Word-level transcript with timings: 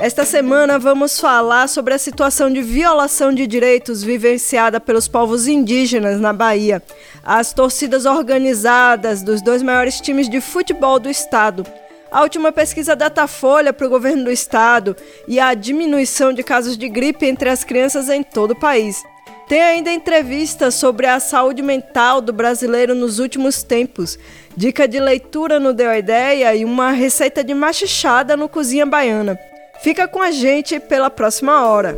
Esta 0.00 0.24
semana 0.24 0.78
vamos 0.78 1.20
falar 1.20 1.68
sobre 1.68 1.92
a 1.92 1.98
situação 1.98 2.50
de 2.50 2.62
violação 2.62 3.34
de 3.34 3.46
direitos 3.46 4.02
vivenciada 4.02 4.80
pelos 4.80 5.06
povos 5.06 5.46
indígenas 5.46 6.18
na 6.18 6.32
Bahia, 6.32 6.82
as 7.22 7.52
torcidas 7.52 8.06
organizadas 8.06 9.20
dos 9.20 9.42
dois 9.42 9.62
maiores 9.62 10.00
times 10.00 10.26
de 10.26 10.40
futebol 10.40 10.98
do 10.98 11.10
estado, 11.10 11.66
a 12.10 12.22
última 12.22 12.50
pesquisa 12.50 12.96
Datafolha 12.96 13.74
para 13.74 13.86
o 13.86 13.90
governo 13.90 14.24
do 14.24 14.30
estado 14.30 14.96
e 15.28 15.38
a 15.38 15.52
diminuição 15.52 16.32
de 16.32 16.42
casos 16.42 16.78
de 16.78 16.88
gripe 16.88 17.26
entre 17.26 17.50
as 17.50 17.62
crianças 17.62 18.08
em 18.08 18.22
todo 18.22 18.52
o 18.52 18.58
país. 18.58 19.04
Tem 19.46 19.60
ainda 19.60 19.92
entrevista 19.92 20.70
sobre 20.70 21.08
a 21.08 21.20
saúde 21.20 21.60
mental 21.60 22.22
do 22.22 22.32
brasileiro 22.32 22.94
nos 22.94 23.18
últimos 23.18 23.62
tempos, 23.62 24.18
dica 24.56 24.88
de 24.88 24.98
leitura 24.98 25.60
no 25.60 25.74
Deu 25.74 25.90
a 25.90 25.98
Ideia 25.98 26.54
e 26.54 26.64
uma 26.64 26.90
receita 26.90 27.44
de 27.44 27.52
machichada 27.52 28.34
no 28.34 28.48
Cozinha 28.48 28.86
Baiana. 28.86 29.38
Fica 29.82 30.06
com 30.06 30.20
a 30.20 30.30
gente 30.30 30.78
pela 30.78 31.08
próxima 31.08 31.66
hora. 31.66 31.96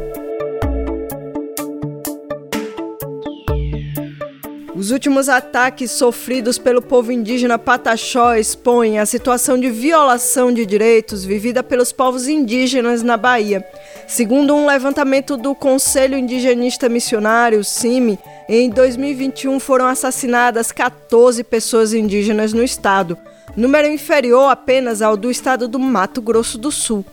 Os 4.72 4.92
últimos 4.92 5.28
ataques 5.28 5.90
sofridos 5.90 6.58
pelo 6.58 6.80
povo 6.80 7.10
indígena 7.10 7.58
Pataxó 7.58 8.36
expõem 8.36 9.00
a 9.00 9.06
situação 9.06 9.58
de 9.58 9.68
violação 9.68 10.52
de 10.52 10.64
direitos 10.64 11.24
vivida 11.24 11.60
pelos 11.60 11.90
povos 11.90 12.28
indígenas 12.28 13.02
na 13.02 13.16
Bahia. 13.16 13.64
Segundo 14.06 14.54
um 14.54 14.64
levantamento 14.64 15.36
do 15.36 15.52
Conselho 15.52 16.16
Indigenista 16.16 16.88
Missionário, 16.88 17.64
CIMI, 17.64 18.16
em 18.48 18.70
2021 18.70 19.58
foram 19.58 19.86
assassinadas 19.86 20.70
14 20.70 21.42
pessoas 21.42 21.92
indígenas 21.92 22.52
no 22.52 22.62
estado, 22.62 23.18
número 23.56 23.88
inferior 23.88 24.50
apenas 24.50 25.02
ao 25.02 25.16
do 25.16 25.32
estado 25.32 25.66
do 25.66 25.80
Mato 25.80 26.22
Grosso 26.22 26.56
do 26.56 26.70
Sul. 26.70 27.04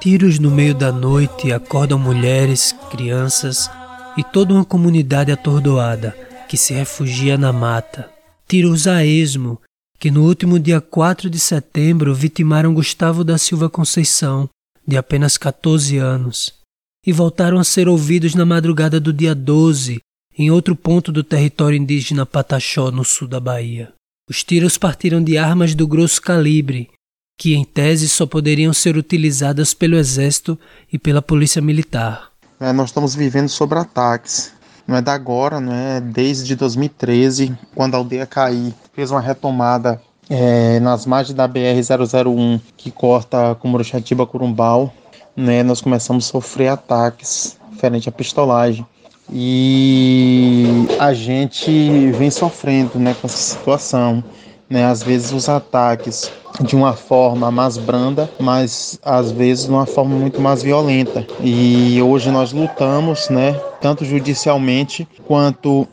Tiros 0.00 0.38
no 0.38 0.50
meio 0.50 0.74
da 0.74 0.90
noite 0.90 1.52
acordam 1.52 1.98
mulheres, 1.98 2.74
crianças 2.90 3.70
e 4.16 4.24
toda 4.24 4.54
uma 4.54 4.64
comunidade 4.64 5.30
atordoada 5.30 6.16
que 6.48 6.56
se 6.56 6.72
refugia 6.72 7.38
na 7.38 7.52
mata. 7.52 8.10
Tiros 8.48 8.86
a 8.86 9.04
esmo 9.04 9.60
que 9.98 10.10
no 10.10 10.24
último 10.24 10.58
dia 10.58 10.80
4 10.80 11.28
de 11.28 11.38
setembro 11.38 12.14
vitimaram 12.14 12.72
Gustavo 12.72 13.22
da 13.22 13.36
Silva 13.36 13.68
Conceição, 13.68 14.48
de 14.86 14.96
apenas 14.96 15.36
14 15.36 15.98
anos, 15.98 16.54
e 17.04 17.12
voltaram 17.12 17.58
a 17.58 17.64
ser 17.64 17.88
ouvidos 17.88 18.34
na 18.34 18.46
madrugada 18.46 18.98
do 18.98 19.12
dia 19.12 19.34
12, 19.34 20.00
em 20.38 20.50
outro 20.50 20.74
ponto 20.74 21.10
do 21.10 21.22
território 21.24 21.76
indígena 21.76 22.24
Pataxó, 22.24 22.90
no 22.90 23.04
sul 23.04 23.28
da 23.28 23.40
Bahia. 23.40 23.92
Os 24.28 24.44
tiros 24.44 24.76
partiram 24.76 25.24
de 25.24 25.38
armas 25.38 25.74
do 25.74 25.88
grosso 25.88 26.20
calibre, 26.20 26.90
que 27.38 27.54
em 27.54 27.64
tese 27.64 28.06
só 28.10 28.26
poderiam 28.26 28.74
ser 28.74 28.94
utilizadas 28.98 29.72
pelo 29.72 29.96
Exército 29.96 30.58
e 30.92 30.98
pela 30.98 31.22
Polícia 31.22 31.62
Militar. 31.62 32.28
É, 32.60 32.70
nós 32.70 32.90
estamos 32.90 33.14
vivendo 33.14 33.48
sobre 33.48 33.78
ataques. 33.78 34.52
Não 34.86 34.96
é 34.96 35.00
da 35.00 35.14
agora, 35.14 35.60
não 35.60 35.72
é 35.72 35.98
desde 35.98 36.54
2013, 36.54 37.56
quando 37.74 37.94
a 37.94 37.98
aldeia 37.98 38.26
Caí 38.26 38.74
fez 38.92 39.10
uma 39.10 39.20
retomada 39.20 39.98
é, 40.28 40.78
nas 40.80 41.06
margens 41.06 41.34
da 41.34 41.48
BR-001, 41.48 42.60
que 42.76 42.90
corta 42.90 43.54
Cumuruxatiba 43.54 44.26
Curumbau, 44.26 44.92
né, 45.34 45.62
nós 45.62 45.80
começamos 45.80 46.26
a 46.26 46.28
sofrer 46.28 46.68
ataques 46.68 47.56
referente 47.70 48.10
à 48.10 48.12
pistolagem 48.12 48.84
e 49.30 50.86
a 50.98 51.12
gente 51.12 52.10
vem 52.12 52.30
sofrendo 52.30 52.98
né, 52.98 53.14
com 53.20 53.26
essa 53.26 53.36
situação. 53.36 54.22
Né, 54.70 54.84
às 54.84 55.02
vezes 55.02 55.32
os 55.32 55.48
ataques 55.48 56.30
de 56.60 56.76
uma 56.76 56.92
forma 56.92 57.50
mais 57.50 57.78
branda, 57.78 58.30
mas 58.38 59.00
às 59.02 59.30
vezes 59.30 59.64
de 59.64 59.70
uma 59.70 59.86
forma 59.86 60.14
muito 60.14 60.42
mais 60.42 60.62
violenta. 60.62 61.26
E 61.40 62.00
hoje 62.02 62.30
nós 62.30 62.52
lutamos, 62.52 63.30
né, 63.30 63.54
tanto 63.80 64.04
judicialmente 64.04 65.08
quanto 65.26 65.88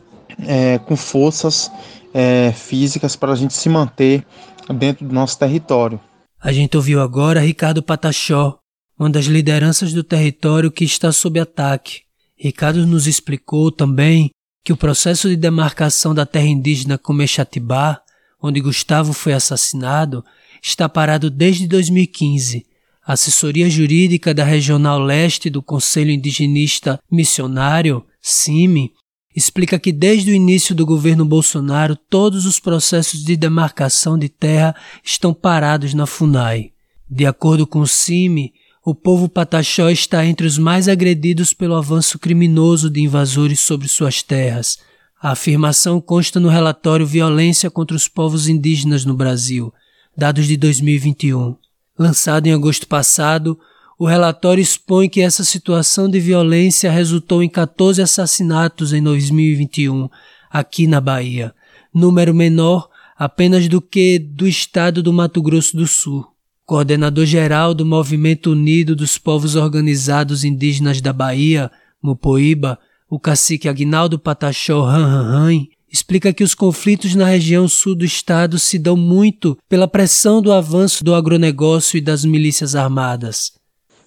é, 0.46 0.78
com 0.78 0.94
forças 0.94 1.70
é, 2.12 2.52
físicas 2.52 3.16
para 3.16 3.32
a 3.32 3.36
gente 3.36 3.54
se 3.54 3.68
manter 3.70 4.26
dentro 4.74 5.06
do 5.06 5.14
nosso 5.14 5.38
território. 5.38 5.98
A 6.38 6.52
gente 6.52 6.76
ouviu 6.76 7.00
agora 7.00 7.40
Ricardo 7.40 7.82
Patachó, 7.82 8.58
uma 8.98 9.08
das 9.08 9.24
lideranças 9.24 9.92
do 9.94 10.04
território 10.04 10.70
que 10.70 10.84
está 10.84 11.10
sob 11.12 11.40
ataque 11.40 12.05
Ricardo 12.38 12.86
nos 12.86 13.06
explicou 13.06 13.72
também 13.72 14.30
que 14.62 14.72
o 14.72 14.76
processo 14.76 15.28
de 15.28 15.36
demarcação 15.36 16.14
da 16.14 16.26
terra 16.26 16.46
indígena 16.46 16.98
Comexatibá, 16.98 18.00
onde 18.42 18.60
Gustavo 18.60 19.12
foi 19.12 19.32
assassinado, 19.32 20.24
está 20.62 20.88
parado 20.88 21.30
desde 21.30 21.66
2015. 21.66 22.66
A 23.06 23.12
assessoria 23.12 23.70
jurídica 23.70 24.34
da 24.34 24.44
Regional 24.44 24.98
Leste 24.98 25.48
do 25.48 25.62
Conselho 25.62 26.10
Indigenista 26.10 26.98
Missionário, 27.10 28.04
CIMI, 28.20 28.92
explica 29.34 29.78
que 29.78 29.92
desde 29.92 30.32
o 30.32 30.34
início 30.34 30.74
do 30.74 30.84
governo 30.84 31.24
Bolsonaro 31.24 31.94
todos 31.94 32.44
os 32.44 32.58
processos 32.58 33.22
de 33.22 33.36
demarcação 33.36 34.18
de 34.18 34.28
terra 34.28 34.74
estão 35.04 35.32
parados 35.32 35.94
na 35.94 36.06
FUNAI. 36.06 36.72
De 37.08 37.24
acordo 37.24 37.66
com 37.66 37.80
o 37.80 37.86
CIMI, 37.86 38.52
o 38.86 38.94
povo 38.94 39.28
pataxó 39.28 39.90
está 39.90 40.24
entre 40.24 40.46
os 40.46 40.58
mais 40.58 40.86
agredidos 40.86 41.52
pelo 41.52 41.74
avanço 41.74 42.20
criminoso 42.20 42.88
de 42.88 43.00
invasores 43.00 43.58
sobre 43.58 43.88
suas 43.88 44.22
terras. 44.22 44.78
A 45.20 45.32
afirmação 45.32 46.00
consta 46.00 46.38
no 46.38 46.48
relatório 46.48 47.04
Violência 47.04 47.68
contra 47.68 47.96
os 47.96 48.06
Povos 48.06 48.46
Indígenas 48.46 49.04
no 49.04 49.12
Brasil, 49.12 49.74
dados 50.16 50.46
de 50.46 50.56
2021. 50.56 51.56
Lançado 51.98 52.46
em 52.46 52.52
agosto 52.52 52.86
passado, 52.86 53.58
o 53.98 54.06
relatório 54.06 54.62
expõe 54.62 55.08
que 55.08 55.20
essa 55.20 55.42
situação 55.42 56.08
de 56.08 56.20
violência 56.20 56.88
resultou 56.88 57.42
em 57.42 57.48
14 57.48 58.00
assassinatos 58.00 58.92
em 58.92 59.02
2021, 59.02 60.08
aqui 60.48 60.86
na 60.86 61.00
Bahia, 61.00 61.52
número 61.92 62.32
menor 62.32 62.88
apenas 63.18 63.66
do 63.66 63.80
que 63.80 64.16
do 64.20 64.46
estado 64.46 65.02
do 65.02 65.12
Mato 65.12 65.42
Grosso 65.42 65.76
do 65.76 65.88
Sul 65.88 66.35
coordenador-geral 66.66 67.72
do 67.72 67.86
Movimento 67.86 68.50
Unido 68.50 68.96
dos 68.96 69.16
Povos 69.16 69.54
Organizados 69.54 70.42
Indígenas 70.42 71.00
da 71.00 71.12
Bahia, 71.12 71.70
Mupoíba, 72.02 72.76
o 73.08 73.20
cacique 73.20 73.68
Agnaldo 73.68 74.18
Pataxó 74.18 74.82
Ranranhan, 74.82 75.64
explica 75.88 76.32
que 76.32 76.42
os 76.42 76.56
conflitos 76.56 77.14
na 77.14 77.24
região 77.24 77.68
sul 77.68 77.94
do 77.94 78.04
estado 78.04 78.58
se 78.58 78.80
dão 78.80 78.96
muito 78.96 79.56
pela 79.68 79.86
pressão 79.86 80.42
do 80.42 80.52
avanço 80.52 81.04
do 81.04 81.14
agronegócio 81.14 81.96
e 81.96 82.00
das 82.00 82.24
milícias 82.24 82.74
armadas. 82.74 83.52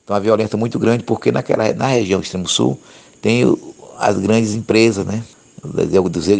Então, 0.04 0.14
uma 0.14 0.22
violência 0.22 0.58
muito 0.58 0.78
grande, 0.78 1.04
porque 1.04 1.32
naquela, 1.32 1.74
na 1.74 1.88
região 1.88 2.20
extremo 2.20 2.48
sul 2.48 2.78
tem 3.22 3.44
as 3.98 4.18
grandes 4.18 4.54
empresas 4.54 5.06
né, 5.06 5.24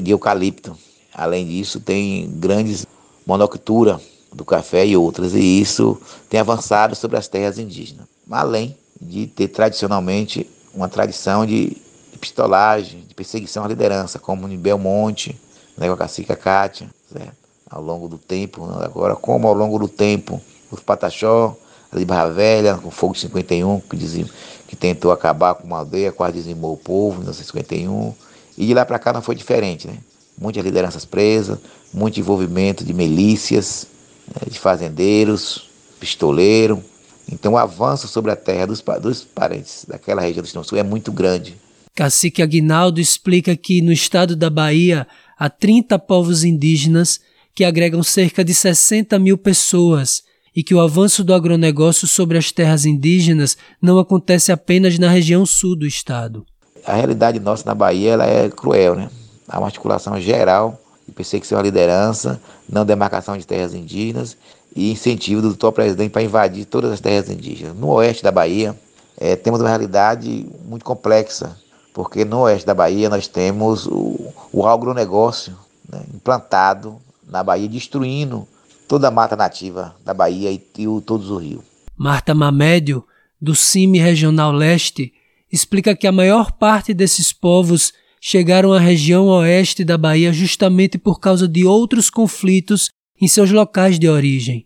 de 0.02 0.12
eucalipto. 0.12 0.78
Além 1.14 1.48
disso, 1.48 1.80
tem 1.80 2.30
grandes 2.30 2.86
monocultura 3.26 4.02
do 4.32 4.46
café 4.46 4.86
e 4.86 4.96
outras, 4.96 5.34
e 5.34 5.62
isso 5.62 6.00
tem 6.30 6.40
avançado 6.40 6.96
sobre 6.96 7.18
as 7.18 7.28
terras 7.28 7.58
indígenas, 7.58 8.06
além 8.30 8.78
de 9.02 9.28
ter 9.28 9.48
tradicionalmente 9.48 10.50
uma 10.74 10.88
tradição 10.88 11.46
de, 11.46 11.76
pistolagem, 12.20 13.04
de 13.08 13.16
perseguição 13.16 13.64
à 13.64 13.68
liderança, 13.68 14.20
como 14.20 14.48
em 14.48 14.58
Belmonte, 14.58 15.40
né, 15.78 15.88
com 15.88 15.94
a 15.94 15.98
cacica 15.98 16.36
Cátia, 16.36 16.90
certo? 17.12 17.40
ao 17.70 17.82
longo 17.82 18.08
do 18.08 18.18
tempo, 18.18 18.66
agora 18.82 19.16
como 19.16 19.48
ao 19.48 19.54
longo 19.54 19.78
do 19.78 19.88
tempo 19.88 20.42
os 20.72 20.80
Pataxó, 20.80 21.56
ali 21.92 22.06
Barra 22.06 22.30
Velha, 22.30 22.78
com 22.78 22.92
fogo 22.92 23.14
de 23.14 23.22
51, 23.22 23.80
que, 23.82 23.96
dizia, 23.96 24.26
que 24.68 24.76
tentou 24.76 25.12
acabar 25.12 25.56
com 25.56 25.66
uma 25.66 25.80
aldeia, 25.80 26.12
quase 26.12 26.34
dizimou 26.34 26.74
o 26.74 26.78
povo 26.78 27.16
em 27.16 27.20
1951. 27.20 28.14
E 28.58 28.68
de 28.68 28.74
lá 28.74 28.86
para 28.86 29.00
cá 29.00 29.14
não 29.14 29.22
foi 29.22 29.36
diferente, 29.36 29.88
né? 29.88 29.98
Muitas 30.38 30.64
lideranças 30.64 31.06
presas, 31.06 31.58
muito 31.94 32.20
envolvimento 32.20 32.84
de 32.84 32.94
milícias, 32.94 33.88
né? 34.36 34.48
de 34.50 34.60
fazendeiros, 34.60 35.70
pistoleiro. 36.00 36.84
Então 37.32 37.54
o 37.54 37.58
avanço 37.58 38.08
sobre 38.08 38.32
a 38.32 38.36
terra 38.36 38.68
dos, 38.68 38.84
dos 39.02 39.24
parentes 39.24 39.86
daquela 39.88 40.22
região 40.22 40.42
do 40.42 40.46
Extremo 40.46 40.66
Sul 40.66 40.78
é 40.78 40.84
muito 40.84 41.12
grande. 41.12 41.56
Cacique 41.96 42.42
Aguinaldo 42.42 43.02
explica 43.02 43.56
que 43.56 43.82
no 43.82 43.92
estado 43.92 44.36
da 44.36 44.50
Bahia 44.50 45.06
há 45.38 45.50
30 45.50 46.00
povos 46.00 46.44
indígenas 46.44 47.20
que 47.54 47.64
agregam 47.64 48.02
cerca 48.02 48.44
de 48.44 48.54
60 48.54 49.20
mil 49.20 49.38
pessoas 49.38 50.24
e 50.56 50.64
que 50.64 50.74
o 50.74 50.80
avanço 50.80 51.24
do 51.24 51.34
agronegócio 51.34 52.08
sobre 52.08 52.38
as 52.38 52.52
terras 52.52 52.86
indígenas 52.86 53.58
não 53.82 54.00
acontece 54.00 54.52
apenas 54.52 54.98
na 54.98 55.10
região 55.10 55.46
sul 55.46 55.76
do 55.76 55.86
estado. 55.86 56.46
A 56.86 56.96
realidade 56.96 57.40
nossa 57.40 57.66
na 57.66 57.76
Bahia 57.76 58.12
ela 58.12 58.26
é 58.26 58.50
cruel, 58.50 58.96
né? 58.96 59.10
Há 59.48 59.60
uma 59.60 59.68
articulação 59.68 60.20
geral 60.20 60.80
de 61.10 61.16
perseguição 61.16 61.60
à 61.60 61.62
liderança, 61.62 62.42
não 62.68 62.86
demarcação 62.86 63.38
de 63.38 63.46
terras 63.46 63.74
indígenas 63.74 64.38
e 64.76 64.92
incentivo 64.92 65.42
do 65.42 65.50
atual 65.50 65.74
presidente 65.74 66.12
para 66.12 66.22
invadir 66.22 66.66
todas 66.66 66.92
as 66.92 67.00
terras 67.00 67.30
indígenas. 67.30 67.76
No 67.76 67.90
oeste 67.90 68.24
da 68.24 68.32
Bahia, 68.32 68.76
é, 69.18 69.36
temos 69.36 69.60
uma 69.60 69.68
realidade 69.68 70.46
muito 70.66 70.86
complexa, 70.86 71.58
porque 71.94 72.24
no 72.24 72.42
oeste 72.42 72.66
da 72.66 72.74
Bahia 72.74 73.10
nós 73.10 73.28
temos 73.28 73.86
o, 73.88 74.32
o 74.54 74.66
agronegócio 74.68 75.54
né, 75.92 76.02
implantado 76.14 76.98
na 77.28 77.44
Bahia, 77.44 77.68
destruindo 77.68 78.48
toda 78.88 79.08
a 79.08 79.12
mata 79.12 79.36
nativa 79.36 79.96
da 80.06 80.14
Bahia 80.14 80.52
e, 80.52 80.64
e 80.78 80.88
o, 80.88 81.02
todos 81.02 81.30
os 81.30 81.42
rios. 81.42 81.64
Marta 81.98 82.34
Mamédio, 82.34 83.04
do 83.42 83.54
CIMI 83.56 84.00
Regional 84.00 84.52
Leste, 84.52 85.14
explica 85.52 85.96
que 85.96 86.08
a 86.08 86.12
maior 86.12 86.52
parte 86.52 86.94
desses 86.94 87.34
povos 87.34 87.94
chegaram 88.20 88.74
à 88.74 88.80
região 88.80 89.28
oeste 89.28 89.84
da 89.84 89.98
Bahia 89.98 90.34
justamente 90.34 90.98
por 90.98 91.20
causa 91.20 91.48
de 91.48 91.66
outros 91.66 92.10
conflitos 92.10 92.90
em 93.22 93.28
seus 93.28 93.52
locais 93.52 93.98
de 93.98 94.08
origem. 94.08 94.66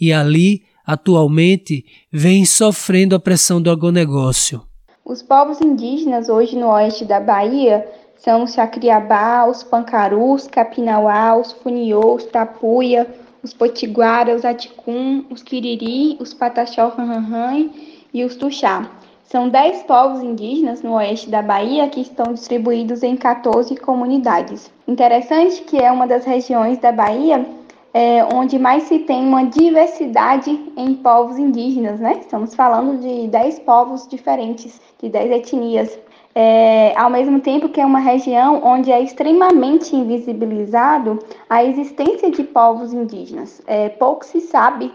E 0.00 0.12
ali, 0.12 0.62
atualmente, 0.84 1.84
vêm 2.12 2.44
sofrendo 2.44 3.14
a 3.14 3.20
pressão 3.20 3.60
do 3.60 3.70
agronegócio. 3.70 4.62
Os 5.04 5.22
povos 5.22 5.60
indígenas 5.60 6.28
hoje 6.28 6.56
no 6.56 6.68
oeste 6.68 7.04
da 7.04 7.20
Bahia 7.20 7.86
são 8.18 8.44
os 8.44 8.54
Chacriabá, 8.54 9.46
os 9.46 9.62
Pancarus, 9.62 10.46
Capinauá, 10.46 11.36
os 11.36 11.52
Funiô, 11.52 12.16
os 12.16 12.24
Tapuia, 12.24 13.06
os 13.42 13.54
Potiguara, 13.54 14.34
os 14.34 14.44
Aticum, 14.44 15.24
os 15.30 15.42
Quiriri, 15.42 16.16
os 16.18 16.34
Pataxó 16.34 16.88
Ranranhan 16.88 17.70
e 18.12 18.24
os 18.24 18.34
Tuxá. 18.34 18.90
São 19.26 19.48
10 19.48 19.82
povos 19.82 20.22
indígenas 20.22 20.82
no 20.82 20.94
oeste 20.94 21.28
da 21.28 21.42
Bahia 21.42 21.88
que 21.88 22.00
estão 22.00 22.32
distribuídos 22.32 23.02
em 23.02 23.16
14 23.16 23.74
comunidades. 23.76 24.70
Interessante 24.86 25.62
que 25.62 25.78
é 25.78 25.90
uma 25.90 26.06
das 26.06 26.24
regiões 26.24 26.78
da 26.78 26.92
Bahia 26.92 27.44
é, 27.92 28.22
onde 28.32 28.58
mais 28.58 28.84
se 28.84 29.00
tem 29.00 29.26
uma 29.26 29.44
diversidade 29.44 30.50
em 30.76 30.94
povos 30.94 31.38
indígenas, 31.38 31.98
né? 31.98 32.18
Estamos 32.20 32.54
falando 32.54 33.00
de 33.00 33.26
10 33.28 33.60
povos 33.60 34.06
diferentes, 34.06 34.78
de 35.02 35.08
10 35.08 35.30
etnias. 35.30 35.98
É, 36.34 36.92
ao 36.94 37.08
mesmo 37.08 37.40
tempo 37.40 37.70
que 37.70 37.80
é 37.80 37.86
uma 37.86 37.98
região 37.98 38.60
onde 38.62 38.92
é 38.92 39.00
extremamente 39.00 39.96
invisibilizado 39.96 41.18
a 41.48 41.64
existência 41.64 42.30
de 42.30 42.44
povos 42.44 42.92
indígenas. 42.92 43.62
É, 43.66 43.88
pouco 43.88 44.24
se 44.26 44.42
sabe, 44.42 44.92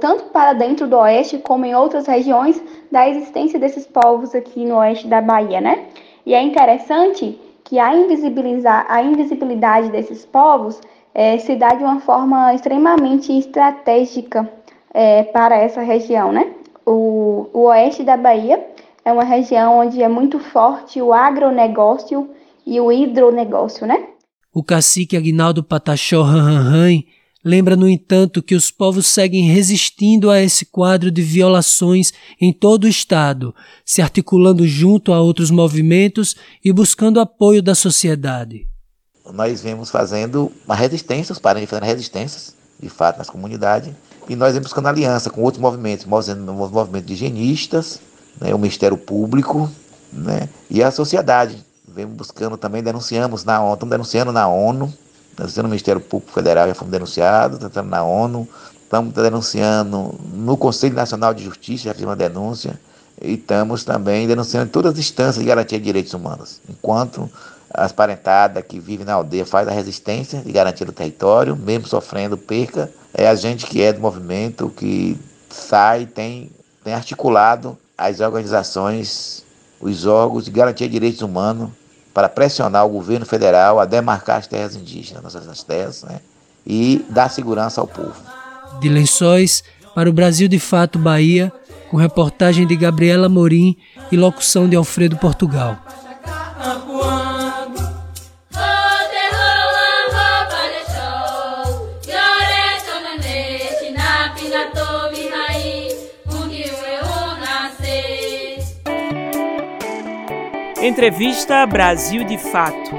tanto 0.00 0.24
para 0.26 0.52
dentro 0.52 0.86
do 0.86 0.96
oeste 0.96 1.38
como 1.38 1.64
em 1.64 1.74
outras 1.74 2.06
regiões, 2.06 2.62
da 2.92 3.08
existência 3.08 3.58
desses 3.58 3.86
povos 3.86 4.34
aqui 4.34 4.64
no 4.64 4.76
oeste 4.76 5.08
da 5.08 5.20
Bahia, 5.20 5.60
né? 5.60 5.86
E 6.24 6.32
é 6.32 6.40
interessante 6.40 7.38
que 7.64 7.78
a, 7.78 7.94
invisibilizar, 7.94 8.86
a 8.88 9.02
invisibilidade 9.02 9.90
desses 9.90 10.24
povos 10.24 10.80
é, 11.12 11.38
se 11.38 11.56
dá 11.56 11.70
de 11.70 11.82
uma 11.82 12.00
forma 12.00 12.54
extremamente 12.54 13.36
estratégica 13.36 14.48
é, 14.92 15.24
para 15.24 15.56
essa 15.56 15.82
região, 15.82 16.32
né? 16.32 16.52
O, 16.86 17.48
o 17.52 17.60
oeste 17.64 18.04
da 18.04 18.16
Bahia 18.16 18.64
é 19.04 19.12
uma 19.12 19.24
região 19.24 19.78
onde 19.78 20.02
é 20.02 20.08
muito 20.08 20.38
forte 20.38 21.02
o 21.02 21.12
agronegócio 21.12 22.30
e 22.66 22.80
o 22.80 22.92
hidronegócio, 22.92 23.86
né? 23.86 24.06
O 24.52 24.62
cacique 24.62 25.16
Aguinaldo 25.16 25.64
Pataxó 25.64 26.22
Ranranhan 26.22 27.02
lembra, 27.44 27.76
no 27.76 27.88
entanto, 27.88 28.42
que 28.42 28.54
os 28.54 28.70
povos 28.70 29.06
seguem 29.06 29.44
resistindo 29.44 30.30
a 30.30 30.40
esse 30.40 30.64
quadro 30.64 31.10
de 31.10 31.22
violações 31.22 32.12
em 32.40 32.52
todo 32.52 32.84
o 32.84 32.88
estado, 32.88 33.54
se 33.84 34.00
articulando 34.00 34.66
junto 34.66 35.12
a 35.12 35.20
outros 35.20 35.50
movimentos 35.50 36.34
e 36.64 36.72
buscando 36.72 37.20
apoio 37.20 37.62
da 37.62 37.74
sociedade. 37.74 38.66
Nós 39.32 39.62
vemos 39.62 39.90
fazendo 39.90 40.50
uma 40.64 40.74
resistência, 40.74 41.32
os 41.32 41.38
parentes 41.38 41.70
fazendo 41.70 41.86
resistências, 41.86 42.54
de 42.80 42.88
fato, 42.88 43.18
nas 43.18 43.30
comunidades, 43.30 43.92
e 44.28 44.34
nós 44.34 44.52
vemos 44.52 44.68
buscando 44.68 44.88
aliança 44.88 45.30
com 45.30 45.42
outros 45.42 45.60
movimentos, 45.60 46.06
movimentos 46.06 47.06
de 47.06 47.12
higienistas, 47.12 48.00
né, 48.40 48.54
o 48.54 48.58
Ministério 48.58 48.96
Público 48.96 49.70
né, 50.12 50.48
e 50.70 50.82
a 50.82 50.90
sociedade. 50.90 51.64
Vemos 51.86 52.16
buscando 52.16 52.56
também, 52.56 52.82
denunciamos 52.82 53.44
na 53.44 53.62
ONU, 53.62 53.74
estamos 53.74 53.90
denunciando 53.90 54.32
na 54.32 54.48
ONU, 54.48 54.92
denunciando 55.36 55.64
no 55.64 55.70
Ministério 55.70 56.00
Público 56.00 56.32
Federal, 56.32 56.68
já 56.68 56.74
fomos 56.74 56.92
denunciados, 56.92 57.58
tentando 57.58 57.88
na 57.88 58.02
ONU, 58.02 58.48
estamos 58.82 59.12
denunciando 59.12 60.14
no 60.32 60.56
Conselho 60.56 60.94
Nacional 60.94 61.34
de 61.34 61.44
Justiça, 61.44 61.84
já 61.84 61.92
fizemos 61.92 62.10
uma 62.10 62.16
denúncia, 62.16 62.78
e 63.20 63.34
estamos 63.34 63.84
também 63.84 64.26
denunciando 64.26 64.70
todas 64.70 64.92
as 64.92 64.98
instâncias 64.98 65.42
de 65.42 65.44
garantia 65.44 65.78
de 65.78 65.84
direitos 65.84 66.14
humanos, 66.14 66.60
enquanto 66.68 67.30
as 67.72 67.90
parentadas 67.90 68.62
que 68.66 68.78
vivem 68.78 69.04
na 69.04 69.14
aldeia 69.14 69.44
faz 69.44 69.66
a 69.66 69.72
resistência 69.72 70.40
de 70.40 70.52
garantia 70.52 70.86
do 70.86 70.92
território, 70.92 71.56
mesmo 71.56 71.88
sofrendo 71.88 72.38
perca, 72.38 72.90
é 73.12 73.26
a 73.28 73.34
gente 73.34 73.66
que 73.66 73.82
é 73.82 73.92
do 73.92 74.00
movimento, 74.00 74.70
que 74.70 75.18
sai, 75.50 76.06
tem, 76.06 76.50
tem 76.84 76.94
articulado 76.94 77.76
as 77.98 78.20
organizações, 78.20 79.44
os 79.80 80.06
órgãos 80.06 80.44
de 80.44 80.50
garantia 80.50 80.86
de 80.86 80.92
direitos 80.92 81.22
humanos 81.22 81.70
para 82.14 82.28
pressionar 82.28 82.86
o 82.86 82.88
governo 82.88 83.26
federal 83.26 83.80
a 83.80 83.84
demarcar 83.84 84.38
as 84.38 84.46
terras 84.46 84.76
indígenas, 84.76 85.22
nossas 85.22 85.62
terras, 85.64 86.04
né? 86.04 86.20
e 86.64 87.04
dar 87.10 87.28
segurança 87.28 87.80
ao 87.80 87.88
povo. 87.88 88.14
De 88.80 88.88
Lençóis 88.88 89.64
para 89.94 90.08
o 90.08 90.12
Brasil 90.12 90.48
de 90.48 90.58
Fato 90.58 90.98
Bahia, 90.98 91.52
com 91.90 91.96
reportagem 91.96 92.66
de 92.66 92.76
Gabriela 92.76 93.28
Morim 93.28 93.76
e 94.10 94.16
locução 94.16 94.68
de 94.68 94.76
Alfredo 94.76 95.16
Portugal. 95.16 95.76
Entrevista 110.86 111.64
Brasil 111.64 112.24
de 112.24 112.36
Fato. 112.36 112.90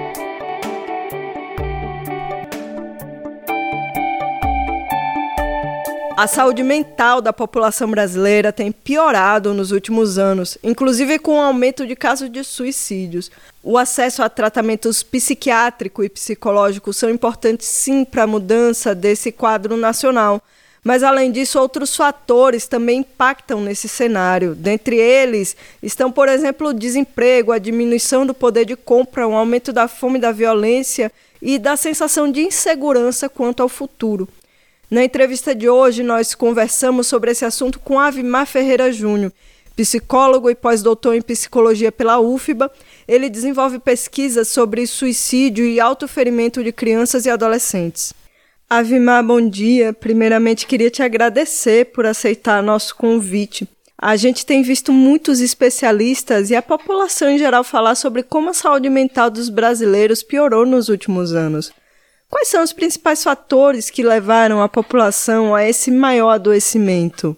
A 6.18 6.26
saúde 6.26 6.64
mental 6.64 7.22
da 7.22 7.32
população 7.32 7.88
brasileira 7.92 8.52
tem 8.52 8.72
piorado 8.72 9.54
nos 9.54 9.70
últimos 9.70 10.18
anos, 10.18 10.58
inclusive 10.64 11.20
com 11.20 11.36
o 11.38 11.42
aumento 11.42 11.86
de 11.86 11.96
casos 11.96 12.32
de 12.32 12.44
suicídios. 12.44 13.30
O 13.62 13.78
acesso 13.78 14.24
a 14.24 14.30
tratamentos 14.30 15.04
psiquiátrico 15.04 16.04
e 16.04 16.10
psicológico 16.10 16.92
são 16.92 17.12
importantes 17.12 17.68
sim 17.68 18.04
para 18.04 18.24
a 18.24 18.28
mudança 18.28 18.96
desse 18.96 19.32
quadro 19.32 19.78
nacional. 19.78 20.42
Mas, 20.86 21.02
além 21.02 21.32
disso, 21.32 21.60
outros 21.60 21.96
fatores 21.96 22.68
também 22.68 23.00
impactam 23.00 23.60
nesse 23.60 23.90
cenário. 23.90 24.54
Dentre 24.54 24.98
eles 24.98 25.58
estão, 25.82 26.12
por 26.12 26.30
exemplo, 26.30 26.68
o 26.68 26.74
desemprego, 26.74 27.52
a 27.52 27.58
diminuição 27.58 28.24
do 28.24 28.36
poder 28.36 28.66
de 28.66 28.76
compra, 28.76 29.28
o 29.28 29.34
aumento 29.34 29.74
da 29.74 29.88
fome 29.88 30.20
e 30.20 30.22
da 30.22 30.32
violência 30.32 31.12
e 31.42 31.58
da 31.58 31.76
sensação 31.76 32.32
de 32.32 32.42
insegurança 32.42 33.28
quanto 33.28 33.64
ao 33.64 33.68
futuro. 33.68 34.30
Na 34.88 35.04
entrevista 35.04 35.56
de 35.56 35.68
hoje, 35.68 36.04
nós 36.04 36.36
conversamos 36.36 37.08
sobre 37.08 37.32
esse 37.32 37.44
assunto 37.44 37.80
com 37.80 38.00
Avimar 38.00 38.46
Ferreira 38.46 38.92
Júnior, 38.92 39.34
psicólogo 39.76 40.52
e 40.52 40.56
pós-doutor 40.56 41.16
em 41.16 41.22
psicologia 41.22 41.92
pela 41.92 42.20
UFBA. 42.20 42.70
Ele 43.08 43.28
desenvolve 43.28 43.80
pesquisas 43.80 44.50
sobre 44.50 44.86
suicídio 44.86 45.66
e 45.66 45.80
autoferimento 45.80 46.64
de 46.64 46.72
crianças 46.72 47.26
e 47.26 47.30
adolescentes. 47.32 48.14
Avimar, 48.68 49.24
bom 49.24 49.48
dia. 49.48 49.94
Primeiramente, 49.94 50.66
queria 50.66 50.90
te 50.90 51.04
agradecer 51.04 51.92
por 51.94 52.04
aceitar 52.06 52.64
nosso 52.64 52.96
convite. 52.96 53.68
A 53.96 54.16
gente 54.16 54.44
tem 54.44 54.64
visto 54.64 54.92
muitos 54.92 55.40
especialistas 55.40 56.50
e 56.50 56.56
a 56.56 56.64
população 56.64 57.30
em 57.30 57.38
geral 57.38 57.64
falar 57.64 57.94
sobre 57.94 58.24
como 58.24 58.50
a 58.50 58.54
saúde 58.54 58.90
mental 58.90 59.30
dos 59.30 59.50
brasileiros 59.50 60.24
piorou 60.24 60.66
nos 60.66 60.90
últimos 60.90 61.34
anos. 61.34 61.72
Quais 62.28 62.48
são 62.48 62.64
os 62.64 62.74
principais 62.74 63.24
fatores 63.24 63.92
que 63.92 64.02
levaram 64.02 64.62
a 64.62 64.68
população 64.68 65.54
a 65.54 65.64
esse 65.64 65.92
maior 65.92 66.32
adoecimento? 66.32 67.38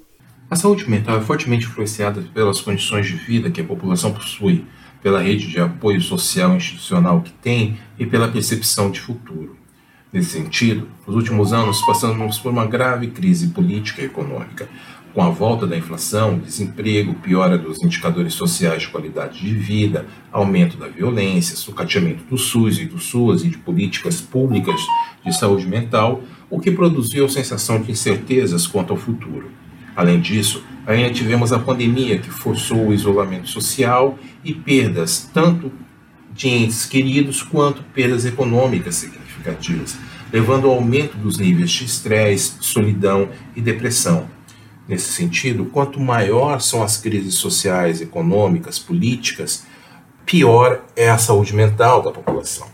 A 0.49 0.55
saúde 0.55 0.89
mental 0.89 1.17
é 1.17 1.21
fortemente 1.21 1.65
influenciada 1.65 2.23
pelas 2.33 2.61
condições 2.61 3.05
de 3.05 3.15
vida 3.15 3.51
que 3.51 3.59
a 3.59 3.65
população 3.65 4.13
possui, 4.13 4.65
pela 5.03 5.19
rede 5.19 5.49
de 5.49 5.59
apoio 5.59 5.99
social 5.99 6.53
e 6.53 6.55
institucional 6.55 7.21
que 7.21 7.33
tem 7.33 7.77
e 7.99 8.05
pela 8.05 8.29
percepção 8.29 8.89
de 8.89 9.01
futuro. 9.01 9.66
Nesse 10.11 10.29
sentido, 10.29 10.87
nos 11.05 11.15
últimos 11.15 11.51
anos 11.51 11.81
passamos 11.85 12.37
por 12.39 12.49
uma 12.49 12.65
grave 12.65 13.07
crise 13.07 13.47
política 13.47 14.01
e 14.01 14.05
econômica, 14.05 14.69
com 15.13 15.21
a 15.21 15.29
volta 15.29 15.67
da 15.67 15.77
inflação, 15.77 16.39
desemprego, 16.39 17.15
piora 17.15 17.57
dos 17.57 17.83
indicadores 17.83 18.33
sociais 18.33 18.83
de 18.83 18.87
qualidade 18.87 19.41
de 19.41 19.53
vida, 19.53 20.05
aumento 20.31 20.77
da 20.77 20.87
violência, 20.87 21.57
sucateamento 21.57 22.23
do 22.23 22.37
SUS 22.37 22.79
e 22.79 22.85
do 22.85 22.99
SUAS 22.99 23.43
e 23.43 23.49
de 23.49 23.57
políticas 23.57 24.21
públicas 24.21 24.79
de 25.25 25.37
saúde 25.37 25.67
mental, 25.67 26.21
o 26.49 26.59
que 26.59 26.71
produziu 26.71 27.27
sensação 27.27 27.81
de 27.81 27.91
incertezas 27.91 28.65
quanto 28.65 28.93
ao 28.93 28.97
futuro. 28.97 29.49
Além 29.93 30.21
disso, 30.21 30.63
ainda 30.85 31.09
tivemos 31.09 31.51
a 31.51 31.59
pandemia 31.59 32.17
que 32.19 32.29
forçou 32.29 32.87
o 32.87 32.93
isolamento 32.93 33.49
social 33.49 34.17
e 34.41 34.53
perdas 34.53 35.29
tanto 35.33 35.69
de 36.33 36.47
entes 36.47 36.85
queridos 36.85 37.41
quanto 37.41 37.81
perdas 37.83 38.23
econômicas 38.23 38.95
significativas, 38.95 39.26
levando 40.31 40.67
ao 40.67 40.75
aumento 40.75 41.17
dos 41.17 41.37
níveis 41.37 41.71
de 41.71 41.85
estresse, 41.85 42.53
solidão 42.61 43.29
e 43.55 43.61
depressão. 43.61 44.27
Nesse 44.87 45.11
sentido, 45.11 45.65
quanto 45.65 45.99
maior 45.99 46.59
são 46.61 46.81
as 46.81 46.97
crises 46.97 47.35
sociais, 47.35 48.01
econômicas, 48.01 48.79
políticas, 48.79 49.65
pior 50.25 50.83
é 50.95 51.09
a 51.09 51.17
saúde 51.17 51.53
mental 51.53 52.01
da 52.01 52.11
população. 52.11 52.67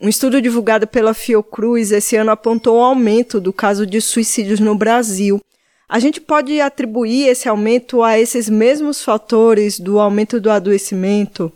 Um 0.00 0.08
estudo 0.08 0.40
divulgado 0.40 0.86
pela 0.86 1.14
Fiocruz 1.14 1.90
esse 1.90 2.16
ano 2.16 2.30
apontou 2.30 2.78
o 2.78 2.82
aumento 2.82 3.40
do 3.40 3.52
caso 3.52 3.86
de 3.86 4.00
suicídios 4.00 4.60
no 4.60 4.74
Brasil. 4.74 5.40
A 5.88 5.98
gente 5.98 6.20
pode 6.20 6.60
atribuir 6.60 7.28
esse 7.28 7.48
aumento 7.48 8.02
a 8.02 8.18
esses 8.18 8.48
mesmos 8.48 9.02
fatores 9.02 9.78
do 9.78 9.98
aumento 9.98 10.40
do 10.40 10.50
adoecimento? 10.50 11.52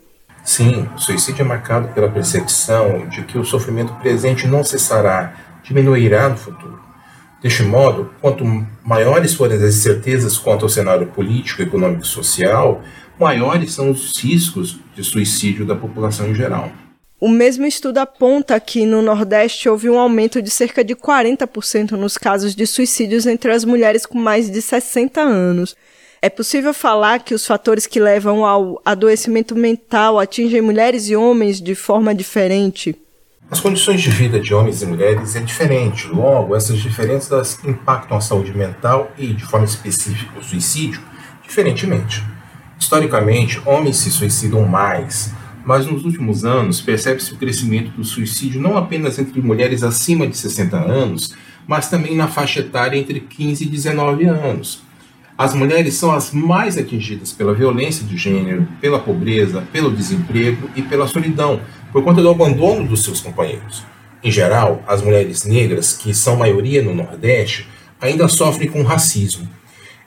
Sim, 0.49 0.89
o 0.95 0.99
suicídio 0.99 1.43
é 1.43 1.45
marcado 1.45 1.89
pela 1.89 2.09
percepção 2.09 3.07
de 3.07 3.21
que 3.21 3.37
o 3.37 3.45
sofrimento 3.45 3.93
presente 4.01 4.47
não 4.47 4.63
cessará, 4.63 5.35
diminuirá 5.61 6.27
no 6.27 6.37
futuro. 6.37 6.81
Deste 7.39 7.61
modo, 7.61 8.11
quanto 8.19 8.43
maiores 8.83 9.35
forem 9.35 9.57
as 9.57 9.75
incertezas 9.75 10.39
quanto 10.39 10.65
ao 10.65 10.69
cenário 10.69 11.05
político, 11.05 11.61
econômico 11.61 12.01
e 12.01 12.07
social, 12.07 12.81
maiores 13.19 13.75
são 13.75 13.91
os 13.91 14.11
riscos 14.17 14.79
de 14.95 15.03
suicídio 15.03 15.67
da 15.67 15.75
população 15.75 16.27
em 16.27 16.33
geral. 16.33 16.71
O 17.19 17.29
mesmo 17.29 17.67
estudo 17.67 17.99
aponta 17.99 18.59
que 18.59 18.87
no 18.87 19.03
Nordeste 19.03 19.69
houve 19.69 19.87
um 19.87 19.99
aumento 19.99 20.41
de 20.41 20.49
cerca 20.49 20.83
de 20.83 20.95
40% 20.95 21.91
nos 21.91 22.17
casos 22.17 22.55
de 22.55 22.65
suicídios 22.65 23.27
entre 23.27 23.51
as 23.51 23.63
mulheres 23.63 24.03
com 24.03 24.17
mais 24.17 24.49
de 24.49 24.63
60 24.63 25.21
anos. 25.21 25.75
É 26.21 26.29
possível 26.29 26.73
falar 26.73 27.19
que 27.19 27.33
os 27.33 27.47
fatores 27.47 27.87
que 27.87 27.97
levam 27.97 28.45
ao 28.45 28.81
adoecimento 28.83 29.55
mental 29.55 30.19
atingem 30.19 30.59
mulheres 30.59 31.07
e 31.07 31.15
homens 31.15 31.61
de 31.61 31.73
forma 31.75 32.13
diferente? 32.13 32.93
As 33.49 33.61
condições 33.61 34.01
de 34.01 34.09
vida 34.09 34.37
de 34.37 34.53
homens 34.53 34.81
e 34.81 34.85
mulheres 34.85 35.37
é 35.37 35.39
diferente, 35.39 36.07
logo, 36.09 36.57
essas 36.57 36.77
diferenças 36.77 37.57
impactam 37.63 38.17
a 38.17 38.21
saúde 38.21 38.55
mental 38.55 39.09
e, 39.17 39.27
de 39.27 39.45
forma 39.45 39.65
específica, 39.65 40.37
o 40.37 40.43
suicídio, 40.43 41.01
diferentemente. 41.41 42.21
Historicamente, 42.77 43.61
homens 43.65 43.95
se 43.95 44.11
suicidam 44.11 44.63
mais, 44.65 45.31
mas 45.65 45.85
nos 45.85 46.03
últimos 46.03 46.43
anos 46.43 46.81
percebe-se 46.81 47.33
o 47.33 47.37
crescimento 47.37 47.91
do 47.91 48.03
suicídio 48.03 48.61
não 48.61 48.77
apenas 48.77 49.17
entre 49.17 49.41
mulheres 49.41 49.83
acima 49.83 50.27
de 50.27 50.35
60 50.35 50.75
anos, 50.75 51.33
mas 51.65 51.89
também 51.89 52.13
na 52.13 52.27
faixa 52.27 52.59
etária 52.59 52.97
entre 52.97 53.21
15 53.21 53.63
e 53.63 53.67
19 53.67 54.25
anos. 54.25 54.88
As 55.39 55.53
mulheres 55.53 55.93
são 55.93 56.11
as 56.11 56.33
mais 56.33 56.77
atingidas 56.77 57.31
pela 57.31 57.53
violência 57.53 58.05
de 58.05 58.17
gênero, 58.17 58.67
pela 58.81 58.99
pobreza, 58.99 59.63
pelo 59.71 59.89
desemprego 59.89 60.69
e 60.75 60.81
pela 60.81 61.07
solidão, 61.07 61.61
por 61.93 62.03
conta 62.03 62.21
do 62.21 62.29
abandono 62.29 62.85
dos 62.85 63.05
seus 63.05 63.21
companheiros. 63.21 63.85
Em 64.21 64.29
geral, 64.29 64.83
as 64.85 65.01
mulheres 65.01 65.45
negras, 65.45 65.95
que 65.95 66.13
são 66.13 66.35
maioria 66.35 66.83
no 66.83 66.93
Nordeste, 66.93 67.69
ainda 68.01 68.27
sofrem 68.27 68.69
com 68.69 68.83
racismo. 68.83 69.47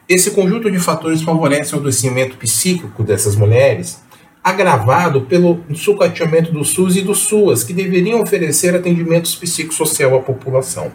Esse 0.07 0.33
conjunto 0.33 0.71
de 0.71 0.79
fatores 0.79 1.23
favorece 1.23 1.75
o 1.75 1.79
adoecimento 1.79 2.37
psíquico 2.37 3.03
dessas 3.03 3.35
mulheres 3.35 4.03
agravado 4.45 5.23
pelo 5.23 5.65
sucateamento 5.75 6.53
do 6.53 6.63
SUS 6.63 6.97
e 6.97 7.01
do 7.01 7.15
SUAS, 7.15 7.65
que 7.65 7.73
deveriam 7.73 8.21
oferecer 8.21 8.75
atendimentos 8.75 9.35
psicossocial 9.35 10.15
à 10.15 10.21
população. 10.21 10.93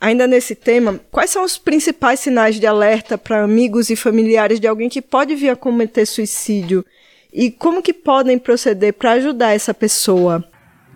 Ainda 0.00 0.26
nesse 0.26 0.54
tema, 0.54 1.00
quais 1.10 1.30
são 1.30 1.42
os 1.42 1.56
principais 1.56 2.20
sinais 2.20 2.60
de 2.60 2.66
alerta 2.66 3.16
para 3.16 3.42
amigos 3.42 3.88
e 3.88 3.96
familiares 3.96 4.60
de 4.60 4.66
alguém 4.66 4.90
que 4.90 5.00
pode 5.00 5.34
vir 5.34 5.48
a 5.48 5.56
cometer 5.56 6.04
suicídio? 6.04 6.84
E 7.32 7.50
como 7.50 7.82
que 7.82 7.92
podem 7.92 8.38
proceder 8.38 8.92
para 8.92 9.12
ajudar 9.12 9.54
essa 9.54 9.72
pessoa? 9.72 10.44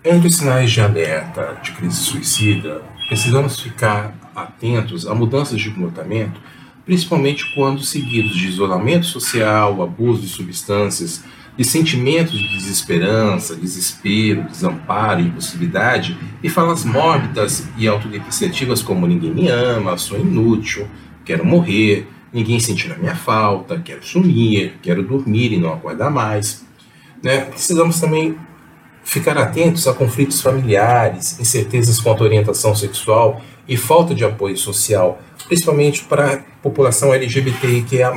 Entre 0.04 0.28
os 0.28 0.36
sinais 0.36 0.70
de 0.70 0.80
alerta 0.80 1.58
de 1.62 1.72
crise 1.72 1.96
suicida, 1.96 2.82
precisamos 3.08 3.60
ficar 3.60 4.14
atentos 4.34 5.06
a 5.06 5.14
mudanças 5.14 5.60
de 5.60 5.70
comportamento, 5.70 6.40
principalmente 6.84 7.54
quando 7.54 7.82
seguidos 7.82 8.36
de 8.36 8.48
isolamento 8.48 9.06
social, 9.06 9.82
abuso 9.82 10.22
de 10.22 10.28
substâncias, 10.28 11.24
de 11.56 11.64
sentimentos 11.64 12.32
de 12.32 12.56
desesperança, 12.56 13.54
desespero, 13.54 14.44
desamparo 14.44 15.20
impossibilidade, 15.20 16.16
e 16.42 16.48
falas 16.48 16.84
mórbidas 16.84 17.68
e 17.76 17.86
autodepreciativas 17.86 18.82
como 18.82 19.06
ninguém 19.06 19.34
me 19.34 19.48
ama, 19.48 19.98
sou 19.98 20.18
inútil, 20.18 20.86
quero 21.24 21.44
morrer, 21.44 22.06
ninguém 22.32 22.58
sentirá 22.60 22.96
minha 22.96 23.14
falta, 23.14 23.80
quero 23.80 24.04
sumir, 24.04 24.74
quero 24.82 25.02
dormir 25.02 25.52
e 25.52 25.58
não 25.58 25.72
acordar 25.72 26.10
mais. 26.10 26.64
Né? 27.22 27.40
Precisamos 27.40 28.00
também 28.00 28.36
ficar 29.02 29.36
atentos 29.36 29.86
a 29.86 29.92
conflitos 29.92 30.40
familiares, 30.40 31.38
incertezas 31.40 32.00
quanto 32.00 32.22
à 32.22 32.26
orientação 32.26 32.74
sexual 32.74 33.42
e 33.68 33.76
falta 33.76 34.14
de 34.14 34.24
apoio 34.24 34.56
social, 34.56 35.20
principalmente 35.46 36.04
para 36.04 36.34
a 36.34 36.38
população 36.62 37.12
LGBTIQA+, 37.12 38.12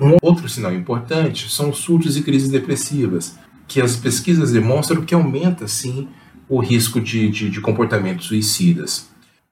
um 0.00 0.16
outro 0.22 0.48
sinal 0.48 0.72
importante 0.72 1.50
são 1.50 1.70
os 1.70 1.78
surtos 1.78 2.16
e 2.16 2.22
crises 2.22 2.48
depressivas, 2.48 3.38
que 3.68 3.80
as 3.80 3.96
pesquisas 3.96 4.52
demonstram 4.52 5.02
que 5.02 5.14
aumenta, 5.14 5.68
sim, 5.68 6.08
o 6.48 6.58
risco 6.58 7.00
de, 7.00 7.28
de, 7.28 7.50
de 7.50 7.60
comportamentos 7.60 8.26
suicidas. 8.26 9.08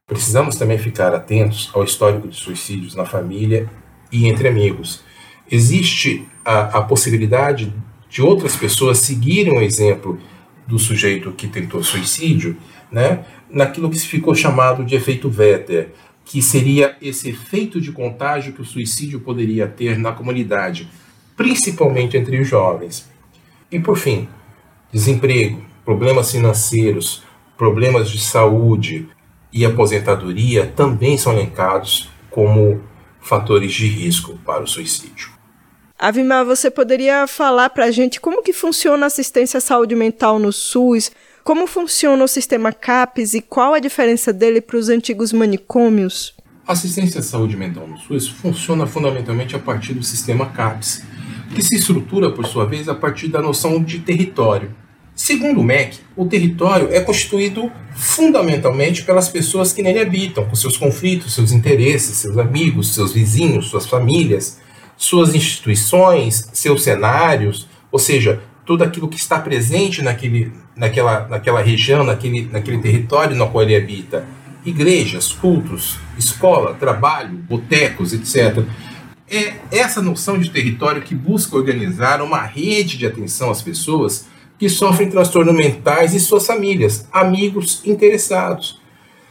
Precisamos 0.06 0.56
também 0.56 0.78
ficar 0.78 1.14
atentos 1.14 1.70
ao 1.74 1.84
histórico 1.84 2.26
de 2.26 2.36
suicídios 2.36 2.94
na 2.94 3.04
família 3.04 3.70
e 4.10 4.26
entre 4.26 4.48
amigos. 4.48 5.02
Existe 5.50 6.26
a, 6.44 6.78
a 6.78 6.82
possibilidade 6.82 7.72
de 8.08 8.22
outras 8.22 8.56
pessoas 8.56 8.98
seguirem 8.98 9.56
o 9.56 9.62
exemplo 9.62 10.18
do 10.66 10.78
sujeito 10.78 11.32
que 11.32 11.46
tentou 11.46 11.82
suicídio, 11.82 12.56
né, 12.90 13.24
naquilo 13.50 13.90
que 13.90 13.98
ficou 13.98 14.34
chamado 14.34 14.84
de 14.84 14.94
efeito 14.94 15.28
Vetter, 15.28 15.92
que 16.28 16.42
seria 16.42 16.94
esse 17.00 17.30
efeito 17.30 17.80
de 17.80 17.90
contágio 17.90 18.52
que 18.52 18.60
o 18.60 18.64
suicídio 18.64 19.18
poderia 19.18 19.66
ter 19.66 19.98
na 19.98 20.12
comunidade, 20.12 20.86
principalmente 21.34 22.18
entre 22.18 22.38
os 22.38 22.46
jovens. 22.46 23.08
E 23.72 23.80
por 23.80 23.96
fim, 23.96 24.28
desemprego, 24.92 25.64
problemas 25.86 26.30
financeiros, 26.30 27.22
problemas 27.56 28.10
de 28.10 28.20
saúde 28.20 29.08
e 29.50 29.64
aposentadoria 29.64 30.66
também 30.66 31.16
são 31.16 31.32
elencados 31.32 32.10
como 32.30 32.78
fatores 33.22 33.72
de 33.72 33.86
risco 33.86 34.38
para 34.44 34.62
o 34.62 34.66
suicídio. 34.66 35.30
Avimar, 35.98 36.44
você 36.44 36.70
poderia 36.70 37.26
falar 37.26 37.70
para 37.70 37.86
a 37.86 37.90
gente 37.90 38.20
como 38.20 38.42
que 38.42 38.52
funciona 38.52 39.06
a 39.06 39.08
assistência 39.08 39.56
à 39.56 39.60
saúde 39.62 39.96
mental 39.96 40.38
no 40.38 40.52
SUS? 40.52 41.10
Como 41.48 41.66
funciona 41.66 42.22
o 42.22 42.28
sistema 42.28 42.74
CAPES 42.74 43.32
e 43.32 43.40
qual 43.40 43.72
a 43.72 43.78
diferença 43.78 44.34
dele 44.34 44.60
para 44.60 44.76
os 44.76 44.90
antigos 44.90 45.32
manicômios? 45.32 46.34
A 46.66 46.74
assistência 46.74 47.20
à 47.20 47.22
saúde 47.22 47.56
mental 47.56 47.88
no 47.88 47.96
SUS 47.96 48.28
funciona 48.28 48.86
fundamentalmente 48.86 49.56
a 49.56 49.58
partir 49.58 49.94
do 49.94 50.02
sistema 50.02 50.44
CAPES, 50.44 51.04
que 51.54 51.62
se 51.62 51.76
estrutura, 51.76 52.30
por 52.30 52.44
sua 52.44 52.66
vez, 52.66 52.86
a 52.86 52.94
partir 52.94 53.28
da 53.28 53.40
noção 53.40 53.82
de 53.82 54.00
território. 54.00 54.74
Segundo 55.14 55.62
o 55.62 55.64
MEC, 55.64 56.00
o 56.14 56.26
território 56.26 56.90
é 56.92 57.00
constituído 57.00 57.72
fundamentalmente 57.96 59.02
pelas 59.04 59.30
pessoas 59.30 59.72
que 59.72 59.82
nele 59.82 60.00
habitam, 60.00 60.44
com 60.44 60.54
seus 60.54 60.76
conflitos, 60.76 61.34
seus 61.34 61.50
interesses, 61.50 62.18
seus 62.18 62.36
amigos, 62.36 62.92
seus 62.92 63.14
vizinhos, 63.14 63.70
suas 63.70 63.86
famílias, 63.86 64.60
suas 64.98 65.34
instituições, 65.34 66.50
seus 66.52 66.82
cenários, 66.82 67.66
ou 67.90 67.98
seja, 67.98 68.38
tudo 68.68 68.84
aquilo 68.84 69.08
que 69.08 69.16
está 69.16 69.40
presente 69.40 70.02
naquele, 70.02 70.52
naquela, 70.78 71.26
naquela 71.28 71.60
região, 71.60 72.04
naquele, 72.04 72.48
naquele 72.50 72.78
território 72.78 73.36
no 73.36 73.48
qual 73.50 73.64
ele 73.64 73.76
habita. 73.76 74.24
Igrejas, 74.64 75.32
cultos, 75.32 75.98
escola, 76.16 76.74
trabalho, 76.74 77.30
botecos, 77.30 78.12
etc. 78.12 78.64
É 79.30 79.54
essa 79.70 80.00
noção 80.00 80.38
de 80.38 80.50
território 80.50 81.02
que 81.02 81.14
busca 81.14 81.56
organizar 81.56 82.22
uma 82.22 82.42
rede 82.42 82.96
de 82.96 83.06
atenção 83.06 83.50
às 83.50 83.60
pessoas 83.60 84.26
que 84.58 84.68
sofrem 84.68 85.10
transtornos 85.10 85.54
mentais 85.54 86.14
e 86.14 86.20
suas 86.20 86.46
famílias, 86.46 87.06
amigos 87.12 87.82
interessados. 87.84 88.80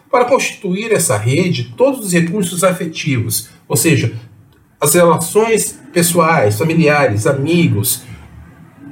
Para 0.10 0.26
constituir 0.26 0.92
essa 0.94 1.18
rede, 1.18 1.74
todos 1.76 2.06
os 2.06 2.14
recursos 2.14 2.64
afetivos, 2.64 3.50
ou 3.68 3.76
seja, 3.76 4.14
as 4.80 4.94
relações 4.94 5.80
pessoais, 5.92 6.58
familiares, 6.58 7.28
amigos, 7.28 8.04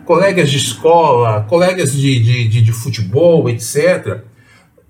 colegas 0.06 0.50
de 0.50 0.58
escola, 0.58 1.46
colegas 1.50 1.94
de, 1.94 2.20
de, 2.20 2.48
de, 2.48 2.62
de 2.62 2.72
futebol, 2.72 3.50
etc., 3.50 4.22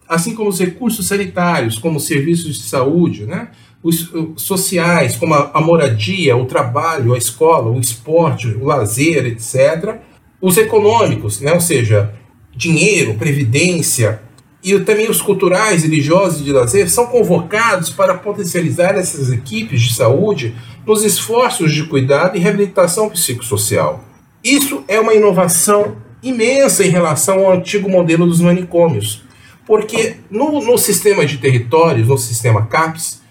assim 0.08 0.36
como 0.36 0.50
os 0.50 0.60
recursos 0.60 1.08
sanitários, 1.08 1.80
como 1.80 1.98
os 1.98 2.06
serviços 2.06 2.58
de 2.58 2.64
saúde, 2.64 3.26
né? 3.26 3.50
os 3.82 4.12
sociais, 4.36 5.16
como 5.16 5.34
a, 5.34 5.52
a, 5.54 5.62
moradia, 5.62 6.36
o 6.36 6.46
trabalho, 6.46 7.14
a 7.14 7.18
escola, 7.18 7.70
o 7.70 7.80
esporte, 7.80 8.48
o 8.48 8.66
lazer, 8.66 9.26
etc. 9.26 10.00
Os 10.42 10.58
econômicos, 10.58 11.40
né? 11.40 11.54
ou 11.54 11.62
seja, 11.62 12.14
dinheiro, 12.56 13.16
previdência, 13.16 14.22
e 14.64 14.80
também 14.80 15.08
os 15.08 15.22
culturais, 15.22 15.84
religiosos 15.84 16.42
e 16.42 16.44
de 16.44 16.52
lazer 16.52 16.90
são 16.90 17.06
convocados 17.06 17.92
para 17.92 18.16
potencializar 18.16 18.96
essas 18.96 19.32
equipes 19.32 19.80
de 19.80 19.94
saúde 19.94 20.56
nos 20.88 21.04
esforços 21.04 21.72
de 21.72 21.84
cuidado 21.84 22.36
e 22.36 22.40
reabilitação 22.40 23.08
psicossocial. 23.08 24.04
Isso 24.46 24.84
é 24.88 25.00
uma 25.00 25.16
inovação 25.16 25.96
imensa 26.22 26.86
em 26.86 26.90
relação 26.90 27.48
ao 27.48 27.54
antigo 27.54 27.90
modelo 27.90 28.28
dos 28.28 28.40
manicômios, 28.40 29.24
porque 29.66 30.18
no, 30.30 30.64
no 30.64 30.78
sistema 30.78 31.26
de 31.26 31.40
territórios, 31.40 32.08
no 32.08 32.16
sistema 32.16 32.64
CAPS, 32.68 33.24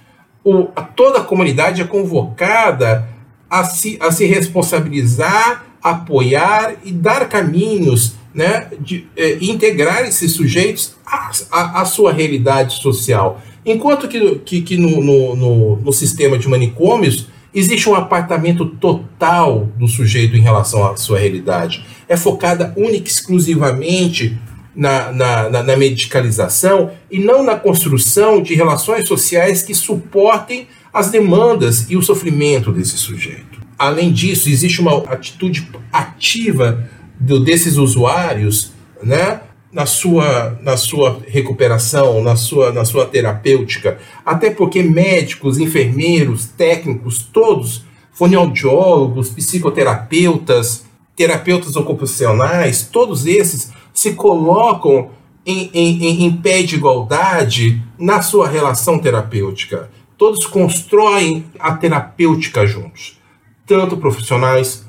o, 0.42 0.64
toda 0.96 1.20
a 1.20 1.24
comunidade 1.24 1.80
é 1.80 1.84
convocada 1.84 3.08
a 3.48 3.62
se, 3.62 3.96
a 4.00 4.10
se 4.10 4.26
responsabilizar, 4.26 5.64
apoiar 5.80 6.74
e 6.84 6.90
dar 6.90 7.28
caminhos, 7.28 8.16
né, 8.34 8.68
de 8.80 9.06
eh, 9.16 9.38
integrar 9.40 10.04
esses 10.04 10.32
sujeitos 10.32 10.96
à, 11.06 11.80
à, 11.80 11.84
sua 11.84 12.12
realidade 12.12 12.82
social. 12.82 13.40
Enquanto 13.64 14.08
que, 14.08 14.40
que, 14.40 14.62
que 14.62 14.76
no, 14.76 15.00
no, 15.00 15.36
no, 15.36 15.76
no 15.76 15.92
sistema 15.92 16.36
de 16.36 16.48
manicômios 16.48 17.28
existe 17.54 17.88
um 17.88 17.94
apartamento 17.94 18.66
total 18.66 19.68
do 19.76 19.86
sujeito 19.86 20.36
em 20.36 20.40
relação 20.40 20.86
à 20.86 20.96
sua 20.96 21.18
realidade. 21.18 21.84
É 22.08 22.16
focada 22.16 22.74
única 22.76 23.08
e 23.08 23.12
exclusivamente 23.12 24.36
na, 24.74 25.12
na, 25.12 25.48
na, 25.48 25.62
na 25.62 25.76
medicalização 25.76 26.90
e 27.10 27.18
não 27.18 27.44
na 27.44 27.54
construção 27.54 28.42
de 28.42 28.54
relações 28.54 29.06
sociais 29.06 29.62
que 29.62 29.74
suportem 29.74 30.66
as 30.92 31.10
demandas 31.10 31.88
e 31.88 31.96
o 31.96 32.02
sofrimento 32.02 32.72
desse 32.72 32.96
sujeito. 32.96 33.62
Além 33.78 34.12
disso, 34.12 34.48
existe 34.48 34.80
uma 34.80 34.96
atitude 35.04 35.68
ativa 35.92 36.88
do, 37.18 37.40
desses 37.40 37.76
usuários 37.76 38.72
né, 39.02 39.40
na, 39.74 39.86
sua, 39.86 40.56
na 40.62 40.76
sua 40.76 41.20
recuperação, 41.26 42.22
na 42.22 42.36
sua, 42.36 42.72
na 42.72 42.84
sua 42.84 43.04
terapêutica, 43.06 43.98
até 44.24 44.48
porque 44.48 44.80
médicos, 44.84 45.58
enfermeiros, 45.58 46.46
técnicos, 46.46 47.28
todos, 47.32 47.84
fonoaudiólogos, 48.12 49.30
psicoterapeutas, 49.30 50.86
terapeutas 51.16 51.74
ocupacionais, 51.74 52.88
todos 52.90 53.26
esses 53.26 53.72
se 53.92 54.14
colocam 54.14 55.10
em, 55.44 55.70
em, 55.74 56.24
em 56.24 56.36
pé 56.36 56.62
de 56.62 56.76
igualdade 56.76 57.82
na 57.98 58.22
sua 58.22 58.46
relação 58.46 59.00
terapêutica. 59.00 59.90
Todos 60.16 60.46
constroem 60.46 61.46
a 61.58 61.72
terapêutica 61.72 62.64
juntos, 62.64 63.18
tanto 63.66 63.96
profissionais 63.96 64.86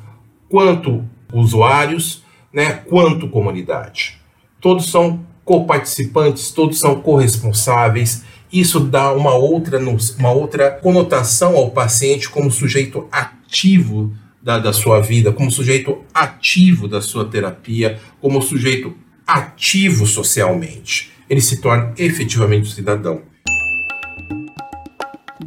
quanto 0.48 1.04
usuários, 1.34 2.24
né, 2.54 2.84
quanto 2.88 3.27
comunidade. 3.27 4.24
Todos 4.65 4.89
são 4.89 5.24
coparticipantes, 5.43 6.50
todos 6.50 6.79
são 6.79 7.00
corresponsáveis. 7.00 8.24
Isso 8.51 8.79
dá 8.79 9.13
uma 9.13 9.36
outra, 9.36 9.79
uma 10.17 10.31
outra 10.31 10.72
conotação 10.72 11.55
ao 11.55 11.69
paciente 11.69 12.27
como 12.27 12.50
sujeito 12.50 13.07
ativo 13.12 14.12
da, 14.41 14.57
da 14.57 14.74
sua 14.74 15.00
vida, 15.01 15.31
como 15.31 15.51
sujeito 15.51 16.00
ativo 16.12 16.88
da 16.88 17.00
sua 17.00 17.25
terapia, 17.25 18.00
como 18.19 18.41
sujeito 18.41 18.98
ativo 19.27 20.07
socialmente. 20.07 21.12
Ele 21.29 21.41
se 21.41 21.62
torna 21.62 21.94
efetivamente 21.96 22.68
um 22.68 22.72
cidadão. 22.72 23.22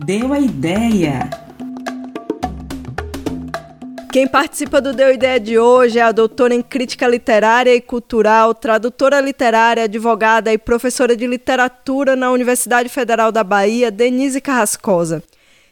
Deu 0.07 0.33
a 0.33 0.39
ideia. 0.39 1.48
Quem 4.11 4.27
participa 4.27 4.81
do 4.81 4.95
Deu 4.95 5.13
Ideia 5.13 5.39
de 5.39 5.59
hoje 5.59 5.99
é 5.99 6.03
a 6.03 6.13
doutora 6.13 6.55
em 6.55 6.63
Crítica 6.63 7.07
Literária 7.07 7.75
e 7.75 7.81
Cultural, 7.81 8.55
tradutora 8.55 9.21
literária, 9.21 9.85
advogada 9.85 10.51
e 10.51 10.57
professora 10.57 11.15
de 11.15 11.27
literatura 11.27 12.17
na 12.17 12.33
Universidade 12.33 12.89
Federal 12.89 13.31
da 13.31 13.45
Bahia, 13.45 13.91
Denise 13.91 14.41
Carrascosa. 14.41 15.23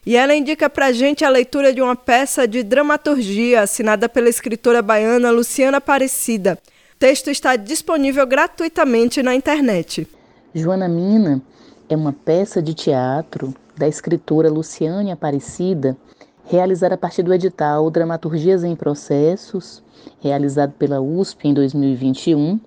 E 0.04 0.16
ela 0.16 0.34
indica 0.34 0.68
para 0.68 0.92
gente 0.92 1.24
a 1.24 1.30
leitura 1.30 1.72
de 1.72 1.80
uma 1.80 1.96
peça 1.96 2.46
de 2.46 2.62
dramaturgia 2.62 3.62
assinada 3.62 4.06
pela 4.06 4.28
escritora 4.28 4.82
baiana 4.82 5.30
Luciana 5.30 5.78
Aparecida. 5.78 6.58
O 6.94 6.98
texto 6.98 7.30
está 7.30 7.56
disponível 7.56 8.26
gratuitamente 8.26 9.22
na 9.22 9.34
internet. 9.34 10.06
Joana 10.54 10.88
Mina 10.88 11.40
é 11.88 11.96
uma 11.96 12.12
peça 12.12 12.60
de 12.60 12.74
teatro 12.74 13.54
da 13.76 13.88
escritora 13.88 14.50
Luciane 14.50 15.10
Aparecida, 15.10 15.96
realizada 16.46 16.94
a 16.94 16.98
partir 16.98 17.22
do 17.22 17.34
edital 17.34 17.90
Dramaturgias 17.90 18.62
em 18.62 18.76
Processos, 18.76 19.82
realizado 20.20 20.72
pela 20.72 21.00
USP 21.00 21.48
em 21.48 21.54
2021, 21.54 22.60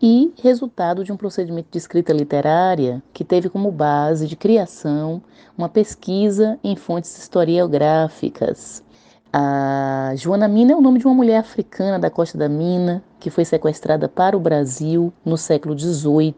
e 0.00 0.34
resultado 0.42 1.02
de 1.02 1.10
um 1.10 1.16
procedimento 1.16 1.68
de 1.70 1.78
escrita 1.78 2.12
literária 2.12 3.02
que 3.14 3.24
teve 3.24 3.48
como 3.48 3.72
base 3.72 4.26
de 4.26 4.36
criação 4.36 5.22
uma 5.56 5.70
pesquisa 5.70 6.58
em 6.62 6.76
fontes 6.76 7.16
historiográficas. 7.16 8.84
A 9.32 10.12
Joana 10.16 10.46
Mina 10.46 10.72
é 10.72 10.76
o 10.76 10.82
nome 10.82 10.98
de 10.98 11.06
uma 11.06 11.14
mulher 11.14 11.38
africana 11.38 11.98
da 11.98 12.10
Costa 12.10 12.36
da 12.36 12.48
Mina 12.48 13.02
que 13.18 13.30
foi 13.30 13.46
sequestrada 13.46 14.06
para 14.06 14.36
o 14.36 14.40
Brasil 14.40 15.10
no 15.24 15.38
século 15.38 15.78
XVIII. 15.78 16.34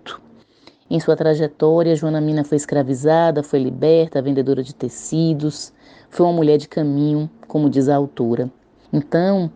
Em 0.88 1.00
sua 1.00 1.16
trajetória, 1.16 1.96
Joana 1.96 2.20
Mina 2.20 2.44
foi 2.44 2.56
escravizada, 2.56 3.42
foi 3.42 3.58
liberta, 3.58 4.22
vendedora 4.22 4.62
de 4.62 4.74
tecidos, 4.74 5.72
foi 6.10 6.26
uma 6.26 6.32
mulher 6.32 6.58
de 6.58 6.68
caminho, 6.68 7.30
como 7.46 7.70
diz 7.70 7.88
a 7.88 7.96
autora. 7.96 8.50
Então, 8.92 9.50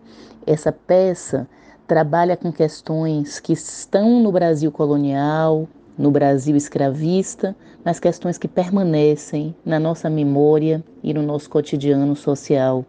essa 0.46 0.72
peça 0.72 1.48
trabalha 1.86 2.36
com 2.36 2.52
questões 2.52 3.40
que 3.40 3.52
estão 3.52 4.20
no 4.20 4.32
Brasil 4.32 4.70
colonial, 4.70 5.68
no 5.96 6.10
Brasil 6.10 6.56
escravista, 6.56 7.54
mas 7.84 8.00
questões 8.00 8.38
que 8.38 8.48
permanecem 8.48 9.54
na 9.64 9.78
nossa 9.78 10.08
memória 10.08 10.82
e 11.02 11.12
no 11.12 11.22
nosso 11.22 11.50
cotidiano 11.50 12.14
social. 12.16 12.84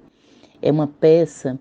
É 0.61 0.71
uma 0.71 0.87
peça 0.87 1.59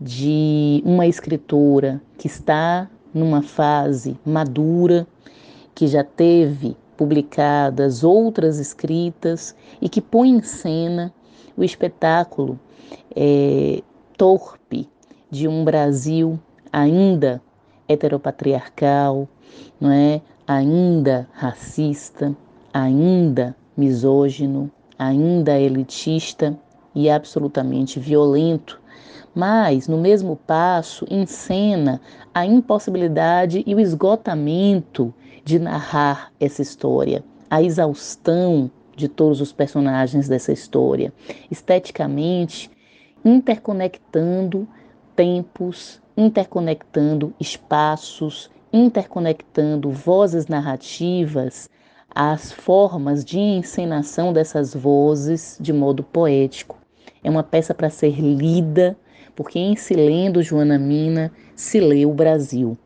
de 0.00 0.82
uma 0.84 1.06
escritora 1.06 2.00
que 2.16 2.26
está 2.26 2.88
numa 3.12 3.42
fase 3.42 4.18
madura, 4.24 5.06
que 5.74 5.86
já 5.86 6.04
teve 6.04 6.76
publicadas 6.96 8.02
outras 8.02 8.58
escritas 8.58 9.54
e 9.80 9.88
que 9.88 10.00
põe 10.00 10.30
em 10.30 10.42
cena 10.42 11.12
o 11.58 11.64
espetáculo 11.64 12.58
é, 13.14 13.82
torpe 14.16 14.88
de 15.30 15.48
um 15.48 15.64
Brasil 15.64 16.38
ainda 16.72 17.42
heteropatriarcal, 17.88 19.28
não 19.80 19.90
é? 19.90 20.20
ainda 20.46 21.28
racista, 21.32 22.34
ainda 22.72 23.54
misógino, 23.76 24.70
ainda 24.98 25.58
elitista 25.58 26.56
e 26.94 27.10
absolutamente 27.10 28.00
violento, 28.00 28.80
mas 29.34 29.86
no 29.86 29.98
mesmo 29.98 30.36
passo 30.36 31.06
encena 31.10 32.00
a 32.32 32.46
impossibilidade 32.46 33.62
e 33.66 33.74
o 33.74 33.80
esgotamento 33.80 35.12
de 35.44 35.58
narrar 35.58 36.32
essa 36.40 36.62
história, 36.62 37.22
a 37.50 37.62
exaustão 37.62 38.70
de 38.98 39.08
todos 39.08 39.40
os 39.40 39.52
personagens 39.52 40.28
dessa 40.28 40.52
história, 40.52 41.12
esteticamente 41.50 42.70
interconectando 43.24 44.68
tempos, 45.14 46.00
interconectando 46.16 47.32
espaços, 47.40 48.50
interconectando 48.72 49.90
vozes 49.90 50.46
narrativas 50.46 51.70
às 52.12 52.52
formas 52.52 53.24
de 53.24 53.38
encenação 53.38 54.32
dessas 54.32 54.74
vozes 54.74 55.56
de 55.60 55.72
modo 55.72 56.02
poético. 56.02 56.76
É 57.22 57.30
uma 57.30 57.42
peça 57.42 57.72
para 57.72 57.90
ser 57.90 58.20
lida, 58.20 58.96
porque 59.36 59.58
em 59.58 59.76
se 59.76 59.94
lendo 59.94 60.42
Joana 60.42 60.78
Mina 60.78 61.30
se 61.54 61.80
lê 61.80 62.04
o 62.04 62.12
Brasil. 62.12 62.76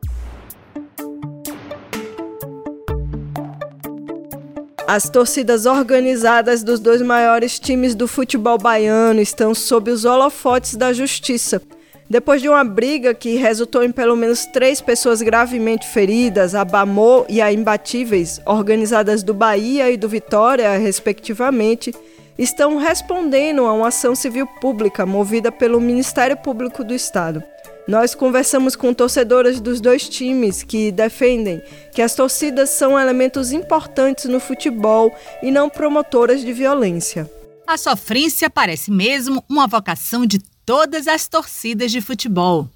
As 4.93 5.09
torcidas 5.09 5.65
organizadas 5.65 6.61
dos 6.61 6.79
dois 6.79 7.01
maiores 7.01 7.57
times 7.57 7.95
do 7.95 8.07
futebol 8.07 8.59
baiano 8.59 9.19
estão 9.19 9.55
sob 9.55 9.89
os 9.89 10.05
holofotes 10.05 10.75
da 10.75 10.93
justiça 10.93 11.59
depois 12.07 12.43
de 12.43 12.47
uma 12.47 12.63
briga 12.63 13.11
que 13.11 13.35
resultou 13.35 13.83
em 13.83 13.91
pelo 13.91 14.15
menos 14.15 14.45
três 14.45 14.79
pessoas 14.79 15.19
gravemente 15.23 15.87
feridas, 15.87 16.53
a 16.53 16.63
Bamô 16.63 17.25
e 17.27 17.41
a 17.41 17.51
Imbatíveis, 17.51 18.39
organizadas 18.45 19.23
do 19.23 19.33
Bahia 19.33 19.89
e 19.89 19.97
do 19.97 20.07
Vitória, 20.07 20.77
respectivamente, 20.77 21.91
estão 22.37 22.77
respondendo 22.77 23.65
a 23.65 23.73
uma 23.73 23.87
ação 23.87 24.13
civil 24.13 24.45
pública 24.61 25.07
movida 25.07 25.51
pelo 25.51 25.81
Ministério 25.81 26.37
Público 26.37 26.83
do 26.83 26.93
Estado. 26.93 27.43
Nós 27.85 28.15
conversamos 28.15 28.77
com 28.77 28.93
torcedoras 28.93 29.59
dos 29.59 29.81
dois 29.81 30.07
times 30.07 30.63
que 30.63 30.89
defendem 30.89 31.61
que 31.93 32.01
as 32.01 32.15
torcidas 32.15 32.69
são 32.69 32.97
elementos 32.97 33.51
importantes 33.51 34.25
no 34.25 34.39
futebol 34.39 35.13
e 35.41 35.51
não 35.51 35.69
promotoras 35.69 36.41
de 36.41 36.53
violência. 36.53 37.29
A 37.67 37.77
sofrência 37.77 38.49
parece 38.49 38.89
mesmo 38.89 39.43
uma 39.49 39.67
vocação 39.67 40.25
de 40.25 40.39
todas 40.65 41.09
as 41.09 41.27
torcidas 41.27 41.91
de 41.91 41.99
futebol. 41.99 42.69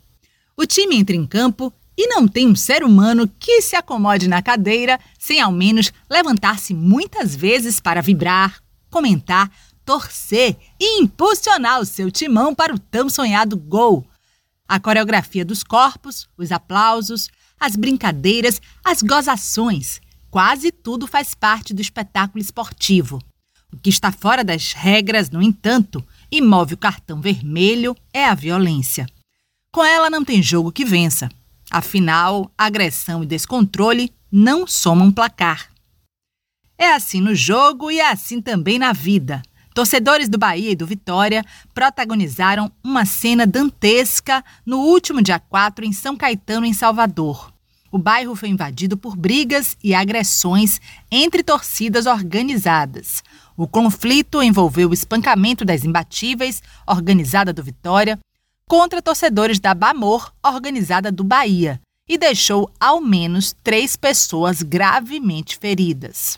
O 0.57 0.65
time 0.65 0.97
entra 0.97 1.15
em 1.15 1.25
campo 1.25 1.71
e 1.97 2.07
não 2.07 2.27
tem 2.27 2.45
um 2.45 2.55
ser 2.55 2.83
humano 2.83 3.29
que 3.39 3.61
se 3.61 3.77
acomode 3.77 4.27
na 4.27 4.41
cadeira 4.41 4.99
sem 5.17 5.39
ao 5.39 5.53
menos 5.53 5.91
levantar-se 6.09 6.73
muitas 6.73 7.33
vezes 7.33 7.79
para 7.79 8.01
vibrar, 8.01 8.61
comentar, 8.91 9.49
torcer 9.85 10.57
e 10.77 11.01
impulsionar 11.01 11.79
o 11.79 11.85
seu 11.85 12.11
timão 12.11 12.53
para 12.53 12.75
o 12.75 12.79
tão 12.79 13.09
sonhado 13.09 13.55
gol 13.55 14.05
a 14.67 14.79
coreografia 14.79 15.45
dos 15.45 15.63
corpos, 15.63 16.27
os 16.37 16.51
aplausos, 16.51 17.29
as 17.59 17.75
brincadeiras, 17.75 18.61
as 18.83 19.01
gozações, 19.01 20.01
quase 20.29 20.71
tudo 20.71 21.07
faz 21.07 21.33
parte 21.33 21.73
do 21.73 21.81
espetáculo 21.81 22.41
esportivo. 22.41 23.21
O 23.71 23.77
que 23.77 23.89
está 23.89 24.11
fora 24.11 24.43
das 24.43 24.73
regras, 24.73 25.29
no 25.29 25.41
entanto, 25.41 26.03
e 26.31 26.41
move 26.41 26.73
o 26.73 26.77
cartão 26.77 27.19
vermelho 27.21 27.95
é 28.13 28.25
a 28.25 28.35
violência. 28.35 29.05
Com 29.71 29.83
ela 29.83 30.09
não 30.09 30.23
tem 30.23 30.41
jogo 30.41 30.71
que 30.71 30.85
vença. 30.85 31.29
Afinal, 31.69 32.51
agressão 32.57 33.23
e 33.23 33.25
descontrole 33.25 34.13
não 34.31 34.65
somam 34.65 35.11
placar. 35.11 35.69
É 36.77 36.93
assim 36.93 37.19
no 37.19 37.35
jogo 37.35 37.89
e 37.89 37.99
é 37.99 38.09
assim 38.09 38.41
também 38.41 38.79
na 38.79 38.93
vida. 38.93 39.41
Torcedores 39.77 40.27
do 40.27 40.39
Bahia 40.39 40.71
e 40.71 40.75
do 40.75 40.87
Vitória 40.87 41.45
protagonizaram 41.71 42.71
uma 42.83 43.05
cena 43.05 43.45
dantesca 43.45 44.43
no 44.65 44.79
último 44.79 45.21
dia 45.21 45.37
4 45.37 45.85
em 45.85 45.93
São 45.93 46.17
Caetano, 46.17 46.65
em 46.65 46.73
Salvador. 46.73 47.53
O 47.91 47.99
bairro 47.99 48.35
foi 48.35 48.49
invadido 48.49 48.97
por 48.97 49.15
brigas 49.15 49.77
e 49.83 49.93
agressões 49.93 50.81
entre 51.11 51.43
torcidas 51.43 52.07
organizadas. 52.07 53.23
O 53.55 53.67
conflito 53.67 54.41
envolveu 54.41 54.89
o 54.89 54.95
espancamento 54.95 55.63
das 55.63 55.85
imbatíveis, 55.85 56.63
organizada 56.87 57.53
do 57.53 57.61
Vitória, 57.61 58.17
contra 58.67 58.99
torcedores 58.99 59.59
da 59.59 59.75
Bamor, 59.75 60.33
organizada 60.43 61.11
do 61.11 61.23
Bahia, 61.23 61.79
e 62.09 62.17
deixou 62.17 62.67
ao 62.79 62.99
menos 62.99 63.55
três 63.63 63.95
pessoas 63.95 64.63
gravemente 64.63 65.55
feridas. 65.55 66.35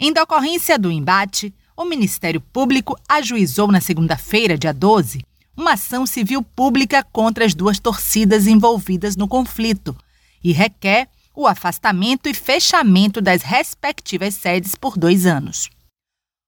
Em 0.00 0.14
decorrência 0.14 0.78
do 0.78 0.90
embate, 0.90 1.52
o 1.78 1.84
Ministério 1.84 2.40
Público 2.40 2.98
ajuizou 3.08 3.68
na 3.68 3.80
segunda-feira, 3.80 4.58
dia 4.58 4.74
12, 4.74 5.24
uma 5.56 5.74
ação 5.74 6.04
civil 6.06 6.42
pública 6.42 7.04
contra 7.12 7.44
as 7.44 7.54
duas 7.54 7.78
torcidas 7.78 8.48
envolvidas 8.48 9.14
no 9.14 9.28
conflito 9.28 9.96
e 10.42 10.50
requer 10.50 11.06
o 11.36 11.46
afastamento 11.46 12.28
e 12.28 12.34
fechamento 12.34 13.20
das 13.20 13.42
respectivas 13.42 14.34
sedes 14.34 14.74
por 14.74 14.98
dois 14.98 15.24
anos. 15.24 15.70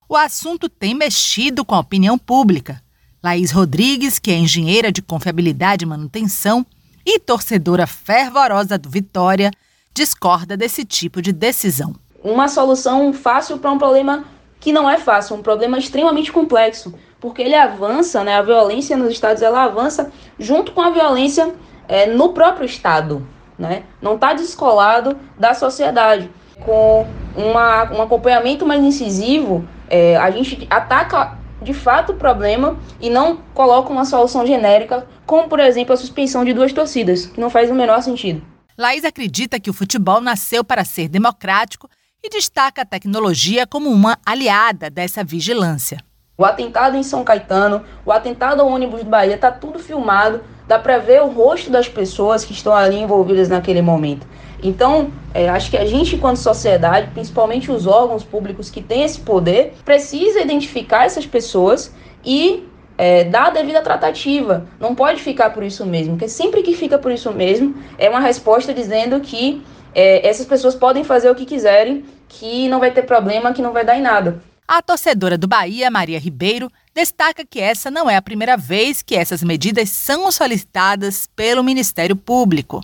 O 0.09 0.17
assunto 0.17 0.69
tem 0.69 0.97
mexido 0.97 1.65
com 1.65 1.77
a 1.77 1.81
opinião 1.81 2.19
pública. 2.19 2.83
Laís 3.23 3.53
Rodrigues, 3.53 4.19
que 4.19 4.33
é 4.33 4.37
engenheira 4.37 4.91
de 4.91 5.01
confiabilidade 5.01 5.85
e 5.85 5.89
manutenção 5.89 6.67
e 7.07 7.21
torcedora 7.21 7.87
fervorosa 7.87 8.77
do 8.77 8.91
Vitória, 8.91 9.53
discorda 9.95 10.57
desse 10.57 10.85
tipo 10.85 11.23
de 11.23 11.33
decisão. 11.33 11.95
Uma 12.21 12.49
solução 12.49 13.13
fácil 13.13 13.59
para 13.59 13.71
um 13.71 13.79
problema 13.79 14.25
que 14.61 14.73
não 14.73 14.89
é 14.89 14.99
fácil, 14.99 15.35
é 15.35 15.39
um 15.39 15.43
problema 15.43 15.79
extremamente 15.79 16.31
complexo, 16.31 16.95
porque 17.19 17.43
ele 17.43 17.55
avança, 17.55 18.23
né, 18.23 18.37
a 18.37 18.43
violência 18.43 18.97
nos 18.97 19.11
estados 19.11 19.43
ela 19.43 19.65
avança 19.65 20.13
junto 20.39 20.73
com 20.73 20.83
a 20.83 20.91
violência 20.91 21.55
é, 21.89 22.07
no 22.07 22.35
próprio 22.35 22.67
estado, 22.67 23.27
né? 23.59 23.83
não 24.01 24.15
está 24.15 24.33
descolado 24.33 25.19
da 25.39 25.55
sociedade. 25.55 26.31
Com 26.65 27.07
uma, 27.35 27.91
um 27.91 28.03
acompanhamento 28.03 28.67
mais 28.67 28.83
incisivo, 28.83 29.67
é, 29.89 30.17
a 30.17 30.31
gente 30.31 30.67
ataca 30.71 31.39
de 31.61 31.75
fato 31.75 32.13
o 32.13 32.17
problema 32.17 32.79
e 33.01 33.11
não 33.11 33.39
coloca 33.55 33.91
uma 33.91 34.05
solução 34.05 34.47
genérica, 34.47 35.07
como 35.27 35.49
por 35.49 35.59
exemplo 35.59 35.93
a 35.93 35.97
suspensão 35.97 36.45
de 36.45 36.53
duas 36.53 36.73
torcidas, 36.73 37.27
que 37.27 37.41
não 37.41 37.51
faz 37.51 37.71
o 37.71 37.75
menor 37.75 38.03
sentido. 38.03 38.43
Laís 38.79 39.05
acredita 39.05 39.61
que 39.61 39.69
o 39.69 39.75
futebol 39.75 40.21
nasceu 40.21 40.65
para 40.65 40.85
ser 40.85 41.09
democrático 41.09 41.89
e 42.23 42.29
destaca 42.29 42.83
a 42.83 42.85
tecnologia 42.85 43.67
como 43.67 43.91
uma 43.91 44.19
aliada 44.25 44.91
dessa 44.91 45.25
vigilância. 45.25 45.99
O 46.37 46.45
atentado 46.45 46.97
em 46.97 47.03
São 47.03 47.23
Caetano, 47.23 47.85
o 48.05 48.13
atentado 48.13 48.63
ao 48.63 48.69
ônibus 48.69 49.03
do 49.03 49.11
Bahia, 49.11 49.35
está 49.35 49.51
tudo 49.51 49.79
filmado, 49.79 50.41
dá 50.67 50.79
para 50.79 50.99
ver 50.99 51.23
o 51.23 51.29
rosto 51.29 51.71
das 51.71 51.89
pessoas 51.89 52.45
que 52.45 52.53
estão 52.53 52.75
ali 52.75 52.97
envolvidas 52.97 53.49
naquele 53.49 53.83
momento. 53.83 54.27
Então, 54.63 55.11
é, 55.35 55.49
acho 55.49 55.71
que 55.71 55.77
a 55.77 55.85
gente, 55.85 56.17
enquanto 56.17 56.37
sociedade, 56.37 57.11
principalmente 57.13 57.71
os 57.71 57.87
órgãos 57.87 58.25
públicos 58.25 58.71
que 58.71 58.83
têm 58.83 59.03
esse 59.03 59.21
poder, 59.21 59.75
precisa 59.85 60.41
identificar 60.41 61.05
essas 61.05 61.27
pessoas 61.27 61.95
e 62.25 62.67
é, 62.97 63.25
dar 63.25 63.47
a 63.47 63.51
devida 63.51 63.81
tratativa. 63.81 64.67
Não 64.79 64.95
pode 64.95 65.23
ficar 65.23 65.51
por 65.51 65.63
isso 65.63 65.87
mesmo, 65.87 66.13
porque 66.15 66.29
sempre 66.29 66.63
que 66.63 66.75
fica 66.75 66.99
por 66.99 67.11
isso 67.11 67.33
mesmo, 67.33 67.75
é 67.99 68.09
uma 68.09 68.21
resposta 68.21 68.75
dizendo 68.75 69.21
que 69.21 69.63
é, 69.95 70.27
essas 70.27 70.47
pessoas 70.47 70.75
podem 70.75 71.05
fazer 71.05 71.31
o 71.31 71.35
que 71.35 71.47
quiserem, 71.47 72.05
que 72.29 72.69
não 72.69 72.81
vai 72.81 72.91
ter 72.91 73.03
problema, 73.03 73.53
que 73.53 73.63
não 73.63 73.73
vai 73.73 73.85
dar 73.85 73.97
em 73.97 74.03
nada. 74.03 74.43
A 74.67 74.81
torcedora 74.81 75.37
do 75.37 75.49
Bahia, 75.49 75.91
Maria 75.91 76.19
Ribeiro, 76.19 76.71
destaca 76.95 77.45
que 77.45 77.59
essa 77.59 77.91
não 77.91 78.09
é 78.09 78.17
a 78.17 78.23
primeira 78.23 78.57
vez 78.57 79.03
que 79.03 79.17
essas 79.17 79.43
medidas 79.43 79.91
são 79.91 80.31
solicitadas 80.31 81.29
pelo 81.35 81.65
Ministério 81.65 82.15
Público. 82.15 82.81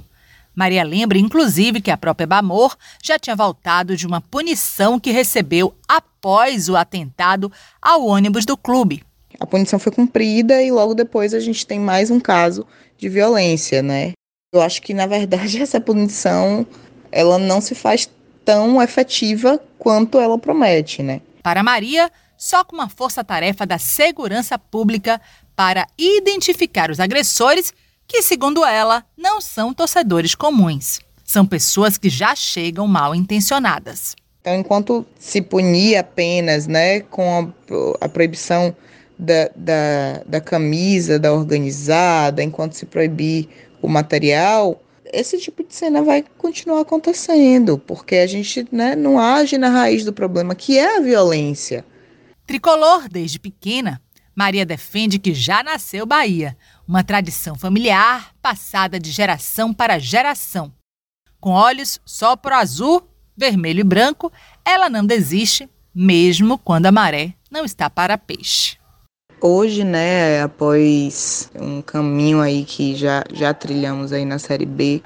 Maria 0.52 0.82
lembra, 0.82 1.18
inclusive, 1.18 1.80
que 1.80 1.90
a 1.90 1.96
própria 1.96 2.26
Bamor 2.26 2.74
já 3.04 3.18
tinha 3.18 3.36
voltado 3.36 3.96
de 3.96 4.06
uma 4.06 4.20
punição 4.20 4.98
que 4.98 5.12
recebeu 5.12 5.74
após 5.86 6.68
o 6.68 6.76
atentado 6.76 7.52
ao 7.80 8.04
ônibus 8.04 8.44
do 8.44 8.56
clube. 8.56 9.04
A 9.38 9.46
punição 9.46 9.78
foi 9.78 9.92
cumprida 9.92 10.62
e 10.62 10.72
logo 10.72 10.94
depois 10.94 11.34
a 11.34 11.40
gente 11.40 11.66
tem 11.66 11.78
mais 11.78 12.10
um 12.10 12.18
caso 12.18 12.66
de 12.96 13.08
violência, 13.08 13.82
né? 13.82 14.12
Eu 14.52 14.62
acho 14.62 14.80
que, 14.80 14.94
na 14.94 15.06
verdade, 15.06 15.60
essa 15.62 15.80
punição 15.80 16.66
ela 17.16 17.38
não 17.38 17.62
se 17.62 17.74
faz 17.74 18.08
tão 18.44 18.80
efetiva 18.82 19.58
quanto 19.78 20.20
ela 20.20 20.38
promete, 20.38 21.02
né? 21.02 21.22
Para 21.42 21.62
Maria, 21.62 22.12
só 22.36 22.62
com 22.62 22.76
uma 22.76 22.88
força-tarefa 22.88 23.64
da 23.64 23.78
segurança 23.78 24.58
pública 24.58 25.20
para 25.56 25.86
identificar 25.96 26.90
os 26.90 27.00
agressores, 27.00 27.72
que, 28.06 28.20
segundo 28.20 28.64
ela, 28.64 29.02
não 29.16 29.40
são 29.40 29.72
torcedores 29.72 30.34
comuns. 30.34 31.00
São 31.24 31.46
pessoas 31.46 31.96
que 31.96 32.10
já 32.10 32.36
chegam 32.36 32.86
mal 32.86 33.14
intencionadas. 33.14 34.14
Então, 34.42 34.54
enquanto 34.54 35.04
se 35.18 35.40
punir 35.40 35.96
apenas 35.96 36.66
né, 36.66 37.00
com 37.00 37.52
a, 38.00 38.04
a 38.04 38.08
proibição 38.08 38.76
da, 39.18 39.50
da, 39.56 40.22
da 40.26 40.40
camisa 40.40 41.18
da 41.18 41.32
organizada, 41.32 42.42
enquanto 42.42 42.74
se 42.74 42.84
proibir 42.84 43.48
o 43.80 43.88
material, 43.88 44.80
esse 45.12 45.38
tipo 45.38 45.62
de 45.62 45.74
cena 45.74 46.02
vai 46.02 46.24
continuar 46.38 46.80
acontecendo, 46.80 47.78
porque 47.78 48.16
a 48.16 48.26
gente 48.26 48.66
né, 48.70 48.94
não 48.94 49.18
age 49.18 49.58
na 49.58 49.68
raiz 49.68 50.04
do 50.04 50.12
problema, 50.12 50.54
que 50.54 50.78
é 50.78 50.96
a 50.96 51.00
violência. 51.00 51.84
Tricolor 52.46 53.08
desde 53.08 53.38
pequena, 53.38 54.00
Maria 54.34 54.66
defende 54.66 55.18
que 55.18 55.34
já 55.34 55.62
nasceu 55.62 56.06
Bahia, 56.06 56.56
uma 56.86 57.02
tradição 57.02 57.56
familiar 57.56 58.32
passada 58.40 59.00
de 59.00 59.10
geração 59.10 59.72
para 59.72 59.98
geração. 59.98 60.72
Com 61.40 61.50
olhos 61.50 62.00
só 62.04 62.36
pro 62.36 62.54
azul, 62.54 63.08
vermelho 63.36 63.80
e 63.80 63.84
branco, 63.84 64.32
ela 64.64 64.88
não 64.88 65.04
desiste, 65.04 65.68
mesmo 65.94 66.58
quando 66.58 66.86
a 66.86 66.92
maré 66.92 67.34
não 67.50 67.64
está 67.64 67.88
para 67.88 68.18
peixe. 68.18 68.76
Hoje, 69.38 69.84
né, 69.84 70.40
após 70.40 71.50
um 71.60 71.82
caminho 71.82 72.40
aí 72.40 72.64
que 72.64 72.96
já, 72.96 73.22
já 73.34 73.52
trilhamos 73.52 74.10
aí 74.10 74.24
na 74.24 74.38
Série 74.38 74.64
B, 74.64 75.02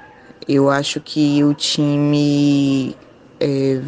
eu 0.47 0.69
acho 0.69 1.01
que 1.01 1.43
o 1.43 1.53
time 1.53 2.95
é, 3.41 3.81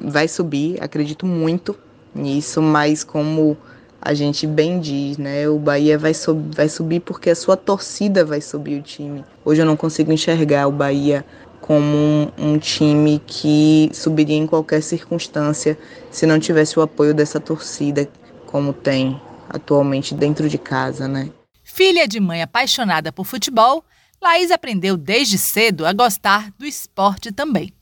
vai 0.00 0.28
subir, 0.28 0.80
acredito 0.80 1.26
muito 1.26 1.76
nisso, 2.14 2.62
mas 2.62 3.02
como 3.02 3.56
a 4.00 4.14
gente 4.14 4.46
bem 4.46 4.78
diz, 4.78 5.18
né, 5.18 5.48
o 5.48 5.58
Bahia 5.58 5.98
vai, 5.98 6.14
sub, 6.14 6.54
vai 6.54 6.68
subir 6.68 7.00
porque 7.00 7.30
a 7.30 7.34
sua 7.34 7.56
torcida 7.56 8.24
vai 8.24 8.40
subir 8.40 8.78
o 8.78 8.82
time. 8.82 9.24
Hoje 9.44 9.62
eu 9.62 9.66
não 9.66 9.76
consigo 9.76 10.12
enxergar 10.12 10.68
o 10.68 10.72
Bahia 10.72 11.26
como 11.60 11.96
um, 11.96 12.30
um 12.38 12.56
time 12.56 13.20
que 13.26 13.90
subiria 13.92 14.36
em 14.36 14.46
qualquer 14.46 14.80
circunstância 14.80 15.76
se 16.08 16.24
não 16.24 16.38
tivesse 16.38 16.78
o 16.78 16.82
apoio 16.82 17.12
dessa 17.12 17.40
torcida 17.40 18.08
como 18.46 18.72
tem 18.72 19.20
atualmente 19.48 20.14
dentro 20.14 20.48
de 20.48 20.58
casa, 20.58 21.08
né? 21.08 21.30
Filha 21.62 22.08
de 22.08 22.18
mãe 22.20 22.42
apaixonada 22.42 23.12
por 23.12 23.24
futebol, 23.24 23.84
Laís 24.20 24.50
aprendeu 24.50 24.96
desde 24.96 25.38
cedo 25.38 25.86
a 25.86 25.92
gostar 25.92 26.50
do 26.58 26.66
esporte 26.66 27.30
também. 27.30 27.72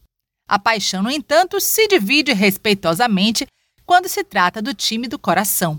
A 0.48 0.58
paixão, 0.58 1.02
no 1.02 1.10
entanto, 1.10 1.60
se 1.60 1.88
divide 1.88 2.32
respeitosamente 2.32 3.46
quando 3.84 4.08
se 4.08 4.22
trata 4.22 4.60
do 4.60 4.74
time 4.74 5.08
do 5.08 5.18
coração. 5.18 5.76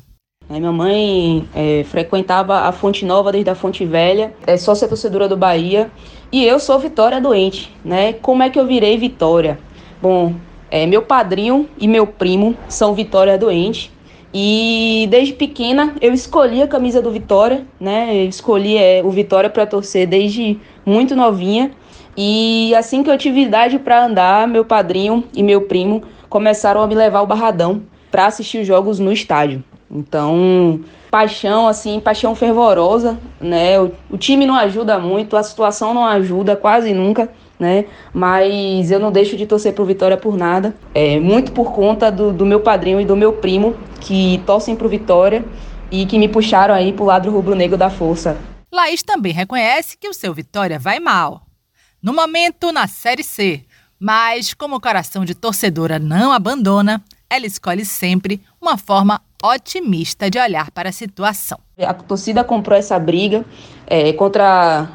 Minha 0.49 0.71
mãe 0.71 1.47
é, 1.53 1.83
frequentava 1.83 2.61
a 2.61 2.71
Fonte 2.71 3.05
Nova 3.05 3.31
desde 3.31 3.49
a 3.49 3.55
Fonte 3.55 3.85
Velha, 3.85 4.33
é 4.45 4.57
sócia 4.57 4.87
torcedora 4.87 5.27
do 5.27 5.35
Bahia, 5.35 5.91
e 6.31 6.45
eu 6.45 6.57
sou 6.59 6.79
Vitória 6.79 7.19
doente, 7.19 7.75
né? 7.83 8.13
Como 8.13 8.41
é 8.41 8.49
que 8.49 8.57
eu 8.57 8.65
virei 8.65 8.97
Vitória? 8.97 9.59
Bom, 10.01 10.35
é, 10.71 10.85
meu 10.85 11.01
padrinho 11.01 11.69
e 11.77 11.87
meu 11.87 12.07
primo 12.07 12.57
são 12.69 12.93
Vitória 12.93 13.37
doente, 13.37 13.91
e 14.33 15.07
desde 15.09 15.33
pequena 15.33 15.95
eu 16.01 16.13
escolhi 16.13 16.61
a 16.61 16.67
camisa 16.67 17.01
do 17.01 17.11
Vitória, 17.11 17.65
né? 17.79 18.23
Eu 18.23 18.29
escolhi 18.29 18.77
é, 18.77 19.01
o 19.03 19.09
Vitória 19.09 19.49
para 19.49 19.65
torcer 19.65 20.07
desde 20.07 20.59
muito 20.85 21.15
novinha. 21.15 21.71
E 22.15 22.73
assim 22.75 23.03
que 23.03 23.09
eu 23.09 23.17
tive 23.17 23.41
idade 23.41 23.79
para 23.79 24.05
andar, 24.05 24.47
meu 24.47 24.65
padrinho 24.65 25.23
e 25.33 25.43
meu 25.43 25.61
primo 25.61 26.03
começaram 26.29 26.81
a 26.81 26.87
me 26.87 26.95
levar 26.95 27.19
ao 27.19 27.27
Barradão 27.27 27.83
para 28.11 28.25
assistir 28.25 28.59
os 28.59 28.67
jogos 28.67 28.99
no 28.99 29.11
estádio. 29.11 29.63
Então, 29.89 30.81
paixão 31.09 31.67
assim, 31.67 31.99
paixão 31.99 32.35
fervorosa, 32.35 33.17
né? 33.39 33.79
O, 33.79 33.91
o 34.11 34.17
time 34.17 34.45
não 34.45 34.55
ajuda 34.55 34.99
muito, 34.99 35.37
a 35.37 35.43
situação 35.43 35.93
não 35.93 36.05
ajuda 36.05 36.55
quase 36.55 36.93
nunca 36.93 37.29
né? 37.59 37.85
Mas 38.13 38.91
eu 38.91 38.99
não 38.99 39.11
deixo 39.11 39.35
de 39.35 39.45
torcer 39.45 39.73
pro 39.73 39.85
Vitória 39.85 40.17
por 40.17 40.37
nada. 40.37 40.75
É 40.93 41.19
muito 41.19 41.51
por 41.51 41.71
conta 41.71 42.11
do, 42.11 42.31
do 42.31 42.45
meu 42.45 42.59
padrinho 42.59 43.01
e 43.01 43.05
do 43.05 43.15
meu 43.15 43.33
primo 43.33 43.75
que 43.99 44.41
torcem 44.45 44.75
pro 44.75 44.89
Vitória 44.89 45.43
e 45.91 46.05
que 46.05 46.19
me 46.19 46.27
puxaram 46.27 46.73
aí 46.73 46.93
pro 46.93 47.05
lado 47.05 47.29
rubro-negro 47.31 47.77
da 47.77 47.89
força. 47.89 48.37
Laís 48.71 49.01
também 49.01 49.31
reconhece 49.31 49.97
que 49.97 50.09
o 50.09 50.13
seu 50.13 50.33
Vitória 50.33 50.77
vai 50.77 50.99
mal. 50.99 51.43
No 52.01 52.13
momento, 52.13 52.71
na 52.71 52.87
Série 52.87 53.23
C. 53.23 53.63
Mas, 53.99 54.53
como 54.53 54.75
o 54.75 54.81
coração 54.81 55.25
de 55.25 55.33
torcedora 55.33 55.97
não 55.97 56.31
abandona, 56.31 57.03
ela 57.29 57.47
escolhe 57.47 57.83
sempre 57.83 58.41
uma 58.61 58.77
forma 58.77 59.19
otimista 59.43 60.29
de 60.29 60.39
olhar 60.39 60.71
para 60.71 60.89
a 60.89 60.91
situação. 60.91 61.59
A 61.79 61.93
torcida 61.93 62.43
comprou 62.43 62.77
essa 62.77 62.97
briga 62.99 63.45
é, 63.85 64.13
contra 64.13 64.89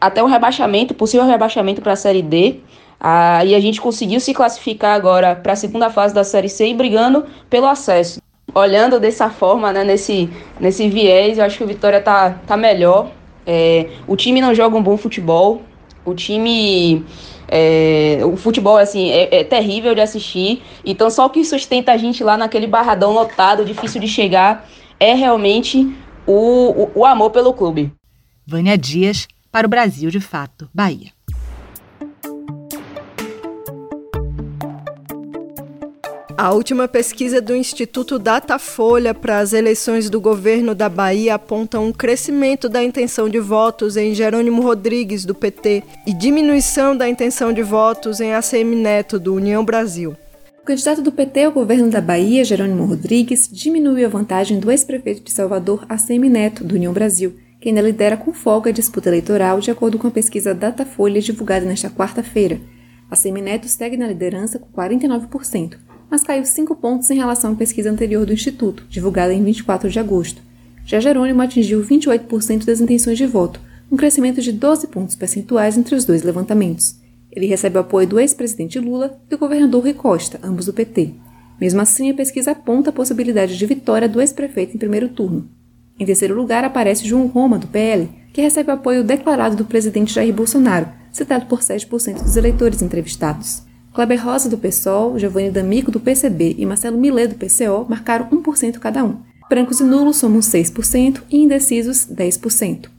até 0.00 0.22
o 0.22 0.26
rebaixamento, 0.26 0.94
possível 0.94 1.26
rebaixamento 1.26 1.80
para 1.80 1.92
a 1.92 1.96
Série 1.96 2.22
D. 2.22 2.60
Ah, 3.00 3.44
e 3.44 3.54
a 3.54 3.60
gente 3.60 3.80
conseguiu 3.80 4.18
se 4.20 4.34
classificar 4.34 4.94
agora 4.94 5.36
para 5.36 5.52
a 5.52 5.56
segunda 5.56 5.88
fase 5.88 6.12
da 6.14 6.24
Série 6.24 6.48
C 6.48 6.68
e 6.68 6.74
brigando 6.74 7.26
pelo 7.48 7.66
acesso. 7.66 8.20
Olhando 8.54 8.98
dessa 8.98 9.30
forma, 9.30 9.72
né, 9.72 9.84
nesse, 9.84 10.28
nesse 10.58 10.88
viés, 10.88 11.38
eu 11.38 11.44
acho 11.44 11.58
que 11.58 11.64
o 11.64 11.66
Vitória 11.66 12.00
tá, 12.00 12.30
tá 12.46 12.56
melhor. 12.56 13.10
É, 13.46 13.88
o 14.06 14.16
time 14.16 14.40
não 14.40 14.54
joga 14.54 14.76
um 14.76 14.82
bom 14.82 14.96
futebol. 14.96 15.62
O 16.04 16.14
time. 16.14 17.04
É, 17.50 18.20
o 18.24 18.36
futebol 18.36 18.76
assim, 18.76 19.10
é, 19.10 19.40
é, 19.40 19.44
terrível 19.44 19.94
de 19.94 20.00
assistir. 20.00 20.62
Então, 20.84 21.08
só 21.08 21.26
o 21.26 21.30
que 21.30 21.44
sustenta 21.44 21.92
a 21.92 21.96
gente 21.96 22.22
lá 22.22 22.36
naquele 22.36 22.66
barradão 22.66 23.12
lotado, 23.12 23.64
difícil 23.64 24.00
de 24.00 24.08
chegar, 24.08 24.68
é 25.00 25.14
realmente 25.14 25.90
o, 26.26 26.90
o, 26.94 27.00
o 27.00 27.06
amor 27.06 27.30
pelo 27.30 27.54
clube. 27.54 27.90
Vânia 28.46 28.76
Dias, 28.76 29.26
para 29.50 29.66
o 29.66 29.70
Brasil 29.70 30.10
de 30.10 30.20
Fato, 30.20 30.68
Bahia. 30.72 31.12
A 36.40 36.52
última 36.52 36.86
pesquisa 36.86 37.40
do 37.40 37.52
Instituto 37.52 38.16
Datafolha 38.16 39.12
para 39.12 39.40
as 39.40 39.52
eleições 39.52 40.08
do 40.08 40.20
governo 40.20 40.72
da 40.72 40.88
Bahia 40.88 41.34
aponta 41.34 41.80
um 41.80 41.92
crescimento 41.92 42.68
da 42.68 42.80
intenção 42.80 43.28
de 43.28 43.40
votos 43.40 43.96
em 43.96 44.14
Jerônimo 44.14 44.62
Rodrigues, 44.62 45.24
do 45.24 45.34
PT, 45.34 45.82
e 46.06 46.12
diminuição 46.12 46.96
da 46.96 47.08
intenção 47.08 47.52
de 47.52 47.60
votos 47.60 48.20
em 48.20 48.34
ACM 48.34 48.76
Neto, 48.76 49.18
do 49.18 49.34
União 49.34 49.64
Brasil. 49.64 50.16
O 50.62 50.64
candidato 50.64 51.02
do 51.02 51.10
PT 51.10 51.42
ao 51.42 51.50
governo 51.50 51.90
da 51.90 52.00
Bahia, 52.00 52.44
Jerônimo 52.44 52.84
Rodrigues, 52.84 53.48
diminuiu 53.50 54.06
a 54.06 54.08
vantagem 54.08 54.60
do 54.60 54.70
ex-prefeito 54.70 55.24
de 55.24 55.32
Salvador, 55.32 55.84
ACM 55.88 56.28
Neto, 56.30 56.62
do 56.62 56.76
União 56.76 56.92
Brasil, 56.92 57.34
que 57.60 57.68
ainda 57.68 57.80
lidera 57.80 58.16
com 58.16 58.32
folga 58.32 58.70
a 58.70 58.72
disputa 58.72 59.08
eleitoral, 59.08 59.60
de 59.60 59.70
acordo 59.70 59.98
com 59.98 60.06
a 60.06 60.10
pesquisa 60.10 60.54
Datafolha 60.54 61.20
divulgada 61.20 61.66
nesta 61.66 61.90
quarta-feira. 61.90 62.60
A 63.10 63.16
Semineto 63.16 63.68
segue 63.68 63.96
na 63.96 64.06
liderança 64.06 64.58
com 64.58 64.68
49%, 64.70 65.76
mas 66.10 66.22
caiu 66.22 66.44
5 66.44 66.76
pontos 66.76 67.10
em 67.10 67.16
relação 67.16 67.52
à 67.52 67.56
pesquisa 67.56 67.90
anterior 67.90 68.24
do 68.24 68.32
Instituto, 68.32 68.84
divulgada 68.88 69.32
em 69.32 69.42
24 69.42 69.90
de 69.90 69.98
agosto. 69.98 70.42
Já 70.84 71.00
Jerônimo 71.00 71.42
atingiu 71.42 71.82
28% 71.82 72.64
das 72.64 72.80
intenções 72.80 73.18
de 73.18 73.26
voto, 73.26 73.60
um 73.90 73.96
crescimento 73.96 74.40
de 74.40 74.52
12 74.52 74.86
pontos 74.88 75.16
percentuais 75.16 75.76
entre 75.76 75.94
os 75.94 76.04
dois 76.04 76.22
levantamentos. 76.22 76.96
Ele 77.32 77.46
recebe 77.46 77.76
o 77.76 77.80
apoio 77.80 78.06
do 78.06 78.20
ex-presidente 78.20 78.78
Lula 78.78 79.18
e 79.26 79.30
do 79.30 79.38
governador 79.38 79.82
Rui 79.82 79.94
Costa, 79.94 80.38
ambos 80.42 80.66
do 80.66 80.72
PT. 80.72 81.14
Mesmo 81.60 81.80
assim, 81.80 82.10
a 82.10 82.14
pesquisa 82.14 82.52
aponta 82.52 82.90
a 82.90 82.92
possibilidade 82.92 83.56
de 83.56 83.66
vitória 83.66 84.08
do 84.08 84.20
ex-prefeito 84.20 84.76
em 84.76 84.78
primeiro 84.78 85.08
turno. 85.08 85.48
Em 85.98 86.06
terceiro 86.06 86.34
lugar 86.34 86.64
aparece 86.64 87.06
João 87.06 87.26
Roma, 87.26 87.58
do 87.58 87.66
PL, 87.66 88.08
que 88.32 88.40
recebe 88.40 88.70
o 88.70 88.74
apoio 88.74 89.02
declarado 89.02 89.56
do 89.56 89.64
presidente 89.64 90.14
Jair 90.14 90.32
Bolsonaro, 90.32 90.88
citado 91.10 91.46
por 91.46 91.60
7% 91.60 92.22
dos 92.22 92.36
eleitores 92.36 92.82
entrevistados. 92.82 93.62
Kleber 93.92 94.24
Rosa, 94.24 94.48
do 94.48 94.56
PSOL, 94.56 95.18
Giovanni 95.18 95.50
D'Amico, 95.50 95.90
do 95.90 95.98
PCB 95.98 96.54
e 96.56 96.64
Marcelo 96.64 96.96
Millet, 96.96 97.34
do 97.34 97.34
PCO, 97.34 97.84
marcaram 97.88 98.28
1% 98.30 98.78
cada 98.78 99.02
um. 99.04 99.16
Brancos 99.48 99.80
e 99.80 99.82
nulos 99.82 100.18
somam 100.18 100.40
6% 100.40 101.22
e 101.30 101.38
indecisos 101.38 102.06
10%. 102.06 102.90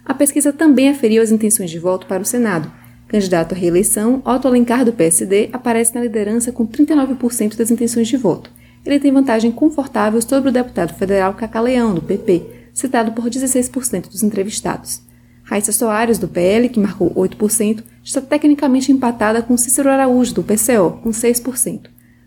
A 0.06 0.14
pesquisa 0.14 0.52
também 0.52 0.90
aferiu 0.90 1.24
as 1.24 1.32
intenções 1.32 1.72
de 1.72 1.80
voto 1.80 2.06
para 2.06 2.22
o 2.22 2.26
Senado. 2.26 2.70
Candidato 3.08 3.56
à 3.56 3.58
reeleição, 3.58 4.22
Otto 4.26 4.46
Alencar, 4.46 4.84
do 4.84 4.92
PSD, 4.92 5.52
aparece 5.54 5.96
na 5.96 6.02
liderança 6.02 6.52
com 6.52 6.68
39% 6.68 7.56
das 7.56 7.72
intenções 7.72 8.10
de 8.10 8.18
voto 8.18 8.52
ele 8.86 9.00
tem 9.00 9.12
vantagem 9.12 9.52
confortável 9.52 10.22
sobre 10.22 10.50
o 10.50 10.54
deputado 10.54 10.94
federal 10.94 11.34
Cacaleão, 11.34 11.94
do 11.94 12.02
PP, 12.02 12.70
citado 12.74 13.12
por 13.14 13.30
16% 13.30 14.10
dos 14.10 14.22
entrevistados. 14.22 15.02
Raíssa 15.44 15.72
Soares, 15.72 16.18
do 16.18 16.28
PL, 16.28 16.70
que 16.70 16.80
marcou 16.80 17.12
8%, 17.14 17.84
está 18.04 18.22
tecnicamente 18.22 18.92
empatada 18.92 19.42
com 19.42 19.58
Cícero 19.58 19.90
Araújo, 19.90 20.34
do 20.34 20.44
PCO, 20.44 21.00
com 21.04 21.10
6%. 21.10 21.82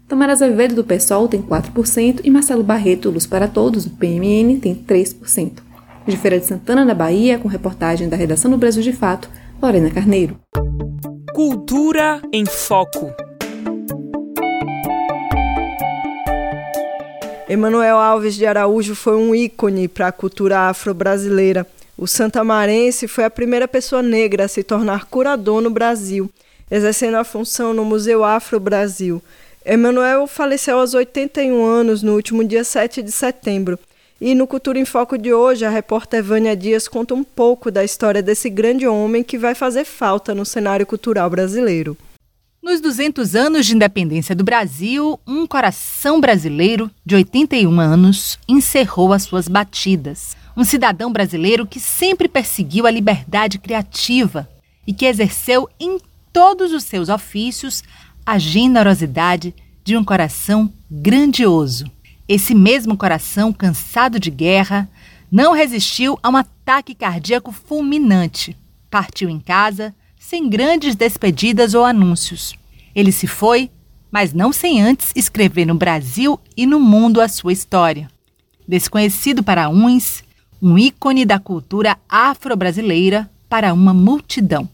Tamara 0.09 0.33
Azevedo, 0.33 0.75
do 0.75 0.85
PSOL, 0.85 1.29
tem 1.29 1.43
4% 1.43 2.21
e 2.25 2.31
Marcelo 2.31 2.63
Barreto, 2.63 3.11
Luz 3.11 3.27
para 3.27 3.47
Todos, 3.47 3.85
do 3.85 3.91
PMN, 3.91 4.59
tem 4.59 4.75
3%. 4.75 5.53
De 6.07 6.17
Feira 6.17 6.41
de 6.41 6.47
Santana, 6.47 6.87
da 6.87 6.95
Bahia, 6.95 7.39
com 7.39 7.47
reportagem 7.47 8.09
da 8.09 8.17
redação 8.17 8.51
do 8.51 8.57
Brasil 8.57 8.83
de 8.83 8.93
Fato, 8.93 9.29
Lorena 9.61 9.91
Carneiro. 9.91 10.39
Cultura 11.35 12.23
em 12.33 12.47
Foco. 12.47 13.28
Emanuel 17.49 17.97
Alves 17.97 18.35
de 18.35 18.45
Araújo 18.45 18.95
foi 18.95 19.17
um 19.17 19.35
ícone 19.35 19.89
para 19.89 20.09
a 20.09 20.13
cultura 20.13 20.69
afro-brasileira. 20.69 21.67
O 21.97 22.07
santamarense 22.07 23.09
foi 23.09 23.25
a 23.25 23.31
primeira 23.31 23.67
pessoa 23.67 24.03
negra 24.03 24.45
a 24.45 24.49
se 24.49 24.63
tornar 24.63 25.07
curador 25.07 25.63
no 25.63 25.71
Brasil, 25.71 26.31
exercendo 26.71 27.15
a 27.15 27.25
função 27.25 27.73
no 27.73 27.87
Museu 27.87 28.23
Afro-Brasil. 28.23 29.23
Emanuel 29.65 30.27
faleceu 30.27 30.79
aos 30.79 30.93
81 30.93 31.65
anos 31.65 32.03
no 32.03 32.15
último 32.15 32.45
dia 32.45 32.63
7 32.63 33.03
de 33.03 33.11
setembro. 33.11 33.79
E 34.21 34.35
no 34.35 34.47
Cultura 34.47 34.79
em 34.79 34.85
Foco 34.85 35.17
de 35.17 35.33
hoje, 35.33 35.65
a 35.65 35.71
repórter 35.71 36.23
Vânia 36.23 36.55
Dias 36.55 36.87
conta 36.87 37.15
um 37.15 37.25
pouco 37.25 37.71
da 37.71 37.83
história 37.83 38.23
desse 38.23 38.51
grande 38.51 38.87
homem 38.87 39.25
que 39.25 39.39
vai 39.39 39.55
fazer 39.55 39.87
falta 39.87 40.35
no 40.35 40.45
cenário 40.45 40.85
cultural 40.85 41.31
brasileiro. 41.31 41.97
Nos 42.61 42.81
200 42.81 43.37
anos 43.37 43.67
de 43.67 43.75
independência 43.77 44.35
do 44.35 44.43
Brasil, 44.43 45.19
um 45.25 45.47
coração 45.47 46.21
brasileiro 46.21 46.91
de 47.07 47.15
81 47.15 47.81
anos 47.81 48.37
encerrou 48.49 49.13
as 49.13 49.23
suas 49.23 49.47
batidas. 49.47 50.37
Um 50.57 50.65
cidadão 50.65 51.13
brasileiro 51.13 51.65
que 51.65 51.79
sempre 51.79 52.29
perseguiu 52.29 52.85
a 52.87 52.91
liberdade 52.91 53.61
criativa 53.61 54.49
e 54.85 54.93
que 54.93 55.07
exerceu 55.07 55.69
em 55.79 55.99
todos 56.33 56.73
os 56.73 56.83
seus 56.83 57.09
ofícios 57.09 57.85
a 58.27 58.39
generosidade 58.39 59.55
de 59.85 59.97
um 59.97 60.03
coração 60.03 60.71
grandioso. 60.91 61.89
Esse 62.29 62.57
mesmo 62.57 62.97
coração, 62.97 63.53
cansado 63.53 64.19
de 64.19 64.33
guerra, 64.33 64.91
não 65.31 65.53
resistiu 65.53 66.19
a 66.23 66.29
um 66.29 66.37
ataque 66.37 66.93
cardíaco 66.93 67.53
fulminante. 67.53 68.57
Partiu 68.91 69.31
em 69.31 69.39
casa 69.39 69.95
sem 70.29 70.47
grandes 70.47 70.95
despedidas 70.95 71.73
ou 71.73 71.87
anúncios. 71.87 72.55
Ele 72.95 73.11
se 73.11 73.27
foi, 73.27 73.71
mas 74.11 74.35
não 74.35 74.53
sem 74.53 74.83
antes 74.83 75.11
escrever 75.17 75.65
no 75.65 75.75
Brasil 75.75 76.39
e 76.55 76.67
no 76.67 76.79
mundo 76.79 77.23
a 77.23 77.29
sua 77.29 77.51
história. 77.51 78.11
Desconhecido 78.69 79.43
para 79.43 79.71
uns, 79.71 80.23
um 80.61 80.77
ícone 80.77 81.25
da 81.25 81.39
cultura 81.39 81.97
afro-brasileira 82.07 83.31
para 83.49 83.73
uma 83.73 83.95
multidão. 83.95 84.69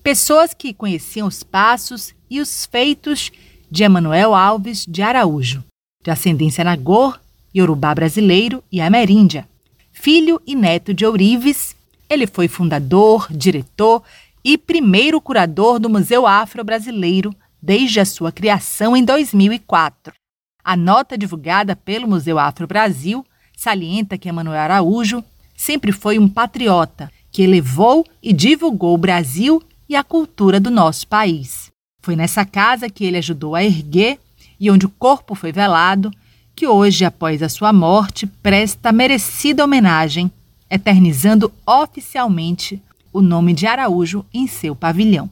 Pessoas 0.00 0.54
que 0.54 0.72
conheciam 0.72 1.26
os 1.26 1.42
passos 1.42 2.14
e 2.30 2.40
os 2.40 2.64
feitos 2.64 3.32
de 3.68 3.82
Emanuel 3.82 4.32
Alves 4.32 4.86
de 4.88 5.02
Araújo, 5.02 5.64
de 6.04 6.12
ascendência 6.12 6.62
nagor, 6.62 7.20
iorubá 7.52 7.92
brasileiro 7.92 8.62
e 8.70 8.80
ameríndia. 8.80 9.48
Filho 9.90 10.40
e 10.46 10.54
neto 10.54 10.94
de 10.94 11.04
Ourives, 11.04 11.74
ele 12.08 12.28
foi 12.28 12.46
fundador, 12.46 13.26
diretor 13.28 14.04
e 14.44 14.58
primeiro 14.58 15.20
curador 15.20 15.78
do 15.78 15.88
Museu 15.88 16.26
Afro-Brasileiro 16.26 17.34
desde 17.62 17.98
a 17.98 18.04
sua 18.04 18.30
criação 18.30 18.94
em 18.94 19.02
2004. 19.02 20.12
A 20.62 20.76
nota 20.76 21.16
divulgada 21.16 21.74
pelo 21.74 22.06
Museu 22.06 22.38
Afro-Brasil 22.38 23.24
salienta 23.56 24.18
que 24.18 24.28
Emanuel 24.28 24.60
Araújo 24.60 25.24
sempre 25.56 25.92
foi 25.92 26.18
um 26.18 26.28
patriota 26.28 27.10
que 27.32 27.42
elevou 27.42 28.04
e 28.22 28.32
divulgou 28.32 28.94
o 28.94 28.98
Brasil 28.98 29.62
e 29.88 29.96
a 29.96 30.04
cultura 30.04 30.60
do 30.60 30.70
nosso 30.70 31.08
país. 31.08 31.70
Foi 32.02 32.14
nessa 32.14 32.44
casa 32.44 32.90
que 32.90 33.04
ele 33.04 33.16
ajudou 33.16 33.54
a 33.54 33.64
erguer 33.64 34.18
e 34.60 34.70
onde 34.70 34.84
o 34.84 34.90
corpo 34.90 35.34
foi 35.34 35.52
velado 35.52 36.10
que 36.54 36.66
hoje, 36.66 37.04
após 37.04 37.42
a 37.42 37.48
sua 37.48 37.72
morte, 37.72 38.26
presta 38.26 38.92
merecida 38.92 39.64
homenagem, 39.64 40.30
eternizando 40.70 41.52
oficialmente 41.66 42.80
o 43.14 43.22
nome 43.22 43.54
de 43.54 43.64
Araújo 43.64 44.26
em 44.34 44.48
seu 44.48 44.74
pavilhão. 44.74 45.30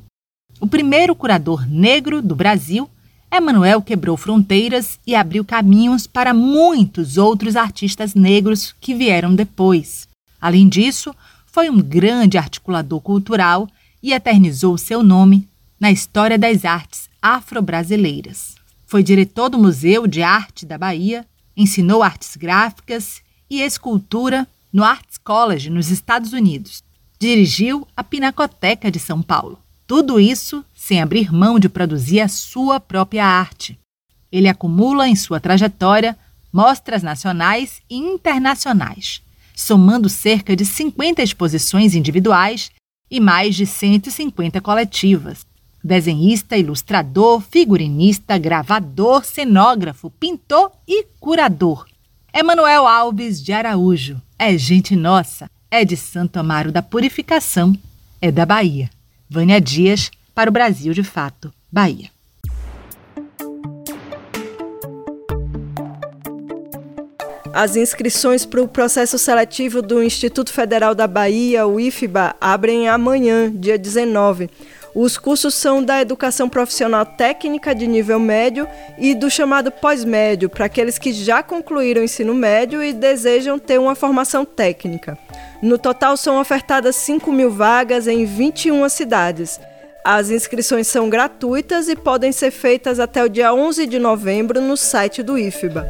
O 0.60 0.68
primeiro 0.68 1.16
curador 1.16 1.68
negro 1.68 2.22
do 2.22 2.36
Brasil, 2.36 2.88
Emanuel 3.28 3.82
quebrou 3.82 4.16
fronteiras 4.16 5.00
e 5.04 5.16
abriu 5.16 5.44
caminhos 5.44 6.06
para 6.06 6.32
muitos 6.32 7.18
outros 7.18 7.56
artistas 7.56 8.14
negros 8.14 8.72
que 8.80 8.94
vieram 8.94 9.34
depois. 9.34 10.08
Além 10.40 10.68
disso, 10.68 11.12
foi 11.44 11.68
um 11.68 11.82
grande 11.82 12.38
articulador 12.38 13.00
cultural 13.00 13.68
e 14.00 14.12
eternizou 14.12 14.78
seu 14.78 15.02
nome 15.02 15.48
na 15.80 15.90
história 15.90 16.38
das 16.38 16.64
artes 16.64 17.10
afro-brasileiras. 17.20 18.54
Foi 18.86 19.02
diretor 19.02 19.48
do 19.48 19.58
Museu 19.58 20.06
de 20.06 20.22
Arte 20.22 20.64
da 20.64 20.78
Bahia, 20.78 21.26
ensinou 21.56 22.00
artes 22.00 22.36
gráficas 22.36 23.22
e 23.50 23.60
escultura 23.60 24.46
no 24.72 24.84
Arts 24.84 25.18
College, 25.18 25.68
nos 25.68 25.90
Estados 25.90 26.32
Unidos. 26.32 26.82
Dirigiu 27.22 27.86
a 27.96 28.02
Pinacoteca 28.02 28.90
de 28.90 28.98
São 28.98 29.22
Paulo. 29.22 29.56
Tudo 29.86 30.18
isso 30.18 30.64
sem 30.74 31.00
abrir 31.00 31.32
mão 31.32 31.56
de 31.56 31.68
produzir 31.68 32.18
a 32.18 32.26
sua 32.26 32.80
própria 32.80 33.24
arte. 33.24 33.78
Ele 34.32 34.48
acumula 34.48 35.06
em 35.06 35.14
sua 35.14 35.38
trajetória 35.38 36.18
mostras 36.52 37.00
nacionais 37.00 37.80
e 37.88 37.96
internacionais, 37.96 39.22
somando 39.54 40.08
cerca 40.08 40.56
de 40.56 40.64
50 40.64 41.22
exposições 41.22 41.94
individuais 41.94 42.72
e 43.08 43.20
mais 43.20 43.54
de 43.54 43.66
150 43.66 44.60
coletivas 44.60 45.46
desenhista, 45.84 46.56
ilustrador, 46.56 47.40
figurinista, 47.40 48.36
gravador, 48.36 49.24
cenógrafo, 49.24 50.10
pintor 50.10 50.72
e 50.88 51.04
curador. 51.20 51.86
Emanuel 52.34 52.84
Alves 52.84 53.40
de 53.40 53.52
Araújo 53.52 54.20
é 54.36 54.58
gente 54.58 54.96
nossa, 54.96 55.48
é 55.72 55.86
de 55.86 55.96
Santo 55.96 56.36
Amaro 56.36 56.70
da 56.70 56.82
Purificação, 56.82 57.74
é 58.20 58.30
da 58.30 58.44
Bahia. 58.44 58.90
Vânia 59.28 59.58
Dias, 59.58 60.10
para 60.34 60.50
o 60.50 60.52
Brasil 60.52 60.92
de 60.92 61.02
Fato, 61.02 61.50
Bahia. 61.72 62.10
As 67.54 67.74
inscrições 67.74 68.44
para 68.44 68.62
o 68.62 68.68
processo 68.68 69.18
seletivo 69.18 69.80
do 69.80 70.02
Instituto 70.02 70.52
Federal 70.52 70.94
da 70.94 71.06
Bahia, 71.06 71.66
o 71.66 71.80
IFBA, 71.80 72.36
abrem 72.38 72.86
amanhã, 72.86 73.50
dia 73.50 73.78
19. 73.78 74.50
Os 74.94 75.16
cursos 75.16 75.54
são 75.54 75.82
da 75.82 76.02
educação 76.02 76.48
profissional 76.48 77.06
técnica 77.06 77.74
de 77.74 77.86
nível 77.86 78.20
médio 78.20 78.68
e 78.98 79.14
do 79.14 79.30
chamado 79.30 79.70
pós-médio, 79.70 80.50
para 80.50 80.66
aqueles 80.66 80.98
que 80.98 81.12
já 81.14 81.42
concluíram 81.42 82.02
o 82.02 82.04
ensino 82.04 82.34
médio 82.34 82.82
e 82.82 82.92
desejam 82.92 83.58
ter 83.58 83.80
uma 83.80 83.94
formação 83.94 84.44
técnica. 84.44 85.16
No 85.62 85.78
total, 85.78 86.16
são 86.16 86.38
ofertadas 86.38 86.94
5 86.96 87.32
mil 87.32 87.50
vagas 87.50 88.06
em 88.06 88.26
21 88.26 88.86
cidades. 88.90 89.58
As 90.04 90.30
inscrições 90.30 90.88
são 90.88 91.08
gratuitas 91.08 91.88
e 91.88 91.96
podem 91.96 92.30
ser 92.30 92.50
feitas 92.50 93.00
até 93.00 93.24
o 93.24 93.28
dia 93.28 93.54
11 93.54 93.86
de 93.86 93.98
novembro 93.98 94.60
no 94.60 94.76
site 94.76 95.22
do 95.22 95.38
IFBA. 95.38 95.86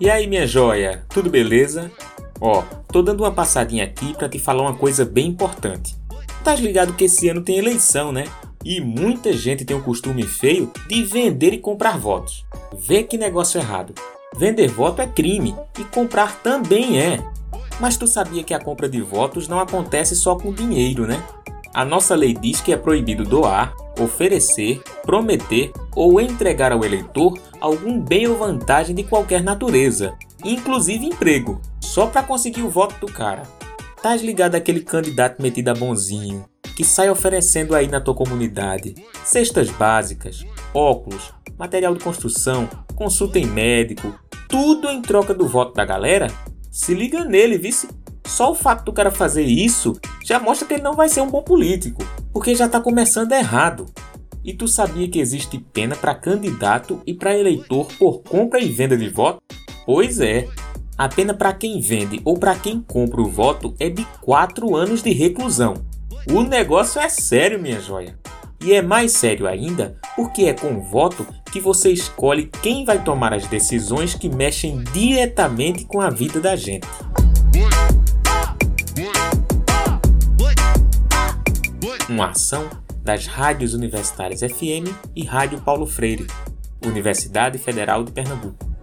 E 0.00 0.10
aí, 0.10 0.26
minha 0.26 0.44
joia, 0.46 1.02
tudo 1.08 1.30
beleza? 1.30 1.90
Ó, 2.38 2.62
tô 2.92 3.00
dando 3.00 3.22
uma 3.22 3.32
passadinha 3.32 3.84
aqui 3.84 4.12
para 4.12 4.28
te 4.28 4.38
falar 4.38 4.60
uma 4.62 4.74
coisa 4.74 5.02
bem 5.04 5.28
importante. 5.28 5.96
Tá 6.44 6.54
ligado 6.54 6.92
que 6.92 7.04
esse 7.04 7.26
ano 7.30 7.40
tem 7.40 7.56
eleição, 7.56 8.12
né? 8.12 8.24
E 8.62 8.78
muita 8.78 9.32
gente 9.32 9.64
tem 9.64 9.74
o 9.74 9.82
costume 9.82 10.24
feio 10.24 10.70
de 10.86 11.02
vender 11.02 11.54
e 11.54 11.58
comprar 11.58 11.98
votos. 11.98 12.44
Vê 12.76 13.02
que 13.02 13.16
negócio 13.16 13.58
errado. 13.58 13.94
Vender 14.36 14.68
voto 14.68 15.00
é 15.00 15.06
crime 15.06 15.54
e 15.78 15.84
comprar 15.84 16.42
também 16.42 17.00
é. 17.00 17.24
Mas 17.80 17.96
tu 17.96 18.06
sabia 18.06 18.44
que 18.44 18.52
a 18.52 18.60
compra 18.60 18.86
de 18.86 19.00
votos 19.00 19.48
não 19.48 19.58
acontece 19.58 20.14
só 20.14 20.36
com 20.36 20.52
dinheiro, 20.52 21.06
né? 21.06 21.24
A 21.72 21.82
nossa 21.82 22.14
lei 22.14 22.34
diz 22.34 22.60
que 22.60 22.74
é 22.74 22.76
proibido 22.76 23.24
doar, 23.24 23.74
oferecer, 23.98 24.82
prometer 25.02 25.72
ou 25.96 26.20
entregar 26.20 26.72
ao 26.72 26.84
eleitor 26.84 27.38
algum 27.58 27.98
bem 27.98 28.28
ou 28.28 28.36
vantagem 28.36 28.94
de 28.94 29.02
qualquer 29.02 29.42
natureza, 29.42 30.14
inclusive 30.44 31.06
emprego, 31.06 31.58
só 31.80 32.06
para 32.06 32.22
conseguir 32.22 32.62
o 32.62 32.70
voto 32.70 32.94
do 33.04 33.10
cara. 33.10 33.42
Tás 34.04 34.20
ligado 34.20 34.54
àquele 34.54 34.80
candidato 34.80 35.40
metido 35.40 35.70
a 35.70 35.74
bonzinho, 35.74 36.44
que 36.76 36.84
sai 36.84 37.08
oferecendo 37.08 37.74
aí 37.74 37.88
na 37.88 38.02
tua 38.02 38.14
comunidade 38.14 38.94
cestas 39.24 39.70
básicas, 39.70 40.44
óculos, 40.74 41.32
material 41.58 41.94
de 41.94 42.04
construção, 42.04 42.68
consulta 42.94 43.38
em 43.38 43.46
médico, 43.46 44.14
tudo 44.46 44.90
em 44.90 45.00
troca 45.00 45.32
do 45.32 45.48
voto 45.48 45.72
da 45.72 45.86
galera? 45.86 46.26
Se 46.70 46.94
liga 46.94 47.24
nele, 47.24 47.56
vice. 47.56 47.88
Só 48.26 48.52
o 48.52 48.54
fato 48.54 48.84
do 48.84 48.92
cara 48.92 49.10
fazer 49.10 49.44
isso 49.44 49.98
já 50.22 50.38
mostra 50.38 50.68
que 50.68 50.74
ele 50.74 50.82
não 50.82 50.92
vai 50.92 51.08
ser 51.08 51.22
um 51.22 51.30
bom 51.30 51.42
político, 51.42 52.06
porque 52.30 52.54
já 52.54 52.66
está 52.66 52.78
começando 52.82 53.32
errado. 53.32 53.86
E 54.44 54.52
tu 54.52 54.68
sabia 54.68 55.08
que 55.08 55.18
existe 55.18 55.58
pena 55.72 55.96
para 55.96 56.14
candidato 56.14 57.00
e 57.06 57.14
para 57.14 57.38
eleitor 57.38 57.88
por 57.98 58.22
compra 58.22 58.60
e 58.60 58.68
venda 58.68 58.98
de 58.98 59.08
voto? 59.08 59.40
Pois 59.86 60.20
é, 60.20 60.46
a 60.96 61.08
pena 61.08 61.34
para 61.34 61.52
quem 61.52 61.80
vende 61.80 62.20
ou 62.24 62.38
para 62.38 62.54
quem 62.54 62.80
compra 62.80 63.20
o 63.20 63.28
voto 63.28 63.74
é 63.80 63.88
de 63.88 64.04
4 64.22 64.76
anos 64.76 65.02
de 65.02 65.12
reclusão. 65.12 65.74
O 66.30 66.42
negócio 66.42 67.00
é 67.00 67.08
sério, 67.08 67.60
minha 67.60 67.80
joia. 67.80 68.16
E 68.62 68.72
é 68.72 68.80
mais 68.80 69.12
sério 69.12 69.46
ainda 69.46 69.96
porque 70.14 70.44
é 70.44 70.54
com 70.54 70.74
o 70.74 70.80
voto 70.80 71.26
que 71.50 71.60
você 71.60 71.90
escolhe 71.90 72.50
quem 72.62 72.84
vai 72.84 73.02
tomar 73.02 73.34
as 73.34 73.46
decisões 73.46 74.14
que 74.14 74.28
mexem 74.28 74.82
diretamente 74.92 75.84
com 75.84 76.00
a 76.00 76.10
vida 76.10 76.40
da 76.40 76.54
gente. 76.54 76.86
Uma 82.08 82.30
ação 82.30 82.70
das 83.02 83.26
rádios 83.26 83.74
universitárias 83.74 84.40
FM 84.40 84.88
e 85.14 85.24
Rádio 85.24 85.60
Paulo 85.60 85.86
Freire, 85.86 86.26
Universidade 86.84 87.58
Federal 87.58 88.04
de 88.04 88.12
Pernambuco. 88.12 88.73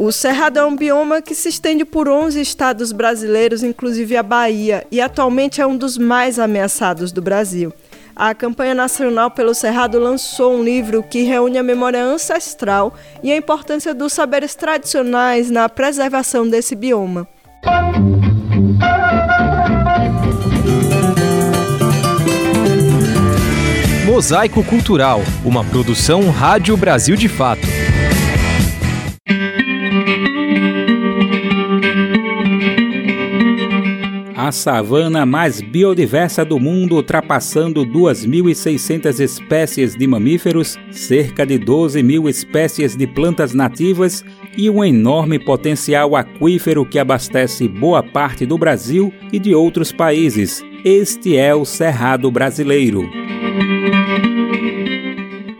O 0.00 0.12
Cerrado 0.12 0.60
é 0.60 0.64
um 0.64 0.76
bioma 0.76 1.20
que 1.20 1.34
se 1.34 1.48
estende 1.48 1.84
por 1.84 2.08
11 2.08 2.40
estados 2.40 2.92
brasileiros, 2.92 3.64
inclusive 3.64 4.16
a 4.16 4.22
Bahia, 4.22 4.86
e 4.92 5.00
atualmente 5.00 5.60
é 5.60 5.66
um 5.66 5.76
dos 5.76 5.98
mais 5.98 6.38
ameaçados 6.38 7.10
do 7.10 7.20
Brasil. 7.20 7.72
A 8.14 8.32
campanha 8.32 8.76
nacional 8.76 9.28
pelo 9.28 9.52
Cerrado 9.52 9.98
lançou 9.98 10.54
um 10.54 10.62
livro 10.62 11.02
que 11.02 11.24
reúne 11.24 11.58
a 11.58 11.64
memória 11.64 12.00
ancestral 12.00 12.94
e 13.24 13.32
a 13.32 13.36
importância 13.36 13.92
dos 13.92 14.12
saberes 14.12 14.54
tradicionais 14.54 15.50
na 15.50 15.68
preservação 15.68 16.48
desse 16.48 16.76
bioma. 16.76 17.26
Mosaico 24.06 24.62
Cultural, 24.62 25.22
uma 25.44 25.64
produção 25.64 26.30
Rádio 26.30 26.76
Brasil 26.76 27.16
de 27.16 27.28
Fato. 27.28 27.87
A 34.48 34.52
savana 34.52 35.26
mais 35.26 35.60
biodiversa 35.60 36.42
do 36.42 36.58
mundo, 36.58 36.96
ultrapassando 36.96 37.84
2.600 37.84 39.20
espécies 39.20 39.94
de 39.94 40.06
mamíferos, 40.06 40.78
cerca 40.90 41.44
de 41.44 41.58
12 41.58 42.02
mil 42.02 42.28
espécies 42.28 42.96
de 42.96 43.06
plantas 43.06 43.52
nativas 43.52 44.24
e 44.56 44.70
um 44.70 44.82
enorme 44.82 45.38
potencial 45.38 46.16
aquífero 46.16 46.86
que 46.86 46.98
abastece 46.98 47.68
boa 47.68 48.02
parte 48.02 48.46
do 48.46 48.56
Brasil 48.56 49.12
e 49.30 49.38
de 49.38 49.54
outros 49.54 49.92
países. 49.92 50.64
Este 50.82 51.36
é 51.36 51.54
o 51.54 51.66
Cerrado 51.66 52.30
Brasileiro. 52.30 53.02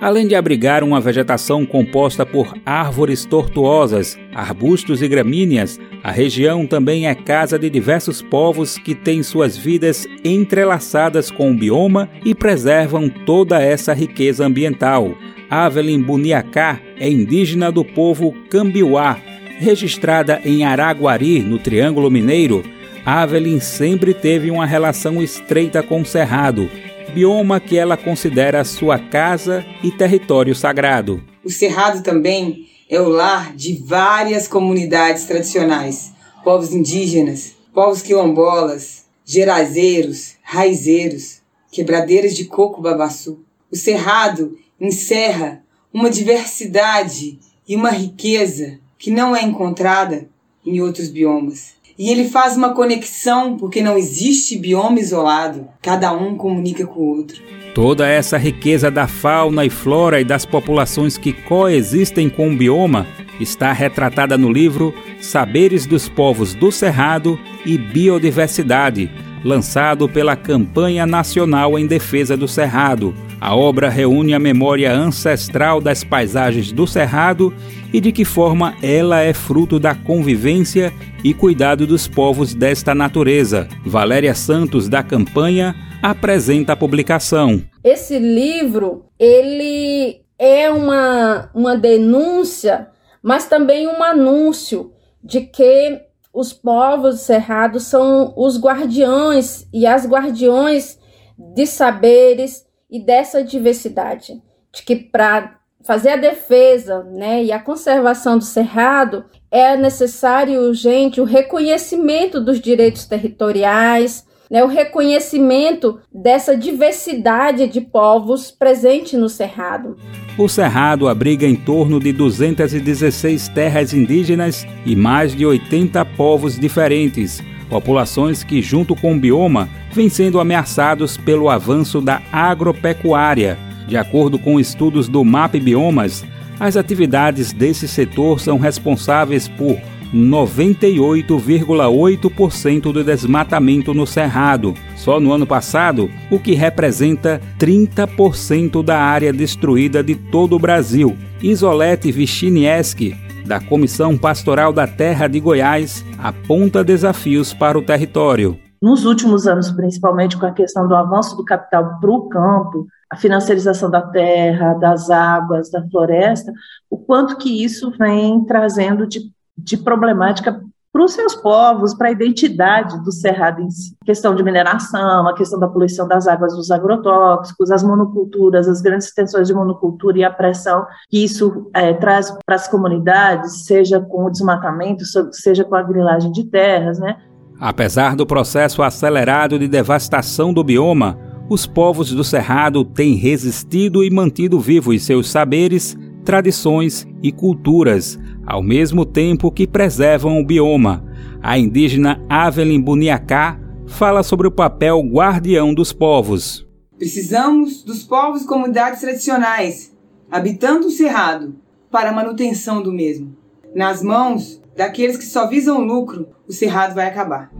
Além 0.00 0.28
de 0.28 0.36
abrigar 0.36 0.84
uma 0.84 1.00
vegetação 1.00 1.66
composta 1.66 2.24
por 2.24 2.56
árvores 2.64 3.24
tortuosas, 3.24 4.16
arbustos 4.32 5.02
e 5.02 5.08
gramíneas, 5.08 5.80
a 6.04 6.12
região 6.12 6.68
também 6.68 7.08
é 7.08 7.14
casa 7.16 7.58
de 7.58 7.68
diversos 7.68 8.22
povos 8.22 8.78
que 8.78 8.94
têm 8.94 9.24
suas 9.24 9.56
vidas 9.56 10.06
entrelaçadas 10.24 11.32
com 11.32 11.50
o 11.50 11.54
bioma 11.54 12.08
e 12.24 12.32
preservam 12.32 13.08
toda 13.08 13.60
essa 13.60 13.92
riqueza 13.92 14.46
ambiental. 14.46 15.16
Avelin 15.50 16.00
Buniacá 16.00 16.80
é 16.96 17.10
indígena 17.10 17.72
do 17.72 17.84
povo 17.84 18.32
Cambiuá, 18.48 19.18
registrada 19.58 20.40
em 20.44 20.64
Araguari, 20.64 21.40
no 21.40 21.58
Triângulo 21.58 22.08
Mineiro. 22.08 22.62
Avelin 23.04 23.58
sempre 23.58 24.14
teve 24.14 24.48
uma 24.48 24.66
relação 24.66 25.20
estreita 25.20 25.82
com 25.82 26.02
o 26.02 26.06
Cerrado 26.06 26.70
bioma 27.08 27.60
que 27.60 27.76
ela 27.76 27.96
considera 27.96 28.64
sua 28.64 28.98
casa 28.98 29.64
e 29.82 29.90
território 29.90 30.54
sagrado. 30.54 31.22
O 31.44 31.50
Cerrado 31.50 32.02
também 32.02 32.68
é 32.88 33.00
o 33.00 33.08
lar 33.08 33.54
de 33.54 33.74
várias 33.74 34.48
comunidades 34.48 35.24
tradicionais, 35.24 36.12
povos 36.44 36.72
indígenas, 36.72 37.54
povos 37.72 38.02
quilombolas, 38.02 39.04
gerazeiros, 39.24 40.34
raizeiros, 40.42 41.40
quebradeiras 41.70 42.34
de 42.34 42.44
coco 42.44 42.80
babaçu. 42.80 43.44
O 43.70 43.76
Cerrado 43.76 44.56
encerra 44.80 45.62
uma 45.92 46.10
diversidade 46.10 47.38
e 47.66 47.76
uma 47.76 47.90
riqueza 47.90 48.78
que 48.98 49.10
não 49.10 49.34
é 49.36 49.42
encontrada 49.42 50.28
em 50.64 50.80
outros 50.80 51.08
biomas. 51.08 51.74
E 51.98 52.10
ele 52.10 52.28
faz 52.28 52.56
uma 52.56 52.72
conexão 52.74 53.56
porque 53.56 53.82
não 53.82 53.98
existe 53.98 54.56
bioma 54.56 55.00
isolado, 55.00 55.66
cada 55.82 56.12
um 56.12 56.36
comunica 56.36 56.86
com 56.86 57.00
o 57.00 57.16
outro. 57.16 57.42
Toda 57.74 58.06
essa 58.06 58.38
riqueza 58.38 58.88
da 58.88 59.08
fauna 59.08 59.64
e 59.64 59.70
flora 59.70 60.20
e 60.20 60.24
das 60.24 60.46
populações 60.46 61.18
que 61.18 61.32
coexistem 61.32 62.30
com 62.30 62.50
o 62.50 62.56
bioma 62.56 63.04
está 63.40 63.72
retratada 63.72 64.38
no 64.38 64.52
livro 64.52 64.94
Saberes 65.20 65.86
dos 65.86 66.08
Povos 66.08 66.54
do 66.54 66.70
Cerrado 66.70 67.38
e 67.66 67.76
Biodiversidade, 67.76 69.10
lançado 69.48 70.06
pela 70.08 70.36
Campanha 70.36 71.06
Nacional 71.06 71.78
em 71.78 71.86
Defesa 71.86 72.36
do 72.36 72.46
Cerrado. 72.46 73.14
A 73.40 73.56
obra 73.56 73.88
reúne 73.88 74.34
a 74.34 74.38
memória 74.38 74.92
ancestral 74.92 75.80
das 75.80 76.04
paisagens 76.04 76.70
do 76.70 76.86
Cerrado 76.86 77.54
e 77.90 77.98
de 77.98 78.12
que 78.12 78.26
forma 78.26 78.74
ela 78.82 79.20
é 79.20 79.32
fruto 79.32 79.80
da 79.80 79.94
convivência 79.94 80.92
e 81.24 81.32
cuidado 81.32 81.86
dos 81.86 82.06
povos 82.06 82.52
desta 82.52 82.94
natureza. 82.94 83.66
Valéria 83.86 84.34
Santos, 84.34 84.86
da 84.86 85.02
campanha, 85.02 85.74
apresenta 86.02 86.74
a 86.74 86.76
publicação. 86.76 87.62
Esse 87.82 88.18
livro, 88.18 89.06
ele 89.18 90.20
é 90.38 90.70
uma, 90.70 91.50
uma 91.54 91.74
denúncia, 91.74 92.88
mas 93.22 93.46
também 93.46 93.88
um 93.88 94.02
anúncio 94.02 94.92
de 95.24 95.40
que 95.40 96.07
os 96.38 96.52
povos 96.52 97.22
cerrados 97.22 97.82
são 97.88 98.32
os 98.36 98.60
guardiões 98.60 99.66
e 99.72 99.84
as 99.84 100.06
guardiões 100.06 100.96
de 101.36 101.66
saberes 101.66 102.64
e 102.88 103.00
dessa 103.00 103.42
diversidade. 103.42 104.40
De 104.72 104.84
que 104.84 104.94
para 104.94 105.58
fazer 105.82 106.10
a 106.10 106.16
defesa 106.16 107.02
né, 107.02 107.42
e 107.42 107.50
a 107.50 107.58
conservação 107.58 108.38
do 108.38 108.44
cerrado, 108.44 109.24
é 109.50 109.76
necessário 109.76 110.54
e 110.54 110.58
urgente 110.58 111.20
o 111.20 111.24
reconhecimento 111.24 112.40
dos 112.40 112.60
direitos 112.60 113.04
territoriais, 113.04 114.24
né, 114.50 114.62
o 114.64 114.66
reconhecimento 114.66 115.98
dessa 116.12 116.56
diversidade 116.56 117.68
de 117.68 117.80
povos 117.80 118.50
presente 118.50 119.16
no 119.16 119.28
Cerrado. 119.28 119.96
O 120.38 120.48
Cerrado 120.48 121.08
abriga 121.08 121.46
em 121.46 121.56
torno 121.56 121.98
de 121.98 122.12
216 122.12 123.48
terras 123.48 123.92
indígenas 123.92 124.66
e 124.86 124.94
mais 124.94 125.34
de 125.34 125.44
80 125.44 126.04
povos 126.16 126.58
diferentes, 126.58 127.42
populações 127.68 128.42
que, 128.42 128.62
junto 128.62 128.96
com 128.96 129.14
o 129.14 129.18
bioma, 129.18 129.68
vêm 129.92 130.08
sendo 130.08 130.40
ameaçados 130.40 131.16
pelo 131.16 131.50
avanço 131.50 132.00
da 132.00 132.22
agropecuária 132.32 133.58
de 133.88 133.96
acordo 133.96 134.38
com 134.38 134.60
estudos 134.60 135.08
do 135.08 135.24
MAP 135.24 135.54
Biomas, 135.54 136.22
as 136.60 136.76
atividades 136.76 137.52
desse 137.52 137.88
setor 137.88 138.38
são 138.38 138.58
responsáveis 138.58 139.48
por 139.48 139.80
98,8% 140.14 142.92
do 142.92 143.02
desmatamento 143.04 143.94
no 143.94 144.06
Cerrado, 144.06 144.74
só 144.96 145.20
no 145.20 145.32
ano 145.32 145.46
passado, 145.46 146.10
o 146.30 146.38
que 146.38 146.54
representa 146.54 147.40
30% 147.58 148.82
da 148.82 148.98
área 148.98 149.32
destruída 149.32 150.02
de 150.02 150.14
todo 150.14 150.56
o 150.56 150.58
Brasil. 150.58 151.16
Isolete 151.42 152.10
Vichinieski, 152.10 153.14
da 153.46 153.60
Comissão 153.60 154.18
Pastoral 154.18 154.72
da 154.72 154.86
Terra 154.86 155.28
de 155.28 155.40
Goiás, 155.40 156.04
aponta 156.18 156.84
desafios 156.84 157.54
para 157.54 157.78
o 157.78 157.82
território. 157.82 158.58
Nos 158.80 159.04
últimos 159.04 159.46
anos, 159.46 159.70
principalmente 159.72 160.36
com 160.36 160.46
a 160.46 160.52
questão 160.52 160.86
do 160.86 160.94
avanço 160.94 161.36
do 161.36 161.44
capital 161.44 161.98
para 162.00 162.10
o 162.10 162.28
campo, 162.28 162.86
a 163.10 163.16
financiarização 163.16 163.90
da 163.90 164.02
terra, 164.02 164.74
das 164.74 165.10
águas, 165.10 165.70
da 165.70 165.82
floresta, 165.88 166.52
o 166.90 166.96
quanto 166.96 167.38
que 167.38 167.64
isso 167.64 167.90
vem 167.98 168.44
trazendo 168.44 169.06
de, 169.06 169.20
de 169.58 169.76
problemática 169.76 170.62
para 170.92 171.04
os 171.04 171.12
seus 171.12 171.34
povos, 171.34 171.94
para 171.94 172.08
a 172.08 172.10
identidade 172.12 173.02
do 173.04 173.12
cerrado 173.12 173.60
em 173.62 173.70
si. 173.70 173.94
A 174.02 174.06
questão 174.06 174.34
de 174.34 174.42
mineração, 174.42 175.28
a 175.28 175.34
questão 175.34 175.60
da 175.60 175.68
poluição 175.68 176.08
das 176.08 176.26
águas 176.26 176.56
dos 176.56 176.70
agrotóxicos, 176.70 177.70
as 177.70 177.82
monoculturas, 177.82 178.66
as 178.66 178.80
grandes 178.80 179.06
extensões 179.06 179.46
de 179.46 179.54
monocultura 179.54 180.18
e 180.18 180.24
a 180.24 180.30
pressão 180.30 180.86
que 181.10 181.22
isso 181.22 181.70
é, 181.74 181.92
traz 181.92 182.36
para 182.44 182.56
as 182.56 182.66
comunidades, 182.66 183.64
seja 183.64 184.00
com 184.00 184.24
o 184.24 184.30
desmatamento, 184.30 185.04
seja 185.32 185.64
com 185.64 185.74
a 185.76 185.82
grilagem 185.82 186.32
de 186.32 186.44
terras, 186.44 186.98
né? 186.98 187.16
Apesar 187.60 188.16
do 188.16 188.26
processo 188.26 188.82
acelerado 188.82 189.58
de 189.58 189.68
devastação 189.68 190.52
do 190.52 190.64
bioma, 190.64 191.18
os 191.50 191.66
povos 191.66 192.12
do 192.12 192.22
Cerrado 192.22 192.84
têm 192.84 193.14
resistido 193.14 194.04
e 194.04 194.10
mantido 194.10 194.60
vivos 194.60 195.02
seus 195.02 195.30
saberes, 195.30 195.96
tradições 196.24 197.06
e 197.22 197.32
culturas, 197.32 198.18
ao 198.48 198.62
mesmo 198.62 199.04
tempo 199.04 199.52
que 199.52 199.66
preservam 199.66 200.40
o 200.40 200.44
bioma. 200.44 201.04
A 201.42 201.58
indígena 201.58 202.24
Avelin 202.30 202.80
Buniacá 202.80 203.60
fala 203.86 204.22
sobre 204.22 204.48
o 204.48 204.50
papel 204.50 205.02
guardião 205.02 205.74
dos 205.74 205.92
povos. 205.92 206.66
Precisamos 206.96 207.82
dos 207.82 208.02
povos 208.02 208.42
e 208.42 208.46
comunidades 208.46 209.00
tradicionais, 209.00 209.94
habitando 210.30 210.86
o 210.86 210.90
Cerrado, 210.90 211.56
para 211.90 212.08
a 212.08 212.12
manutenção 212.12 212.82
do 212.82 212.90
mesmo. 212.90 213.36
Nas 213.74 214.02
mãos 214.02 214.62
daqueles 214.74 215.18
que 215.18 215.24
só 215.24 215.46
visam 215.46 215.84
lucro, 215.84 216.28
o 216.48 216.52
Cerrado 216.52 216.94
vai 216.94 217.06
acabar 217.06 217.50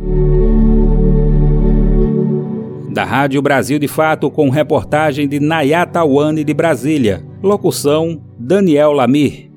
da 2.99 3.05
Rádio 3.05 3.41
Brasil 3.41 3.79
de 3.79 3.87
Fato 3.87 4.29
com 4.29 4.51
reportagem 4.51 5.29
de 5.29 5.39
Nayata 5.39 6.03
Wane 6.03 6.43
de 6.43 6.53
Brasília. 6.53 7.25
Locução: 7.41 8.21
Daniel 8.37 8.91
Lamir. 8.91 9.48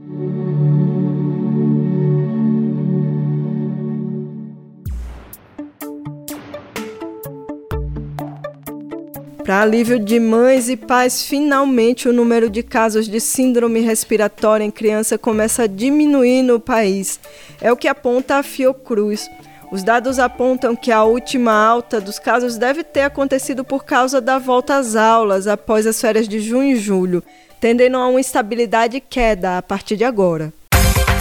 Para 9.43 9.61
alívio 9.61 9.99
de 9.99 10.19
mães 10.19 10.69
e 10.69 10.77
pais, 10.77 11.23
finalmente 11.23 12.07
o 12.07 12.13
número 12.13 12.49
de 12.49 12.61
casos 12.61 13.07
de 13.07 13.19
síndrome 13.19 13.79
respiratória 13.79 14.63
em 14.63 14.69
criança 14.69 15.17
começa 15.17 15.63
a 15.63 15.67
diminuir 15.67 16.43
no 16.43 16.59
país. 16.59 17.19
É 17.59 17.71
o 17.71 17.75
que 17.75 17.87
aponta 17.87 18.35
a 18.35 18.43
Fiocruz. 18.43 19.27
Os 19.71 19.83
dados 19.83 20.19
apontam 20.19 20.75
que 20.75 20.91
a 20.91 21.03
última 21.03 21.53
alta 21.53 21.99
dos 21.99 22.19
casos 22.19 22.57
deve 22.57 22.83
ter 22.83 23.01
acontecido 23.01 23.63
por 23.63 23.83
causa 23.83 24.21
da 24.21 24.37
volta 24.37 24.75
às 24.75 24.95
aulas 24.95 25.47
após 25.47 25.87
as 25.87 25.99
férias 25.99 26.27
de 26.27 26.39
junho 26.39 26.75
e 26.75 26.75
julho, 26.75 27.23
tendendo 27.59 27.97
a 27.97 28.07
uma 28.07 28.21
estabilidade 28.21 28.97
e 28.97 29.01
queda 29.01 29.57
a 29.57 29.61
partir 29.61 29.95
de 29.95 30.03
agora. 30.03 30.53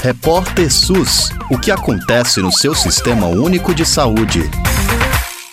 Repórter 0.02 0.70
SUS: 0.70 1.30
O 1.50 1.58
que 1.58 1.70
acontece 1.70 2.40
no 2.40 2.52
seu 2.52 2.74
sistema 2.74 3.28
único 3.28 3.74
de 3.74 3.86
saúde? 3.86 4.50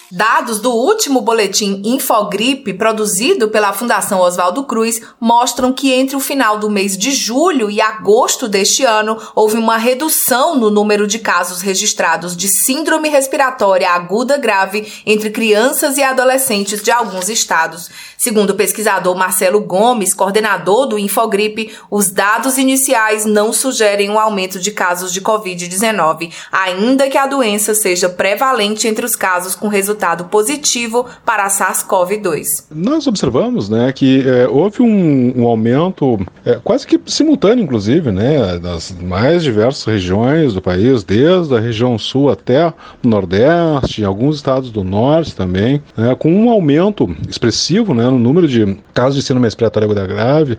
Dados 0.09 0.61
do 0.61 0.71
último 0.71 1.19
boletim 1.19 1.81
Infogripe, 1.83 2.73
produzido 2.73 3.49
pela 3.49 3.73
Fundação 3.73 4.21
Oswaldo 4.21 4.63
Cruz, 4.63 5.01
mostram 5.19 5.73
que 5.73 5.91
entre 5.91 6.15
o 6.15 6.21
final 6.21 6.57
do 6.57 6.69
mês 6.69 6.97
de 6.97 7.11
julho 7.11 7.69
e 7.69 7.81
agosto 7.81 8.47
deste 8.47 8.85
ano, 8.85 9.17
houve 9.35 9.57
uma 9.57 9.75
redução 9.75 10.55
no 10.55 10.69
número 10.69 11.05
de 11.07 11.19
casos 11.19 11.59
registrados 11.59 12.37
de 12.37 12.47
síndrome 12.47 13.09
respiratória 13.09 13.89
aguda 13.89 14.37
grave 14.37 14.89
entre 15.05 15.29
crianças 15.29 15.97
e 15.97 16.03
adolescentes 16.03 16.81
de 16.81 16.89
alguns 16.89 17.27
estados. 17.27 17.89
Segundo 18.17 18.51
o 18.51 18.55
pesquisador 18.55 19.13
Marcelo 19.13 19.59
Gomes, 19.59 20.13
coordenador 20.13 20.87
do 20.87 20.97
Infogripe, 20.97 21.75
os 21.91 22.09
dados 22.09 22.57
iniciais 22.57 23.25
não 23.25 23.51
sugerem 23.51 24.09
um 24.09 24.17
aumento 24.17 24.57
de 24.57 24.71
casos 24.71 25.11
de 25.11 25.19
Covid-19, 25.19 26.31
ainda 26.49 27.09
que 27.09 27.17
a 27.17 27.27
doença 27.27 27.75
seja 27.75 28.07
prevalente 28.07 28.87
entre 28.87 29.05
os 29.05 29.15
casos 29.15 29.53
com 29.53 29.67
resultado 29.97 30.25
positivo 30.25 31.05
para 31.25 31.43
a 31.45 31.49
SARS-CoV-2. 31.49 32.65
Nós 32.71 33.07
observamos 33.07 33.67
né, 33.67 33.91
que 33.91 34.27
é, 34.27 34.47
houve 34.47 34.81
um, 34.81 35.33
um 35.35 35.47
aumento 35.47 36.19
é, 36.45 36.59
quase 36.63 36.85
que 36.85 36.99
simultâneo, 37.07 37.63
inclusive, 37.63 38.11
né, 38.11 38.59
das 38.59 38.95
mais 39.01 39.43
diversas 39.43 39.83
regiões 39.83 40.53
do 40.53 40.61
país, 40.61 41.03
desde 41.03 41.55
a 41.55 41.59
região 41.59 41.97
sul 41.97 42.29
até 42.29 42.67
o 42.67 42.73
nordeste, 43.03 44.01
em 44.01 44.05
alguns 44.05 44.35
estados 44.35 44.69
do 44.69 44.83
norte 44.83 45.35
também, 45.35 45.81
né, 45.95 46.15
com 46.15 46.31
um 46.31 46.49
aumento 46.49 47.09
expressivo 47.27 47.93
né, 47.93 48.03
no 48.03 48.19
número 48.19 48.47
de 48.47 48.77
casos 48.93 49.15
de 49.15 49.21
síndrome 49.21 49.47
respiratória 49.47 49.85
aguda 49.85 50.05
grave 50.05 50.57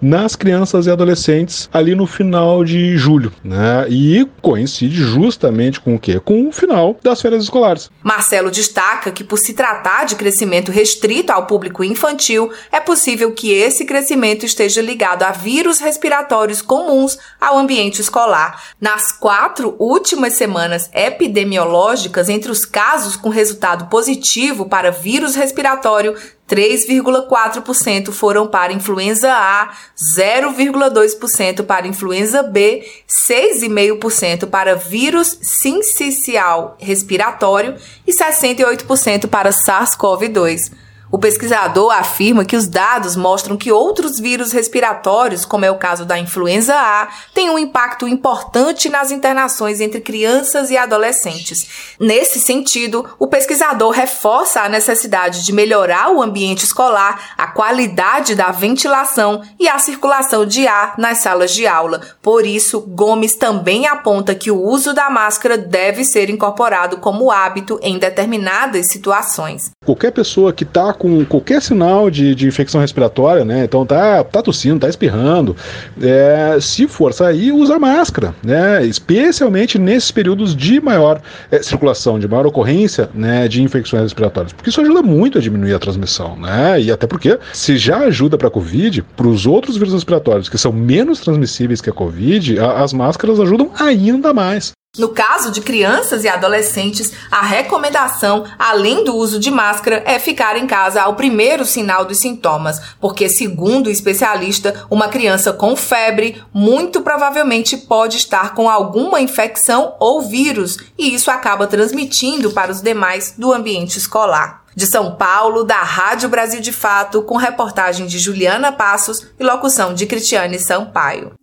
nas 0.00 0.34
crianças 0.34 0.86
e 0.86 0.90
adolescentes 0.90 1.68
ali 1.72 1.94
no 1.94 2.06
final 2.06 2.64
de 2.64 2.96
julho, 2.96 3.32
né? 3.42 3.86
E 3.88 4.26
coincide 4.40 4.96
justamente 4.96 5.80
com 5.80 5.94
o 5.94 5.98
quê? 5.98 6.20
Com 6.20 6.48
o 6.48 6.52
final 6.52 6.96
das 7.02 7.20
férias 7.20 7.44
escolares. 7.44 7.90
Marcelo 8.02 8.50
destaca 8.50 8.79
que 9.12 9.22
por 9.22 9.38
se 9.38 9.52
tratar 9.52 10.06
de 10.06 10.16
crescimento 10.16 10.72
restrito 10.72 11.32
ao 11.32 11.46
público 11.46 11.84
infantil, 11.84 12.50
é 12.72 12.80
possível 12.80 13.32
que 13.32 13.52
esse 13.52 13.84
crescimento 13.84 14.46
esteja 14.46 14.80
ligado 14.80 15.22
a 15.22 15.32
vírus 15.32 15.78
respiratórios 15.78 16.62
comuns 16.62 17.18
ao 17.40 17.58
ambiente 17.58 18.00
escolar. 18.00 18.62
Nas 18.80 19.12
quatro 19.12 19.76
últimas 19.78 20.34
semanas 20.34 20.88
epidemiológicas, 20.94 22.28
entre 22.28 22.50
os 22.50 22.64
casos 22.64 23.16
com 23.16 23.28
resultado 23.28 23.86
positivo 23.86 24.66
para 24.66 24.90
vírus 24.90 25.34
respiratório, 25.34 26.16
3,4% 26.50 28.10
foram 28.10 28.48
para 28.48 28.72
influenza 28.72 29.32
A, 29.32 29.70
0,2% 29.96 31.64
para 31.64 31.86
influenza 31.86 32.42
B, 32.42 32.84
6,5% 33.08 34.48
para 34.48 34.74
vírus 34.74 35.38
sincicial 35.40 36.76
respiratório 36.80 37.76
e 38.04 38.12
68% 38.12 39.28
para 39.28 39.50
SARS-CoV-2. 39.50 40.72
O 41.12 41.18
pesquisador 41.18 41.90
afirma 41.92 42.44
que 42.44 42.54
os 42.54 42.68
dados 42.68 43.16
mostram 43.16 43.56
que 43.56 43.72
outros 43.72 44.20
vírus 44.20 44.52
respiratórios, 44.52 45.44
como 45.44 45.64
é 45.64 45.70
o 45.70 45.76
caso 45.76 46.04
da 46.04 46.16
influenza 46.16 46.72
A, 46.72 47.08
têm 47.34 47.50
um 47.50 47.58
impacto 47.58 48.06
importante 48.06 48.88
nas 48.88 49.10
internações 49.10 49.80
entre 49.80 50.00
crianças 50.00 50.70
e 50.70 50.76
adolescentes. 50.76 51.96
Nesse 51.98 52.38
sentido, 52.38 53.04
o 53.18 53.26
pesquisador 53.26 53.90
reforça 53.90 54.60
a 54.60 54.68
necessidade 54.68 55.44
de 55.44 55.52
melhorar 55.52 56.12
o 56.12 56.22
ambiente 56.22 56.64
escolar, 56.64 57.34
a 57.36 57.48
qualidade 57.48 58.36
da 58.36 58.52
ventilação 58.52 59.42
e 59.58 59.68
a 59.68 59.80
circulação 59.80 60.46
de 60.46 60.68
ar 60.68 60.94
nas 60.96 61.18
salas 61.18 61.50
de 61.52 61.66
aula. 61.66 62.00
Por 62.22 62.46
isso, 62.46 62.82
Gomes 62.82 63.34
também 63.34 63.84
aponta 63.84 64.32
que 64.32 64.50
o 64.50 64.62
uso 64.62 64.94
da 64.94 65.10
máscara 65.10 65.58
deve 65.58 66.04
ser 66.04 66.30
incorporado 66.30 66.98
como 66.98 67.32
hábito 67.32 67.80
em 67.82 67.98
determinadas 67.98 68.86
situações. 68.92 69.70
Qualquer 69.84 70.12
pessoa 70.12 70.52
que 70.52 70.62
está 70.62 70.99
com 71.00 71.24
qualquer 71.24 71.62
sinal 71.62 72.10
de, 72.10 72.34
de 72.34 72.46
infecção 72.46 72.78
respiratória, 72.78 73.42
né? 73.42 73.64
Então 73.64 73.86
tá, 73.86 74.22
tá 74.22 74.42
tossindo, 74.42 74.80
tá 74.80 74.86
espirrando. 74.86 75.56
É, 75.98 76.58
se 76.60 76.86
for 76.86 77.14
sair, 77.14 77.52
usa 77.52 77.78
máscara, 77.78 78.34
né? 78.44 78.84
Especialmente 78.84 79.78
nesses 79.78 80.10
períodos 80.10 80.54
de 80.54 80.78
maior 80.78 81.22
é, 81.50 81.62
circulação, 81.62 82.18
de 82.18 82.28
maior 82.28 82.44
ocorrência, 82.44 83.08
né? 83.14 83.48
De 83.48 83.62
infecções 83.62 84.02
respiratórias, 84.02 84.52
porque 84.52 84.68
isso 84.68 84.82
ajuda 84.82 85.00
muito 85.00 85.38
a 85.38 85.40
diminuir 85.40 85.72
a 85.72 85.78
transmissão, 85.78 86.36
né? 86.36 86.78
E 86.78 86.92
até 86.92 87.06
porque 87.06 87.38
se 87.54 87.78
já 87.78 88.00
ajuda 88.00 88.36
para 88.36 88.48
a 88.48 88.50
Covid, 88.50 89.00
para 89.16 89.26
os 89.26 89.46
outros 89.46 89.78
vírus 89.78 89.94
respiratórios 89.94 90.50
que 90.50 90.58
são 90.58 90.70
menos 90.70 91.20
transmissíveis 91.20 91.80
que 91.80 91.88
a 91.88 91.94
Covid, 91.94 92.60
a, 92.60 92.82
as 92.82 92.92
máscaras 92.92 93.40
ajudam 93.40 93.70
ainda 93.78 94.34
mais. 94.34 94.72
No 94.98 95.10
caso 95.10 95.52
de 95.52 95.60
crianças 95.60 96.24
e 96.24 96.28
adolescentes, 96.28 97.12
a 97.30 97.42
recomendação, 97.42 98.44
além 98.58 99.04
do 99.04 99.14
uso 99.14 99.38
de 99.38 99.48
máscara, 99.48 100.02
é 100.04 100.18
ficar 100.18 100.56
em 100.56 100.66
casa 100.66 101.00
ao 101.00 101.14
primeiro 101.14 101.64
sinal 101.64 102.04
dos 102.04 102.18
sintomas, 102.18 102.80
porque, 103.00 103.28
segundo 103.28 103.86
o 103.86 103.90
especialista, 103.90 104.84
uma 104.90 105.06
criança 105.06 105.52
com 105.52 105.76
febre 105.76 106.42
muito 106.52 107.02
provavelmente 107.02 107.76
pode 107.76 108.16
estar 108.16 108.52
com 108.52 108.68
alguma 108.68 109.20
infecção 109.20 109.94
ou 110.00 110.22
vírus, 110.22 110.76
e 110.98 111.14
isso 111.14 111.30
acaba 111.30 111.68
transmitindo 111.68 112.50
para 112.50 112.72
os 112.72 112.82
demais 112.82 113.34
do 113.38 113.52
ambiente 113.52 113.96
escolar. 113.96 114.64
De 114.74 114.86
São 114.86 115.14
Paulo, 115.14 115.62
da 115.62 115.82
Rádio 115.82 116.28
Brasil 116.28 116.60
de 116.60 116.72
Fato, 116.72 117.22
com 117.22 117.36
reportagem 117.36 118.06
de 118.06 118.18
Juliana 118.18 118.72
Passos 118.72 119.24
e 119.38 119.44
locução 119.44 119.94
de 119.94 120.04
Cristiane 120.04 120.58
Sampaio. 120.58 121.39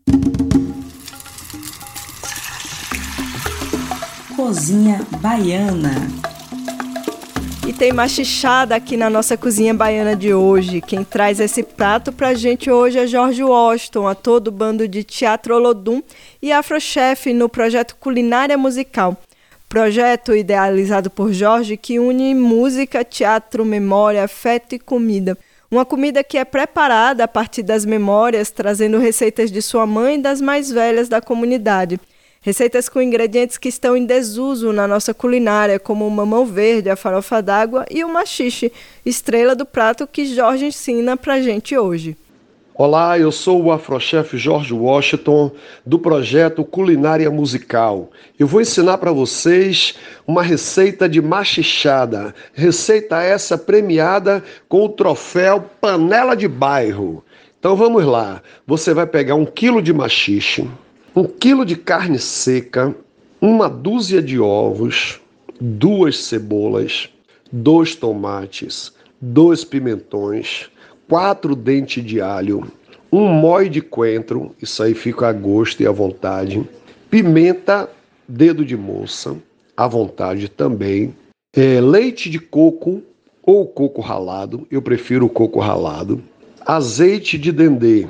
Cozinha 4.38 5.00
Baiana. 5.20 5.96
E 7.68 7.74
tem 7.74 7.92
machichada 7.92 8.76
aqui 8.76 8.96
na 8.96 9.10
nossa 9.10 9.36
cozinha 9.36 9.74
baiana 9.74 10.16
de 10.16 10.32
hoje. 10.32 10.80
Quem 10.80 11.04
traz 11.04 11.40
esse 11.40 11.64
prato 11.64 12.14
pra 12.14 12.36
gente 12.36 12.70
hoje 12.70 13.00
é 13.00 13.08
Jorge 13.08 13.44
Washington, 13.44 14.08
ator 14.08 14.40
do 14.40 14.52
bando 14.52 14.88
de 14.88 15.04
Teatro 15.04 15.56
Olodum 15.56 16.04
e 16.40 16.52
afrochefe 16.52 17.34
no 17.34 17.50
projeto 17.50 17.96
Culinária 18.00 18.56
Musical. 18.60 19.18
Projeto 19.68 20.36
idealizado 20.36 21.10
por 21.10 21.34
Jorge 21.34 21.76
que 21.76 21.98
une 22.00 22.36
música, 22.36 23.04
teatro, 23.04 23.66
memória, 23.66 24.24
afeto 24.24 24.76
e 24.76 24.80
comida. 24.80 25.36
Uma 25.72 25.84
comida 25.84 26.24
que 26.24 26.38
é 26.38 26.46
preparada 26.46 27.24
a 27.24 27.28
partir 27.28 27.64
das 27.64 27.86
memórias, 27.86 28.52
trazendo 28.52 29.00
receitas 29.00 29.52
de 29.52 29.64
sua 29.64 29.88
mãe 29.88 30.14
e 30.20 30.22
das 30.22 30.40
mais 30.40 30.72
velhas 30.72 31.10
da 31.10 31.20
comunidade. 31.20 32.00
Receitas 32.48 32.88
com 32.88 33.02
ingredientes 33.02 33.58
que 33.58 33.68
estão 33.68 33.98
em 33.98 34.06
desuso 34.06 34.72
na 34.72 34.88
nossa 34.88 35.14
culinária, 35.14 35.78
como 35.78 36.08
o 36.08 36.10
mamão 36.10 36.45
verde, 36.45 36.89
a 36.89 36.95
farofa 36.95 37.41
d'água 37.41 37.86
e 37.91 38.06
o 38.06 38.08
machixe, 38.08 38.72
estrela 39.06 39.54
do 39.54 39.66
prato 39.66 40.08
que 40.08 40.26
Jorge 40.26 40.68
ensina 40.68 41.18
pra 41.18 41.41
gente 41.41 41.78
hoje. 41.78 42.16
Olá, 42.74 43.20
eu 43.20 43.34
sou 43.34 43.62
o 43.62 43.70
afrochef 43.70 44.38
Jorge 44.38 44.74
Washington 44.74 45.52
do 45.86 46.00
projeto 46.00 46.64
Culinária 46.64 47.30
Musical. 47.30 48.12
Eu 48.39 48.48
vou 48.48 48.62
ensinar 48.62 48.98
para 48.98 49.12
vocês 49.12 49.95
uma 50.26 50.41
receita 50.41 51.10
de 51.10 51.22
machichada. 51.22 52.34
Receita 52.54 53.22
essa 53.22 53.58
premiada 53.58 54.41
com 54.70 54.86
o 54.86 54.89
troféu 54.89 55.66
Panela 55.82 56.34
de 56.34 56.48
Bairro. 56.48 57.26
Então 57.60 57.76
vamos 57.76 58.06
lá. 58.06 58.41
Você 58.66 58.93
vai 58.93 59.06
pegar 59.06 59.36
um 59.36 59.45
quilo 59.45 59.82
de 59.82 59.91
machixe, 59.91 60.66
um 61.18 61.24
quilo 61.24 61.65
de 61.65 61.76
carne 61.76 62.20
seca, 62.20 62.95
uma 63.41 63.68
dúzia 63.68 64.22
de 64.22 64.39
ovos, 64.39 65.20
duas 65.59 66.15
cebolas, 66.20 67.09
dois 67.51 67.95
tomates, 67.95 68.93
dois 69.20 69.63
pimentões, 69.63 70.70
quatro 71.09 71.55
dentes 71.55 72.05
de 72.05 72.22
alho, 72.22 72.72
um 73.11 73.26
mói 73.30 73.68
de 73.68 73.82
coentro, 73.82 74.55
isso 74.61 74.84
aí 74.84 74.93
fica 74.93 75.28
a 75.30 75.34
gosto 75.34 75.82
e 75.82 75.88
à 75.88 75.91
vontade, 75.91 76.63
pimenta, 77.09 77.89
dedo 78.28 78.63
de 78.63 78.78
moça, 78.78 79.36
à 79.76 79.88
vontade 79.88 80.47
também, 80.47 81.15
é, 81.51 81.82
leite 81.82 82.30
de 82.30 82.38
coco 82.38 83.01
ou 83.41 83.65
coco 83.65 84.01
ralado, 84.01 84.68
eu 84.70 84.84
prefiro 84.84 85.26
o 85.26 85.30
coco 85.30 85.59
ralado, 85.59 86.22
azeite 86.63 87.39
de 87.39 87.51
dendê, 87.51 88.05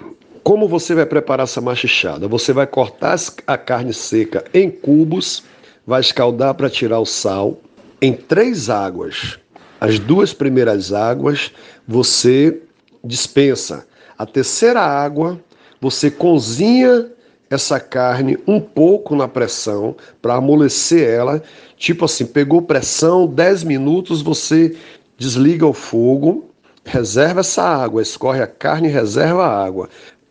como 0.47 0.65
você 0.65 0.95
vai 0.95 1.05
preparar 1.05 1.43
essa 1.43 1.59
machichada? 1.59 2.25
Você 2.25 2.53
vai 2.53 2.65
cortar 2.65 3.17
a 3.45 3.57
carne 3.57 3.93
seca 3.93 4.45
em 4.53 4.71
cubos, 4.71 5.43
vai 5.85 5.99
escaldar 5.99 6.53
para 6.53 6.69
tirar 6.69 7.01
o 7.01 7.05
sal 7.05 7.57
em 8.01 8.13
três 8.13 8.69
águas. 8.69 9.37
As 9.81 9.99
duas 9.99 10.31
primeiras 10.31 10.93
águas 10.93 11.51
você 11.85 12.61
dispensa. 13.03 13.85
A 14.17 14.25
terceira 14.25 14.79
água, 14.79 15.37
você 15.81 16.09
cozinha 16.09 17.11
essa 17.49 17.77
carne 17.77 18.37
um 18.47 18.61
pouco 18.61 19.17
na 19.17 19.27
pressão 19.27 19.97
para 20.21 20.35
amolecer 20.35 21.09
ela. 21.09 21.43
Tipo 21.75 22.05
assim, 22.05 22.25
pegou 22.25 22.61
pressão, 22.61 23.27
10 23.27 23.65
minutos, 23.65 24.21
você 24.21 24.77
desliga 25.17 25.67
o 25.67 25.73
fogo, 25.73 26.49
reserva 26.85 27.41
essa 27.41 27.63
água, 27.63 28.01
escorre 28.01 28.41
a 28.41 28.47
carne 28.47 28.87
e 28.87 28.91
reserva 28.91 29.45
a 29.45 29.65
água. 29.65 29.89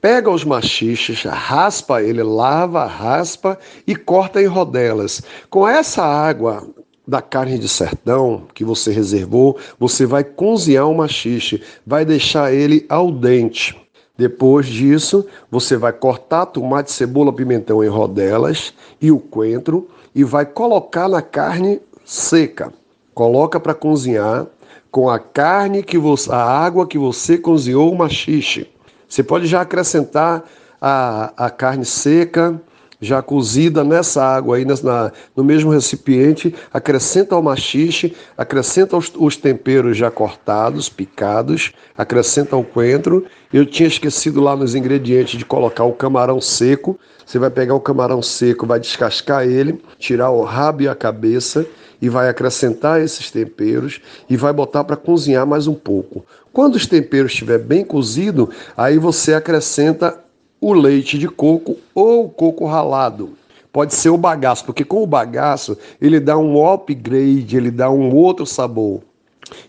Pega 0.09 0.31
os 0.31 0.45
machiches, 0.45 1.25
raspa 1.25 2.01
ele, 2.01 2.23
lava, 2.23 2.87
raspa 2.87 3.59
e 3.85 3.97
corta 3.97 4.41
em 4.41 4.47
rodelas. 4.47 5.21
Com 5.51 5.67
essa 5.67 6.05
água 6.05 6.65
da 7.05 7.21
carne 7.21 7.59
de 7.59 7.69
sertão 7.69 8.45
que 8.55 8.65
você 8.65 8.93
reservou, 8.93 9.59
você 9.81 10.07
vai 10.07 10.23
cozinhar 10.23 10.89
o 10.89 10.97
machixe, 10.97 11.61
vai 11.85 12.05
deixar 12.05 12.55
ele 12.55 12.87
al 12.89 13.11
dente. 13.11 13.77
Depois 14.17 14.67
disso, 14.67 15.27
você 15.51 15.77
vai 15.77 15.93
cortar 15.93 16.47
tomate, 16.47 16.93
cebola, 16.93 17.33
pimentão 17.33 17.83
em 17.83 17.89
rodelas 17.89 18.73
e 19.03 19.11
o 19.11 19.19
coentro 19.19 19.89
e 20.15 20.23
vai 20.23 20.47
colocar 20.47 21.09
na 21.09 21.21
carne 21.21 21.81
seca. 22.05 22.73
Coloca 23.13 23.59
para 23.59 23.75
cozinhar 23.75 24.47
com 24.89 25.11
a 25.11 25.19
carne 25.19 25.83
que 25.83 25.99
você, 25.99 26.31
a 26.31 26.45
água 26.45 26.87
que 26.87 26.97
você 26.97 27.37
cozinhou 27.37 27.93
o 27.93 27.99
machixe. 27.99 28.69
Você 29.09 29.23
pode 29.23 29.47
já 29.47 29.61
acrescentar 29.61 30.45
a, 30.81 31.33
a 31.37 31.51
carne 31.51 31.85
seca, 31.85 32.61
já 33.01 33.21
cozida 33.21 33.85
nessa 33.85 34.25
água 34.25 34.57
aí, 34.57 34.65
na, 34.65 35.13
no 35.37 35.45
mesmo 35.45 35.71
recipiente, 35.71 36.55
acrescenta 36.73 37.37
o 37.37 37.43
machixe, 37.43 38.15
acrescenta 38.37 38.97
os, 38.97 39.13
os, 39.15 39.37
temperos 39.37 39.97
já 39.97 40.11
cortados, 40.11 40.89
picados, 40.89 41.73
acrescenta 41.97 42.57
o 42.57 42.65
coentro. 42.65 43.27
Eu 43.53 43.67
tinha 43.67 43.87
esquecido 43.87 44.41
lá 44.41 44.57
nos 44.57 44.75
ingredientes 44.75 45.39
de 45.39 45.45
colocar 45.45 45.85
o 45.85 45.93
camarão 45.93 46.41
seco. 46.41 46.99
Você 47.25 47.39
vai 47.39 47.51
pegar 47.51 47.75
o 47.75 47.81
camarão 47.81 48.23
seco, 48.23 48.67
vai 48.67 48.81
descascar 48.81 49.45
ele, 49.45 49.81
tirar 49.99 50.31
o 50.31 50.43
rabo 50.43 50.83
e 50.83 50.89
a 50.89 50.95
cabeça 50.95 51.67
e 52.01 52.09
vai 52.09 52.29
acrescentar 52.29 53.01
esses 53.01 53.31
temperos 53.31 54.01
e 54.29 54.37
vai 54.37 54.53
botar 54.53 54.85
para 54.85 54.97
cozinhar 54.97 55.47
mais 55.47 55.67
um 55.67 55.75
pouco. 55.75 56.25
Quando 56.53 56.77
os 56.77 56.87
temperos 56.87 57.33
estiver 57.33 57.59
bem 57.59 57.85
cozido, 57.85 58.51
aí 58.77 58.99
você 58.99 59.35
acrescenta 59.35 60.19
o 60.61 60.73
leite 60.73 61.19
de 61.19 61.29
coco 61.29 61.77
ou 61.95 62.25
o 62.25 62.29
coco 62.29 62.67
ralado. 62.67 63.31
Pode 63.73 63.95
ser 63.95 64.09
o 64.09 64.17
bagaço, 64.17 64.65
porque 64.65 64.85
com 64.85 65.03
o 65.03 65.07
bagaço 65.07 65.77
ele 66.01 66.19
dá 66.19 66.39
um 66.39 66.67
upgrade, 66.67 67.57
ele 67.57 67.71
dá 67.71 67.91
um 67.91 68.15
outro 68.15 68.47
sabor. 68.47 69.03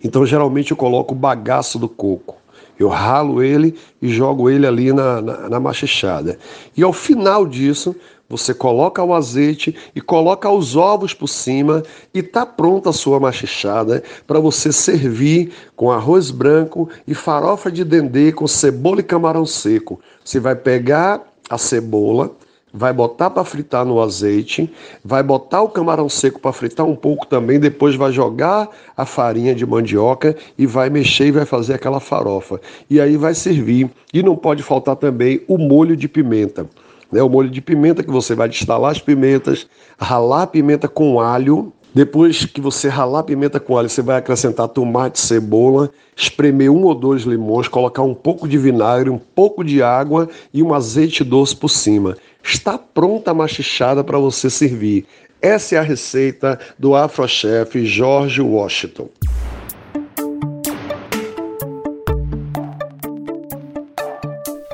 Então 0.04 0.26
geralmente 0.26 0.72
eu 0.72 0.78
coloco 0.78 1.14
o 1.14 1.18
bagaço 1.18 1.78
do 1.78 1.90
coco. 1.90 2.38
Eu 2.80 2.88
ralo 2.90 3.42
ele 3.42 3.76
e 4.02 4.08
jogo 4.08 4.50
ele 4.50 4.66
ali 4.66 4.94
na, 4.94 5.22
na, 5.22 5.50
na 5.50 5.60
machichada. 5.60 6.38
E 6.76 6.84
ao 6.84 6.94
final 6.94 7.46
disso, 7.46 7.96
você 8.30 8.54
coloca 8.54 9.04
o 9.04 9.14
azeite 9.14 9.76
e 9.96 10.02
coloca 10.02 10.50
os 10.50 10.76
ovos 10.76 11.14
por 11.14 11.28
cima 11.28 11.82
e 12.14 12.22
tá 12.22 12.46
pronta 12.46 12.90
a 12.90 12.94
sua 12.94 13.20
machichada 13.20 14.04
para 14.26 14.40
você 14.40 14.72
servir 14.72 15.52
com 15.76 15.92
arroz 15.92 16.30
branco 16.30 16.90
e 17.08 17.14
farofa 17.14 17.72
de 17.72 17.84
dendê 17.84 18.32
com 18.32 18.48
cebola 18.48 19.00
e 19.00 19.04
camarão 19.04 19.46
seco. 19.46 20.00
Você 20.26 20.40
vai 20.42 20.56
pegar 20.56 21.24
a 21.50 21.58
cebola, 21.58 22.36
vai 22.74 22.92
botar 22.92 23.30
para 23.30 23.46
fritar 23.46 23.86
no 23.86 24.02
azeite, 24.02 24.70
vai 25.06 25.24
botar 25.24 25.62
o 25.62 25.70
camarão 25.70 26.10
seco 26.10 26.42
para 26.42 26.52
fritar 26.52 26.86
um 26.86 26.98
pouco 26.98 27.26
também, 27.26 27.58
depois 27.58 27.96
vai 27.96 28.12
jogar 28.12 28.68
a 28.96 29.06
farinha 29.06 29.56
de 29.56 29.66
mandioca 29.66 30.36
e 30.58 30.66
vai 30.66 30.90
mexer 30.90 31.28
e 31.28 31.32
vai 31.32 31.46
fazer 31.46 31.76
aquela 31.76 32.02
farofa. 32.02 32.60
E 32.90 33.00
aí 33.00 33.16
vai 33.16 33.34
servir. 33.34 33.90
E 34.14 34.22
não 34.22 34.36
pode 34.36 34.64
faltar 34.64 34.98
também 34.98 35.42
o 35.48 35.58
molho 35.58 35.96
de 35.96 36.10
pimenta 36.10 36.68
né? 37.12 37.22
O 37.22 37.30
molho 37.30 37.50
de 37.50 37.62
pimenta 37.62 38.04
que 38.04 38.12
você 38.12 38.36
vai 38.36 38.50
destalar 38.50 38.92
as 38.92 39.00
pimentas, 39.00 39.68
ralar 40.00 40.44
a 40.44 40.48
pimenta 40.48 40.88
com 40.88 41.20
alho. 41.20 41.72
Depois 41.94 42.46
que 42.46 42.62
você 42.62 42.90
ralar 42.90 43.20
a 43.20 43.24
pimenta 43.24 43.60
com 43.60 43.78
alho, 43.78 43.90
você 43.90 44.02
vai 44.02 44.18
acrescentar 44.18 44.68
tomate, 44.68 45.20
cebola, 45.20 45.90
espremer 46.16 46.70
um 46.70 46.84
ou 46.84 46.94
dois 46.94 47.24
limões, 47.24 47.68
colocar 47.68 48.04
um 48.04 48.14
pouco 48.14 48.48
de 48.48 48.58
vinagre, 48.58 49.10
um 49.10 49.18
pouco 49.18 49.64
de 49.64 49.82
água 49.82 50.30
e 50.54 50.62
um 50.62 50.74
azeite 50.74 51.24
doce 51.24 51.56
por 51.56 51.70
cima. 51.70 52.16
Está 52.44 52.78
pronta 52.78 53.32
a 53.32 53.34
machichada 53.34 54.04
para 54.04 54.20
você 54.20 54.50
servir. 54.50 55.06
Essa 55.42 55.76
é 55.76 55.78
a 55.78 55.84
receita 55.84 56.60
do 56.78 56.96
afrochef 56.96 57.86
George 57.86 58.42
Washington. 58.42 59.10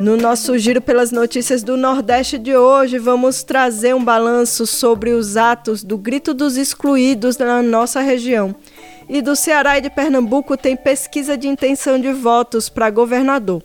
No 0.03 0.17
nosso 0.17 0.57
giro 0.57 0.81
pelas 0.81 1.13
notícias 1.13 1.63
do 1.63 1.77
Nordeste 1.77 2.37
de 2.37 2.53
hoje, 2.53 2.99
vamos 2.99 3.41
trazer 3.41 3.95
um 3.95 4.03
balanço 4.03 4.67
sobre 4.67 5.11
os 5.11 5.37
atos 5.37 5.81
do 5.81 5.97
Grito 5.97 6.33
dos 6.33 6.57
Excluídos 6.57 7.37
na 7.37 7.61
nossa 7.63 8.01
região. 8.01 8.53
E 9.07 9.21
do 9.21 9.33
Ceará 9.33 9.77
e 9.77 9.81
de 9.81 9.89
Pernambuco 9.89 10.57
tem 10.57 10.75
pesquisa 10.75 11.37
de 11.37 11.47
intenção 11.47 11.97
de 11.97 12.11
votos 12.11 12.67
para 12.67 12.89
governador. 12.89 13.63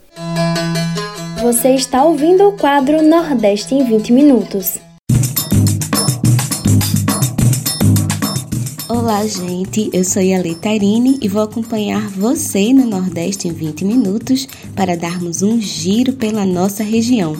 Você 1.42 1.74
está 1.74 2.04
ouvindo 2.04 2.46
o 2.46 2.56
quadro 2.56 3.02
Nordeste 3.02 3.74
em 3.74 3.82
20 3.82 4.12
Minutos. 4.12 4.78
Olá, 9.08 9.26
gente. 9.26 9.88
Eu 9.90 10.04
sou 10.04 10.20
a 10.20 10.38
Letarine 10.38 11.18
e 11.22 11.28
vou 11.28 11.40
acompanhar 11.40 12.10
você 12.10 12.74
no 12.74 12.84
Nordeste 12.84 13.48
em 13.48 13.52
20 13.54 13.82
minutos 13.86 14.46
para 14.76 14.98
darmos 14.98 15.40
um 15.40 15.58
giro 15.58 16.12
pela 16.12 16.44
nossa 16.44 16.84
região. 16.84 17.34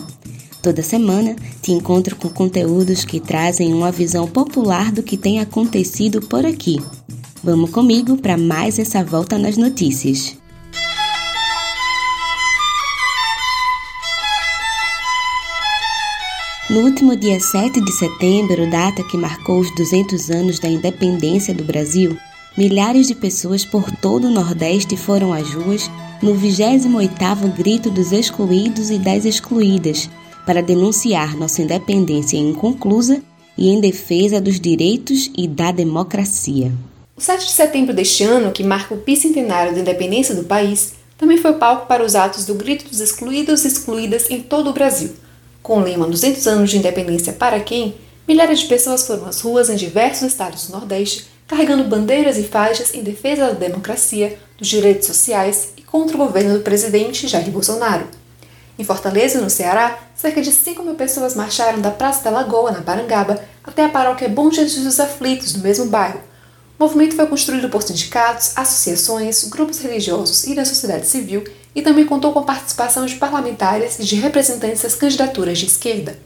Toda 0.63 0.81
semana 0.81 1.35
te 1.61 1.71
encontro 1.71 2.15
com 2.15 2.27
conteúdos 2.27 3.05
que 3.05 3.19
trazem 3.19 3.71
uma 3.71 3.91
visão 3.91 4.27
popular 4.27 4.91
do 4.91 5.03
que 5.03 5.15
tem 5.15 5.39
acontecido 5.39 6.21
por 6.21 6.43
aqui. 6.43 6.81
Vamos 7.43 7.69
comigo 7.69 8.17
para 8.17 8.35
mais 8.35 8.79
essa 8.79 9.03
volta 9.03 9.37
nas 9.37 9.55
notícias. 9.55 10.39
No 16.69 16.81
último 16.81 17.15
dia 17.15 17.39
7 17.39 17.81
de 17.81 17.91
setembro, 17.91 18.69
data 18.69 19.01
que 19.01 19.17
marcou 19.17 19.59
os 19.59 19.73
200 19.73 20.29
anos 20.29 20.59
da 20.59 20.67
independência 20.67 21.51
do 21.51 21.63
Brasil, 21.63 22.15
milhares 22.55 23.07
de 23.07 23.15
pessoas 23.15 23.65
por 23.65 23.89
todo 23.89 24.27
o 24.27 24.29
Nordeste 24.29 24.95
foram 24.95 25.33
às 25.33 25.51
ruas 25.51 25.89
no 26.21 26.35
28º 26.35 27.51
Grito 27.57 27.89
dos 27.89 28.11
Excluídos 28.11 28.91
e 28.91 28.99
das 28.99 29.25
Excluídas, 29.25 30.07
para 30.45 30.61
denunciar 30.61 31.35
nossa 31.35 31.63
independência 31.63 32.37
inconclusa 32.37 33.19
e 33.57 33.69
em 33.69 33.81
defesa 33.81 34.39
dos 34.39 34.59
direitos 34.59 35.31
e 35.35 35.47
da 35.47 35.71
democracia. 35.71 36.71
O 37.17 37.21
7 37.21 37.47
de 37.47 37.51
setembro 37.51 37.95
deste 37.95 38.23
ano, 38.23 38.51
que 38.51 38.63
marca 38.63 38.93
o 38.93 38.97
bicentenário 38.97 39.73
da 39.73 39.81
independência 39.81 40.35
do 40.35 40.43
país, 40.43 40.93
também 41.17 41.37
foi 41.39 41.53
palco 41.53 41.87
para 41.87 42.05
os 42.05 42.13
atos 42.13 42.45
do 42.45 42.53
Grito 42.53 42.87
dos 42.87 42.99
Excluídos 42.99 43.65
e 43.65 43.67
Excluídas 43.69 44.29
em 44.29 44.39
todo 44.39 44.69
o 44.69 44.73
Brasil– 44.73 45.13
com 45.69 45.77
o 45.77 45.83
lema 45.83 46.07
200 46.07 46.47
anos 46.47 46.71
de 46.71 46.79
independência 46.79 47.31
para 47.31 47.59
quem, 47.59 47.93
milhares 48.27 48.61
de 48.61 48.65
pessoas 48.65 49.05
foram 49.05 49.27
às 49.27 49.39
ruas 49.41 49.69
em 49.69 49.75
diversos 49.75 50.23
estados 50.23 50.65
do 50.65 50.73
Nordeste 50.73 51.27
carregando 51.47 51.83
bandeiras 51.83 52.39
e 52.39 52.43
faixas 52.43 52.91
em 52.95 53.03
defesa 53.03 53.49
da 53.49 53.53
democracia, 53.53 54.39
dos 54.57 54.67
direitos 54.67 55.05
sociais 55.05 55.73
e 55.77 55.83
contra 55.83 56.15
o 56.15 56.17
governo 56.25 56.55
do 56.55 56.63
presidente 56.63 57.27
Jair 57.27 57.51
Bolsonaro. 57.51 58.07
Em 58.79 58.83
Fortaleza, 58.83 59.39
no 59.39 59.47
Ceará, 59.47 59.99
cerca 60.15 60.41
de 60.41 60.51
5 60.51 60.81
mil 60.81 60.95
pessoas 60.95 61.35
marcharam 61.35 61.79
da 61.79 61.91
Praça 61.91 62.23
da 62.23 62.31
Lagoa, 62.31 62.71
na 62.71 62.81
Parangaba, 62.81 63.39
até 63.63 63.85
a 63.85 63.89
paróquia 63.89 64.27
Bom 64.27 64.49
Jesus 64.49 64.83
dos 64.83 64.99
Aflitos, 64.99 65.53
no 65.53 65.61
mesmo 65.61 65.85
bairro. 65.85 66.19
O 66.79 66.83
movimento 66.83 67.15
foi 67.15 67.27
construído 67.27 67.69
por 67.69 67.83
sindicatos, 67.83 68.53
associações, 68.55 69.43
grupos 69.43 69.77
religiosos 69.77 70.45
e 70.45 70.55
da 70.55 70.65
sociedade 70.65 71.05
civil 71.05 71.43
e 71.75 71.81
também 71.81 72.05
contou 72.05 72.31
com 72.33 72.39
a 72.39 72.43
participação 72.43 73.05
de 73.05 73.15
parlamentares 73.15 73.99
e 73.99 74.03
de 74.03 74.15
representantes 74.15 74.81
das 74.81 74.95
candidaturas 74.95 75.57
de 75.57 75.65
esquerda. 75.65 76.19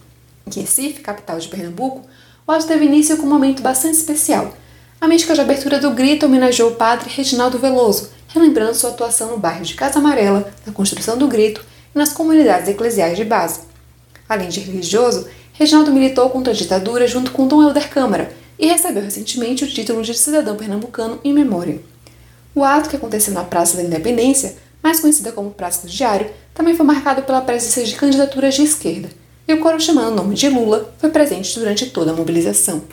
Em 0.48 0.60
Recife, 0.60 1.02
capital 1.02 1.40
de 1.40 1.48
Pernambuco, 1.48 2.02
o 2.46 2.52
ato 2.52 2.68
teve 2.68 2.86
início 2.86 3.18
com 3.18 3.26
um 3.26 3.30
momento 3.30 3.62
bastante 3.62 3.98
especial. 3.98 4.54
A 5.00 5.08
mística 5.08 5.34
de 5.34 5.42
abertura 5.42 5.80
do 5.80 5.92
grito 5.92 6.26
homenageou 6.26 6.72
o 6.72 6.76
padre 6.76 7.10
Reginaldo 7.10 7.60
Veloso, 7.60 8.10
relembrando 8.28 8.74
sua 8.74 8.90
atuação 8.90 9.32
no 9.32 9.38
bairro 9.38 9.64
de 9.64 9.74
Casa 9.76 10.00
Amarela, 10.00 10.52
na 10.66 10.74
construção 10.74 11.18
do 11.18 11.28
grito 11.28 11.64
e 11.94 11.98
nas 11.98 12.14
comunidades 12.14 12.68
eclesiais 12.68 13.18
de 13.18 13.24
base. 13.24 13.62
Além 14.28 14.50
de 14.50 14.60
religioso, 14.60 15.28
Reginaldo 15.54 15.92
militou 15.92 16.30
contra 16.30 16.52
a 16.52 16.56
ditadura 16.56 17.08
junto 17.08 17.32
com 17.32 17.48
Dom 17.48 17.62
Helder 17.62 17.90
Câmara 17.90 18.34
e 18.58 18.66
recebeu 18.66 19.04
recentemente 19.04 19.64
o 19.64 19.68
título 19.68 20.02
de 20.02 20.14
cidadão 20.14 20.56
pernambucano 20.56 21.20
em 21.24 21.34
memória. 21.34 21.80
O 22.56 22.64
ato, 22.64 22.90
que 22.90 22.96
aconteceu 22.96 23.34
na 23.34 23.44
Praça 23.44 23.78
da 23.78 23.84
Independência, 23.84 24.56
mais 24.84 25.00
conhecida 25.00 25.32
como 25.32 25.52
Praça 25.52 25.88
do 25.88 25.92
Diário, 25.92 26.30
também 26.54 26.76
foi 26.76 26.86
marcado 26.86 27.24
pela 27.24 27.42
presença 27.42 27.84
de 27.84 27.96
candidaturas 27.96 28.54
de 28.54 28.64
esquerda, 28.64 29.10
e 29.48 29.54
o 29.54 29.60
coro 29.62 29.80
chamando 29.80 30.12
o 30.12 30.16
nome 30.16 30.36
de 30.36 30.50
Lula 30.50 30.94
foi 31.00 31.10
presente 31.10 31.58
durante 31.58 31.86
toda 31.88 32.12
a 32.12 32.14
mobilização. 32.14 32.84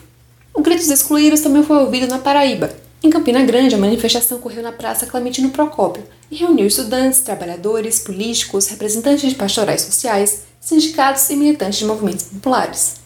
O 0.55 0.63
grito 0.63 0.81
dos 0.81 0.91
excluídos 0.91 1.41
também 1.41 1.63
foi 1.63 1.77
ouvido 1.77 2.07
na 2.07 2.19
Paraíba. 2.19 2.71
Em 3.03 3.11
Campina 3.11 3.43
Grande, 3.43 3.75
a 3.75 3.79
manifestação 3.79 4.39
ocorreu 4.39 4.63
na 4.63 4.73
Praça 4.73 5.07
Clementino 5.07 5.51
Procópio 5.51 6.05
e 6.31 6.37
reuniu 6.37 6.67
estudantes, 6.67 7.21
trabalhadores, 7.21 7.99
políticos, 7.99 8.69
representantes 8.69 9.29
de 9.29 9.37
pastorais 9.37 9.81
sociais, 9.81 10.43
sindicatos 10.61 11.29
e 11.31 11.37
militantes 11.37 11.79
de 11.79 11.87
movimentos 11.87 12.27
populares. 12.27 12.97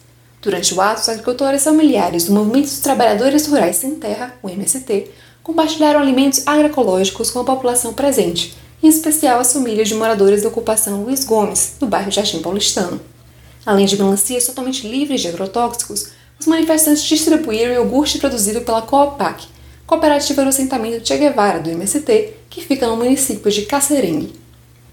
Durante 0.43 0.74
o 0.74 0.80
ato, 0.80 1.01
os 1.01 1.09
agricultores 1.09 1.64
familiares 1.64 2.24
do 2.24 2.32
Movimento 2.32 2.66
dos 2.66 2.80
Trabalhadores 2.80 3.47
Rurais 3.47 3.76
Sem 3.76 3.95
Terra, 3.95 4.35
o 4.43 4.51
MST, 4.51 5.11
compartilharam 5.43 6.01
alimentos 6.01 6.47
agroecológicos 6.47 7.30
com 7.30 7.41
a 7.41 7.45
população 7.45 7.95
presente, 7.95 8.57
em 8.85 8.89
especial 8.89 9.41
as 9.41 9.51
famílias 9.51 9.89
de 9.89 9.95
moradores 9.95 10.43
da 10.43 10.49
ocupação 10.49 11.03
Luiz 11.03 11.24
Gomes, 11.24 11.76
do 11.80 11.87
bairro 11.87 12.11
Jardim 12.11 12.43
Paulistano. 12.43 13.01
Além 13.64 13.87
de 13.87 13.97
melancias 13.97 14.45
totalmente 14.45 14.87
livres 14.87 15.22
de 15.22 15.28
agrotóxicos, 15.28 16.09
os 16.39 16.47
manifestantes 16.47 17.03
distribuíram 17.03 17.72
iogurte 17.72 18.18
produzido 18.18 18.61
pela 18.61 18.82
Coopac, 18.82 19.47
cooperativa 19.87 20.43
do 20.43 20.51
assentamento 20.51 21.07
Che 21.07 21.16
Guevara, 21.16 21.61
do 21.61 21.70
MST, 21.70 22.35
que 22.51 22.61
fica 22.61 22.87
no 22.87 22.99
município 22.99 23.51
de 23.51 23.62
Cacerengue. 23.62 24.35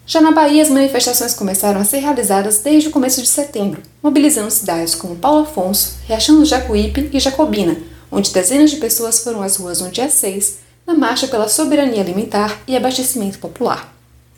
Já 0.06 0.22
na 0.22 0.32
Bahia, 0.32 0.64
as 0.64 0.70
manifestações 0.70 1.34
começaram 1.34 1.82
a 1.82 1.84
ser 1.84 2.00
realizadas 2.00 2.60
desde 2.60 2.88
o 2.88 2.92
começo 2.92 3.22
de 3.22 3.28
setembro, 3.28 3.82
mobilizando 4.02 4.52
cidades 4.52 4.96
como 4.96 5.18
Paulo 5.18 5.42
Afonso, 5.42 5.98
Riachão 6.08 6.40
do 6.40 6.46
Jacuípe 6.46 7.10
e 7.12 7.20
Jacobina, 7.20 7.78
onde 8.10 8.32
dezenas 8.32 8.72
de 8.72 8.78
pessoas 8.78 9.20
foram 9.20 9.42
às 9.42 9.58
ruas 9.58 9.82
no 9.82 9.92
dia 9.92 10.10
6, 10.10 10.71
na 10.86 10.94
marcha 10.94 11.28
pela 11.28 11.48
soberania 11.48 12.02
alimentar 12.02 12.62
e 12.68 12.76
abastecimento 12.76 13.40
popular. 13.40 13.94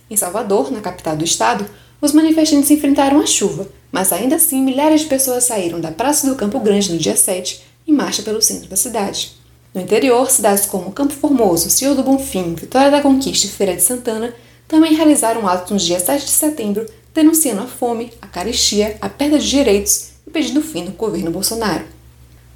Em 0.10 0.18
Salvador, 0.18 0.72
na 0.72 0.82
capital 0.82 1.16
do 1.16 1.24
estado, 1.24 1.66
os 2.02 2.12
manifestantes 2.12 2.70
enfrentaram 2.70 3.20
a 3.20 3.26
chuva, 3.26 3.68
mas 3.92 4.12
ainda 4.12 4.36
assim 4.36 4.62
milhares 4.62 5.02
de 5.02 5.08
pessoas 5.08 5.46
saíram 5.46 5.80
da 5.80 5.92
Praça 5.92 6.28
do 6.28 6.36
Campo 6.36 6.60
Grande 6.60 6.92
no 6.92 6.98
dia 6.98 7.16
7 7.16 7.64
em 7.88 7.94
marcha 7.94 8.22
pelo 8.22 8.42
centro 8.42 8.70
da 8.70 8.76
cidade. 8.76 9.34
No 9.74 9.82
interior, 9.82 10.30
cidades 10.30 10.66
como 10.66 10.92
Campo 10.92 11.14
Formoso, 11.14 11.70
Senhor 11.70 11.96
do 11.96 12.04
Bonfim, 12.04 12.54
Vitória 12.54 12.92
da 12.92 13.02
Conquista 13.02 13.48
e 13.48 13.50
Feira 13.50 13.76
de 13.76 13.82
Santana 13.82 14.34
também 14.68 14.94
realizaram 14.94 15.48
atos 15.48 15.72
no 15.72 15.78
dia 15.78 16.00
7 16.00 16.26
de 16.26 16.32
setembro 16.32 16.86
denunciando 17.14 17.62
a 17.62 17.68
fome, 17.68 18.12
a 18.22 18.28
carestia, 18.28 18.98
a 19.00 19.08
perda 19.08 19.38
de 19.38 19.50
direitos 19.50 20.10
e 20.26 20.32
pedindo 20.32 20.62
fim 20.62 20.84
no 20.84 20.92
governo 20.92 21.32
Bolsonaro. 21.32 21.86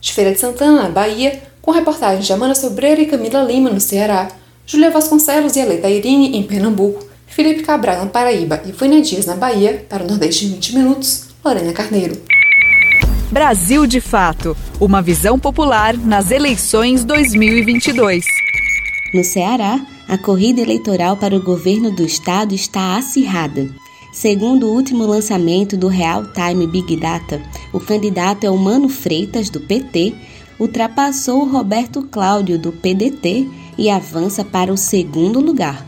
De 0.02 0.14
Feira 0.14 0.32
de 0.32 0.40
Santana, 0.40 0.84
na 0.84 0.90
Bahia, 0.90 1.42
com 1.68 1.74
reportagens 1.74 2.26
de 2.26 2.32
Amanda 2.32 2.56
Sobreira 2.56 3.02
e 3.02 3.08
Camila 3.08 3.44
Lima, 3.44 3.70
no 3.70 3.82
Ceará, 3.82 4.30
Júlia 4.66 4.90
Vasconcelos 4.90 5.58
e 5.58 5.62
Aleta 5.62 5.90
Irine, 5.90 6.38
em 6.38 6.44
Pernambuco, 6.44 7.06
Felipe 7.26 7.62
Cabral, 7.62 7.98
na 7.98 8.06
Paraíba 8.06 8.62
e 8.66 8.72
Vânia 8.72 9.02
Dias, 9.02 9.26
na 9.26 9.36
Bahia, 9.36 9.86
para 9.90 10.02
o 10.02 10.08
Nordeste 10.08 10.46
em 10.46 10.52
20 10.52 10.76
Minutos, 10.78 11.26
Lorena 11.44 11.74
Carneiro. 11.74 12.22
Brasil 13.30 13.86
de 13.86 14.00
Fato 14.00 14.56
Uma 14.80 15.02
visão 15.02 15.38
popular 15.38 15.98
nas 15.98 16.32
eleições 16.32 17.04
2022. 17.04 18.24
No 19.14 19.26
Ceará, 19.26 19.78
a 20.08 20.18
corrida 20.18 20.62
eleitoral 20.62 21.18
para 21.18 21.36
o 21.36 21.44
governo 21.44 21.94
do 21.94 22.06
estado 22.06 22.56
está 22.56 22.96
acirrada. 22.96 23.68
Segundo 24.14 24.68
o 24.68 24.74
último 24.74 25.06
lançamento 25.06 25.76
do 25.76 25.90
Real 25.90 26.24
Time 26.32 26.66
Big 26.66 26.96
Data, 26.96 27.42
o 27.74 27.80
candidato 27.82 28.46
é 28.46 28.50
o 28.50 28.58
Mano 28.58 28.88
Freitas, 28.88 29.50
do 29.50 29.60
PT, 29.60 30.16
ultrapassou 30.60 31.46
Roberto 31.46 32.04
Cláudio, 32.04 32.58
do 32.58 32.72
PDT, 32.72 33.48
e 33.78 33.90
avança 33.90 34.44
para 34.44 34.74
o 34.74 34.78
segundo 34.78 35.40
lugar. 35.40 35.86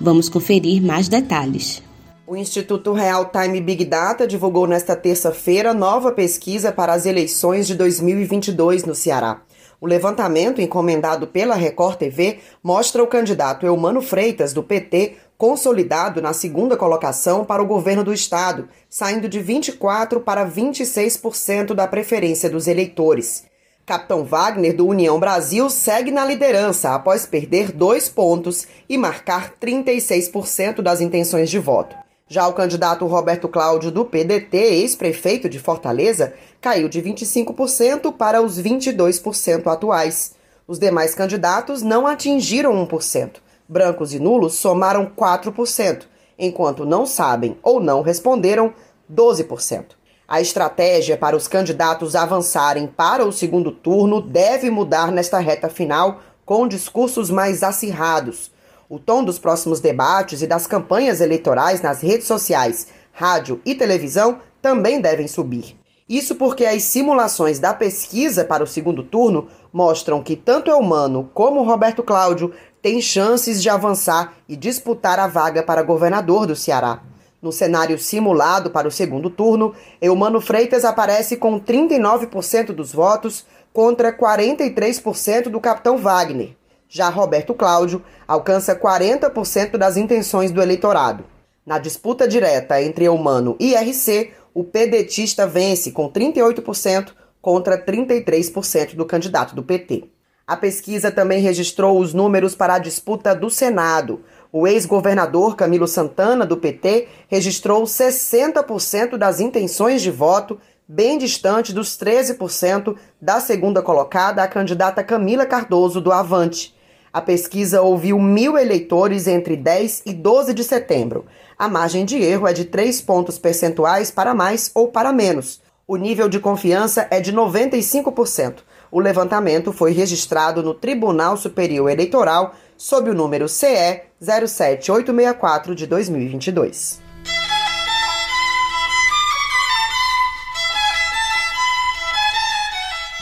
Vamos 0.00 0.28
conferir 0.28 0.82
mais 0.82 1.08
detalhes. 1.08 1.82
O 2.26 2.36
Instituto 2.36 2.92
Real 2.92 3.30
Time 3.32 3.60
Big 3.60 3.84
Data 3.84 4.26
divulgou 4.26 4.66
nesta 4.66 4.94
terça-feira 4.94 5.74
nova 5.74 6.12
pesquisa 6.12 6.70
para 6.70 6.92
as 6.92 7.04
eleições 7.04 7.66
de 7.66 7.74
2022 7.74 8.84
no 8.84 8.94
Ceará. 8.94 9.42
O 9.80 9.86
levantamento, 9.86 10.60
encomendado 10.60 11.26
pela 11.26 11.54
Record 11.54 11.96
TV, 11.96 12.38
mostra 12.62 13.02
o 13.02 13.06
candidato 13.06 13.66
Eumano 13.66 14.00
Freitas, 14.00 14.52
do 14.52 14.62
PT, 14.62 15.16
consolidado 15.36 16.20
na 16.20 16.34
segunda 16.34 16.76
colocação 16.76 17.44
para 17.44 17.62
o 17.62 17.66
governo 17.66 18.04
do 18.04 18.12
estado, 18.12 18.68
saindo 18.88 19.28
de 19.28 19.40
24% 19.40 20.20
para 20.22 20.46
26% 20.46 21.74
da 21.74 21.88
preferência 21.88 22.50
dos 22.50 22.68
eleitores. 22.68 23.49
Capitão 23.86 24.24
Wagner, 24.24 24.76
do 24.76 24.86
União 24.86 25.18
Brasil, 25.18 25.68
segue 25.68 26.10
na 26.10 26.24
liderança 26.24 26.94
após 26.94 27.26
perder 27.26 27.72
dois 27.72 28.08
pontos 28.08 28.66
e 28.88 28.96
marcar 28.96 29.54
36% 29.60 30.80
das 30.80 31.00
intenções 31.00 31.50
de 31.50 31.58
voto. 31.58 31.96
Já 32.28 32.46
o 32.46 32.52
candidato 32.52 33.04
Roberto 33.06 33.48
Cláudio 33.48 33.90
do 33.90 34.04
PDT, 34.04 34.56
ex-prefeito 34.56 35.48
de 35.48 35.58
Fortaleza, 35.58 36.32
caiu 36.60 36.88
de 36.88 37.02
25% 37.02 38.12
para 38.12 38.40
os 38.40 38.60
22% 38.60 39.66
atuais. 39.66 40.34
Os 40.68 40.78
demais 40.78 41.12
candidatos 41.12 41.82
não 41.82 42.06
atingiram 42.06 42.86
1%. 42.86 43.38
Brancos 43.68 44.14
e 44.14 44.20
nulos 44.20 44.54
somaram 44.54 45.06
4%, 45.06 46.02
enquanto 46.38 46.86
não 46.86 47.04
sabem 47.04 47.58
ou 47.64 47.80
não 47.80 48.02
responderam 48.02 48.72
12%. 49.12 49.99
A 50.30 50.40
estratégia 50.40 51.16
para 51.16 51.36
os 51.36 51.48
candidatos 51.48 52.14
avançarem 52.14 52.86
para 52.86 53.26
o 53.26 53.32
segundo 53.32 53.72
turno 53.72 54.22
deve 54.22 54.70
mudar 54.70 55.10
nesta 55.10 55.40
reta 55.40 55.68
final 55.68 56.20
com 56.46 56.66
discursos 56.68 57.30
mais 57.30 57.64
acirrados 57.64 58.52
o 58.90 58.98
tom 58.98 59.22
dos 59.22 59.38
próximos 59.38 59.78
debates 59.78 60.42
e 60.42 60.48
das 60.48 60.66
campanhas 60.66 61.20
eleitorais 61.20 61.80
nas 61.80 62.00
redes 62.00 62.26
sociais, 62.26 62.88
rádio 63.12 63.60
e 63.64 63.72
televisão 63.72 64.40
também 64.60 65.00
devem 65.00 65.28
subir. 65.28 65.76
Isso 66.08 66.34
porque 66.34 66.66
as 66.66 66.82
simulações 66.82 67.60
da 67.60 67.72
pesquisa 67.72 68.44
para 68.44 68.64
o 68.64 68.66
segundo 68.66 69.04
turno 69.04 69.46
mostram 69.72 70.20
que 70.20 70.34
tanto 70.34 70.72
Eumano 70.72 71.30
como 71.32 71.62
Roberto 71.62 72.02
Cláudio 72.02 72.52
têm 72.82 73.00
chances 73.00 73.62
de 73.62 73.68
avançar 73.68 74.34
e 74.48 74.56
disputar 74.56 75.20
a 75.20 75.28
vaga 75.28 75.62
para 75.62 75.84
governador 75.84 76.44
do 76.44 76.56
Ceará. 76.56 77.00
No 77.42 77.50
cenário 77.50 77.98
simulado 77.98 78.70
para 78.70 78.86
o 78.86 78.90
segundo 78.90 79.30
turno, 79.30 79.74
Eumano 80.00 80.40
Freitas 80.40 80.84
aparece 80.84 81.36
com 81.36 81.58
39% 81.58 82.72
dos 82.72 82.92
votos 82.92 83.46
contra 83.72 84.12
43% 84.12 85.44
do 85.44 85.60
capitão 85.60 85.96
Wagner. 85.96 86.56
Já 86.88 87.08
Roberto 87.08 87.54
Cláudio 87.54 88.02
alcança 88.26 88.74
40% 88.74 89.78
das 89.78 89.96
intenções 89.96 90.50
do 90.50 90.60
eleitorado. 90.60 91.24
Na 91.64 91.78
disputa 91.78 92.26
direta 92.26 92.82
entre 92.82 93.08
Humano 93.08 93.56
e 93.60 93.74
RC, 93.74 94.32
o 94.52 94.64
pedetista 94.64 95.46
vence 95.46 95.92
com 95.92 96.10
38% 96.10 97.12
contra 97.40 97.78
33% 97.82 98.96
do 98.96 99.06
candidato 99.06 99.54
do 99.54 99.62
PT. 99.62 100.10
A 100.46 100.56
pesquisa 100.56 101.12
também 101.12 101.40
registrou 101.40 102.00
os 102.00 102.12
números 102.12 102.56
para 102.56 102.74
a 102.74 102.78
disputa 102.80 103.36
do 103.36 103.48
Senado. 103.48 104.24
O 104.52 104.66
ex-governador 104.66 105.54
Camilo 105.54 105.86
Santana, 105.86 106.44
do 106.44 106.56
PT, 106.56 107.06
registrou 107.28 107.84
60% 107.84 109.16
das 109.16 109.38
intenções 109.38 110.02
de 110.02 110.10
voto, 110.10 110.58
bem 110.88 111.16
distante 111.18 111.72
dos 111.72 111.96
13% 111.96 112.96
da 113.22 113.38
segunda 113.38 113.80
colocada, 113.80 114.42
a 114.42 114.48
candidata 114.48 115.04
Camila 115.04 115.46
Cardoso, 115.46 116.00
do 116.00 116.10
Avante. 116.10 116.74
A 117.12 117.20
pesquisa 117.20 117.80
ouviu 117.80 118.18
mil 118.18 118.58
eleitores 118.58 119.28
entre 119.28 119.56
10 119.56 120.02
e 120.06 120.12
12 120.12 120.52
de 120.52 120.64
setembro. 120.64 121.26
A 121.56 121.68
margem 121.68 122.04
de 122.04 122.20
erro 122.20 122.48
é 122.48 122.52
de 122.52 122.64
3 122.64 123.00
pontos 123.02 123.38
percentuais 123.38 124.10
para 124.10 124.34
mais 124.34 124.70
ou 124.74 124.88
para 124.88 125.12
menos. 125.12 125.60
O 125.86 125.96
nível 125.96 126.28
de 126.28 126.40
confiança 126.40 127.06
é 127.08 127.20
de 127.20 127.32
95%. 127.32 128.58
O 128.92 128.98
levantamento 128.98 129.72
foi 129.72 129.92
registrado 129.92 130.62
no 130.62 130.74
Tribunal 130.74 131.36
Superior 131.36 131.88
Eleitoral 131.88 132.54
sob 132.80 133.10
o 133.10 133.14
número 133.14 133.46
CE 133.46 134.04
07864 134.18 135.74
de 135.74 135.86
2022. 135.86 136.98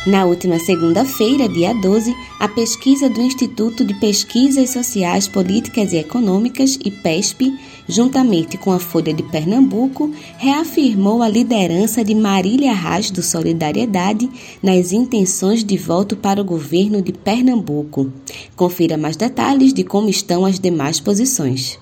Na 0.06 0.24
última 0.24 0.60
segunda-feira, 0.60 1.48
dia 1.48 1.74
12, 1.74 2.14
a 2.38 2.48
pesquisa 2.48 3.10
do 3.10 3.20
Instituto 3.20 3.84
de 3.84 3.92
Pesquisas 3.94 4.70
Sociais, 4.70 5.26
Políticas 5.26 5.92
e 5.92 5.96
Econômicas, 5.96 6.78
IPESP, 6.82 7.52
juntamente 7.88 8.56
com 8.56 8.70
a 8.70 8.78
Folha 8.78 9.12
de 9.12 9.24
Pernambuco, 9.24 10.10
reafirmou 10.38 11.20
a 11.20 11.28
liderança 11.28 12.04
de 12.04 12.14
Marília 12.14 12.72
Reis 12.72 13.10
do 13.10 13.22
Solidariedade 13.22 14.30
nas 14.62 14.92
intenções 14.92 15.64
de 15.64 15.76
voto 15.76 16.16
para 16.16 16.40
o 16.40 16.44
governo 16.44 17.02
de 17.02 17.12
Pernambuco. 17.12 18.10
Confira 18.54 18.96
mais 18.96 19.16
detalhes 19.16 19.74
de 19.74 19.82
como 19.82 20.08
estão 20.08 20.46
as 20.46 20.60
demais 20.60 21.00
posições. 21.00 21.78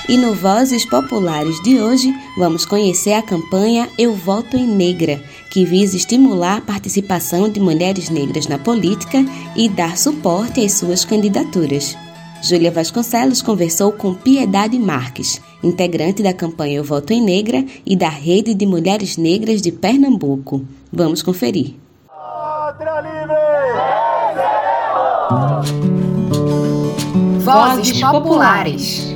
E 0.08 0.18
no 0.18 0.34
Vozes 0.34 0.86
Populares 0.86 1.62
de 1.64 1.80
hoje, 1.80 2.14
vamos 2.38 2.66
conhecer 2.66 3.14
a 3.14 3.22
campanha 3.22 3.88
Eu 3.98 4.14
Voto 4.14 4.58
em 4.58 4.68
Negra, 4.68 5.24
que 5.50 5.64
visa 5.64 5.96
estimular 5.96 6.58
a 6.58 6.62
participação 6.62 7.48
de 7.48 7.58
mulheres 7.58 8.10
negras 8.10 8.46
na 8.46 8.58
política 8.58 9.26
e 9.56 9.70
dar 9.70 9.98
suporte 9.98 10.64
às 10.64 10.74
suas 10.74 11.06
candidaturas. 11.06 11.98
Júlia 12.42 12.70
Vasconcelos 12.70 13.42
conversou 13.42 13.94
com 13.94 14.14
Piedade 14.14 14.78
Marques, 14.78 15.42
integrante 15.64 16.22
da 16.22 16.34
campanha 16.34 16.80
Eu 16.80 16.84
Voto 16.84 17.14
em 17.14 17.22
Negra 17.22 17.64
e 17.86 17.96
da 17.96 18.10
Rede 18.10 18.54
de 18.54 18.66
Mulheres 18.66 19.16
Negras 19.16 19.62
de 19.62 19.72
Pernambuco. 19.72 20.66
Vamos 20.92 21.24
conferir. 21.24 21.76
Vozes 27.40 28.02
Populares 28.02 29.13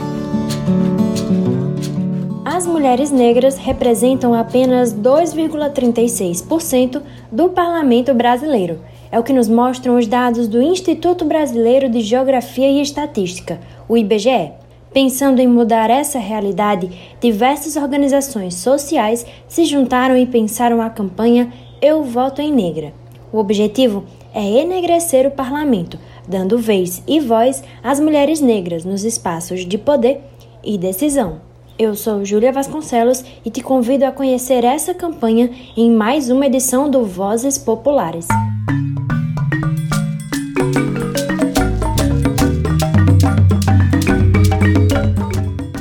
as 2.67 2.73
mulheres 2.73 3.11
negras 3.11 3.55
representam 3.55 4.33
apenas 4.33 4.93
2,36% 4.93 7.01
do 7.31 7.47
parlamento 7.47 8.13
brasileiro. 8.13 8.81
É 9.09 9.17
o 9.17 9.23
que 9.23 9.31
nos 9.31 9.47
mostram 9.47 9.97
os 9.97 10.05
dados 10.05 10.49
do 10.49 10.61
Instituto 10.61 11.23
Brasileiro 11.23 11.89
de 11.89 12.01
Geografia 12.01 12.69
e 12.69 12.81
Estatística, 12.81 13.61
o 13.87 13.95
IBGE. 13.95 14.51
Pensando 14.93 15.39
em 15.39 15.47
mudar 15.47 15.89
essa 15.89 16.19
realidade, 16.19 16.89
diversas 17.21 17.77
organizações 17.77 18.55
sociais 18.55 19.25
se 19.47 19.63
juntaram 19.63 20.17
e 20.17 20.25
pensaram 20.25 20.81
a 20.81 20.89
campanha 20.89 21.49
Eu 21.81 22.03
Voto 22.03 22.41
em 22.41 22.51
Negra. 22.51 22.91
O 23.31 23.37
objetivo 23.37 24.03
é 24.33 24.43
enegrecer 24.43 25.25
o 25.25 25.31
parlamento, 25.31 25.97
dando 26.27 26.57
vez 26.57 27.01
e 27.07 27.21
voz 27.21 27.63
às 27.81 28.01
mulheres 28.01 28.41
negras 28.41 28.83
nos 28.83 29.05
espaços 29.05 29.65
de 29.65 29.77
poder 29.77 30.19
e 30.61 30.77
decisão. 30.77 31.46
Eu 31.79 31.95
sou 31.95 32.25
Júlia 32.25 32.51
Vasconcelos 32.51 33.23
e 33.45 33.51
te 33.51 33.61
convido 33.61 34.03
a 34.03 34.11
conhecer 34.11 34.63
essa 34.63 34.95
campanha 34.95 35.51
em 35.75 35.91
mais 35.91 36.27
uma 36.27 36.47
edição 36.47 36.89
do 36.89 37.05
Vozes 37.05 37.59
Populares. 37.59 38.27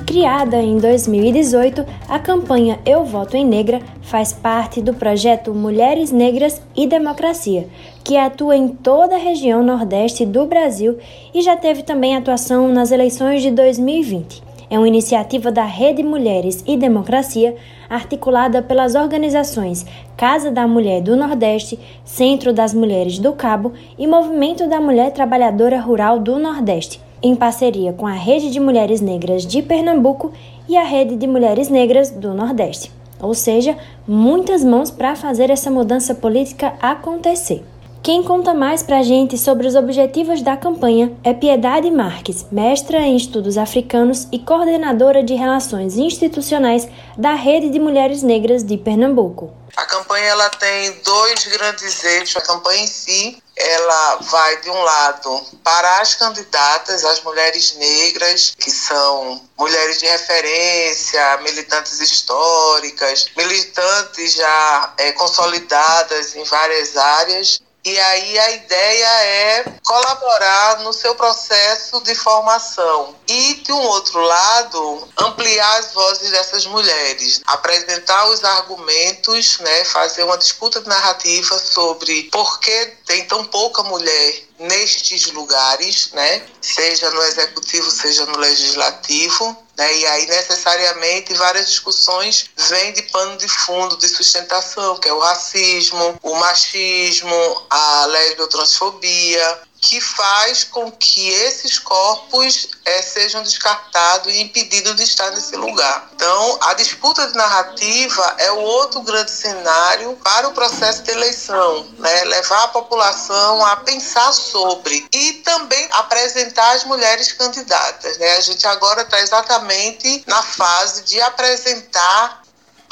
Criada 0.06 0.58
em 0.58 0.76
2018, 0.76 1.86
a 2.06 2.18
campanha 2.18 2.78
Eu 2.84 3.02
Voto 3.02 3.34
em 3.34 3.46
Negra 3.46 3.80
faz 4.02 4.34
parte 4.34 4.82
do 4.82 4.92
projeto 4.92 5.54
Mulheres 5.54 6.12
Negras 6.12 6.60
e 6.76 6.86
Democracia, 6.86 7.68
que 8.04 8.18
atua 8.18 8.54
em 8.54 8.68
toda 8.68 9.14
a 9.14 9.18
região 9.18 9.62
nordeste 9.62 10.26
do 10.26 10.44
Brasil 10.44 10.98
e 11.32 11.40
já 11.40 11.56
teve 11.56 11.82
também 11.82 12.14
atuação 12.14 12.68
nas 12.68 12.90
eleições 12.90 13.40
de 13.40 13.50
2020 13.50 14.45
é 14.68 14.78
uma 14.78 14.88
iniciativa 14.88 15.52
da 15.52 15.64
Rede 15.64 16.02
Mulheres 16.02 16.62
e 16.66 16.76
Democracia, 16.76 17.54
articulada 17.88 18.62
pelas 18.62 18.94
organizações 18.94 19.86
Casa 20.16 20.50
da 20.50 20.66
Mulher 20.66 21.00
do 21.00 21.16
Nordeste, 21.16 21.78
Centro 22.04 22.52
das 22.52 22.74
Mulheres 22.74 23.18
do 23.18 23.32
Cabo 23.32 23.72
e 23.98 24.06
Movimento 24.06 24.68
da 24.68 24.80
Mulher 24.80 25.12
Trabalhadora 25.12 25.80
Rural 25.80 26.18
do 26.18 26.38
Nordeste, 26.38 27.00
em 27.22 27.34
parceria 27.34 27.92
com 27.92 28.06
a 28.06 28.12
Rede 28.12 28.50
de 28.50 28.60
Mulheres 28.60 29.00
Negras 29.00 29.46
de 29.46 29.62
Pernambuco 29.62 30.32
e 30.68 30.76
a 30.76 30.82
Rede 30.82 31.16
de 31.16 31.26
Mulheres 31.26 31.68
Negras 31.68 32.10
do 32.10 32.34
Nordeste. 32.34 32.90
Ou 33.20 33.34
seja, 33.34 33.76
muitas 34.06 34.62
mãos 34.62 34.90
para 34.90 35.16
fazer 35.16 35.48
essa 35.48 35.70
mudança 35.70 36.14
política 36.14 36.74
acontecer. 36.80 37.64
Quem 38.06 38.22
conta 38.22 38.54
mais 38.54 38.84
para 38.84 39.00
a 39.00 39.02
gente 39.02 39.36
sobre 39.36 39.66
os 39.66 39.74
objetivos 39.74 40.40
da 40.40 40.56
campanha 40.56 41.12
é 41.24 41.34
Piedade 41.34 41.90
Marques, 41.90 42.46
mestra 42.52 42.98
em 42.98 43.16
estudos 43.16 43.58
africanos 43.58 44.28
e 44.30 44.38
coordenadora 44.38 45.24
de 45.24 45.34
relações 45.34 45.96
institucionais 45.96 46.86
da 47.18 47.34
Rede 47.34 47.68
de 47.68 47.80
Mulheres 47.80 48.22
Negras 48.22 48.62
de 48.62 48.76
Pernambuco. 48.76 49.52
A 49.76 49.84
campanha 49.84 50.26
ela 50.26 50.48
tem 50.50 50.92
dois 51.04 51.44
grandes 51.46 52.04
eixos. 52.04 52.36
A 52.36 52.40
campanha 52.40 52.84
em 52.84 52.86
si, 52.86 53.42
ela 53.56 54.16
vai 54.22 54.60
de 54.60 54.70
um 54.70 54.82
lado 54.82 55.40
para 55.64 56.00
as 56.00 56.14
candidatas, 56.14 57.04
as 57.04 57.20
mulheres 57.22 57.74
negras, 57.76 58.54
que 58.56 58.70
são 58.70 59.42
mulheres 59.58 59.98
de 59.98 60.06
referência, 60.06 61.38
militantes 61.38 62.00
históricas, 62.00 63.26
militantes 63.36 64.32
já 64.32 64.94
é, 64.96 65.12
consolidadas 65.12 66.36
em 66.36 66.44
várias 66.44 66.96
áreas, 66.96 67.60
e 67.86 67.96
aí 68.00 68.36
a 68.36 68.50
ideia 68.50 69.06
é 69.06 69.64
colaborar 69.86 70.80
no 70.80 70.92
seu 70.92 71.14
processo 71.14 72.00
de 72.00 72.16
formação. 72.16 73.14
E, 73.28 73.54
de 73.62 73.70
um 73.70 73.80
outro 73.80 74.20
lado, 74.20 75.08
ampliar 75.16 75.78
as 75.78 75.92
vozes 75.92 76.32
dessas 76.32 76.66
mulheres, 76.66 77.40
apresentar 77.46 78.26
os 78.26 78.42
argumentos, 78.42 79.60
né, 79.60 79.84
fazer 79.84 80.24
uma 80.24 80.36
disputa 80.36 80.80
narrativa 80.80 81.56
sobre 81.60 82.24
por 82.24 82.58
que 82.58 82.86
tem 83.06 83.24
tão 83.28 83.44
pouca 83.44 83.84
mulher 83.84 84.46
nestes 84.58 85.26
lugares, 85.32 86.10
né? 86.12 86.46
Seja 86.60 87.10
no 87.10 87.22
executivo, 87.22 87.90
seja 87.90 88.26
no 88.26 88.38
legislativo, 88.38 89.56
né? 89.76 89.96
E 89.96 90.06
aí, 90.06 90.26
necessariamente, 90.26 91.34
várias 91.34 91.68
discussões 91.68 92.50
vêm 92.56 92.92
de 92.92 93.02
pano 93.02 93.36
de 93.36 93.48
fundo 93.48 93.96
de 93.96 94.08
sustentação, 94.08 94.96
que 94.98 95.08
é 95.08 95.12
o 95.12 95.18
racismo, 95.18 96.18
o 96.22 96.34
machismo, 96.34 97.66
a 97.70 98.06
lesbiotransfobia, 98.06 99.60
que 99.86 100.00
faz 100.00 100.64
com 100.64 100.90
que 100.90 101.28
esses 101.28 101.78
corpos 101.78 102.70
é, 102.84 103.02
sejam 103.02 103.40
descartados 103.40 104.34
e 104.34 104.42
impedidos 104.42 104.96
de 104.96 105.04
estar 105.04 105.30
nesse 105.30 105.54
lugar. 105.54 106.10
Então, 106.12 106.58
a 106.62 106.74
disputa 106.74 107.24
de 107.28 107.36
narrativa 107.36 108.34
é 108.38 108.50
o 108.50 108.58
outro 108.58 109.00
grande 109.02 109.30
cenário 109.30 110.18
para 110.24 110.48
o 110.48 110.52
processo 110.52 111.04
de 111.04 111.12
eleição, 111.12 111.86
né? 111.98 112.24
levar 112.24 112.64
a 112.64 112.68
população 112.68 113.64
a 113.64 113.76
pensar 113.76 114.32
sobre 114.32 115.06
e 115.12 115.34
também 115.44 115.88
apresentar 115.92 116.72
as 116.72 116.82
mulheres 116.82 117.30
candidatas. 117.30 118.18
Né? 118.18 118.36
A 118.38 118.40
gente 118.40 118.66
agora 118.66 119.02
está 119.02 119.20
exatamente 119.20 120.24
na 120.26 120.42
fase 120.42 121.02
de 121.02 121.20
apresentar 121.20 122.42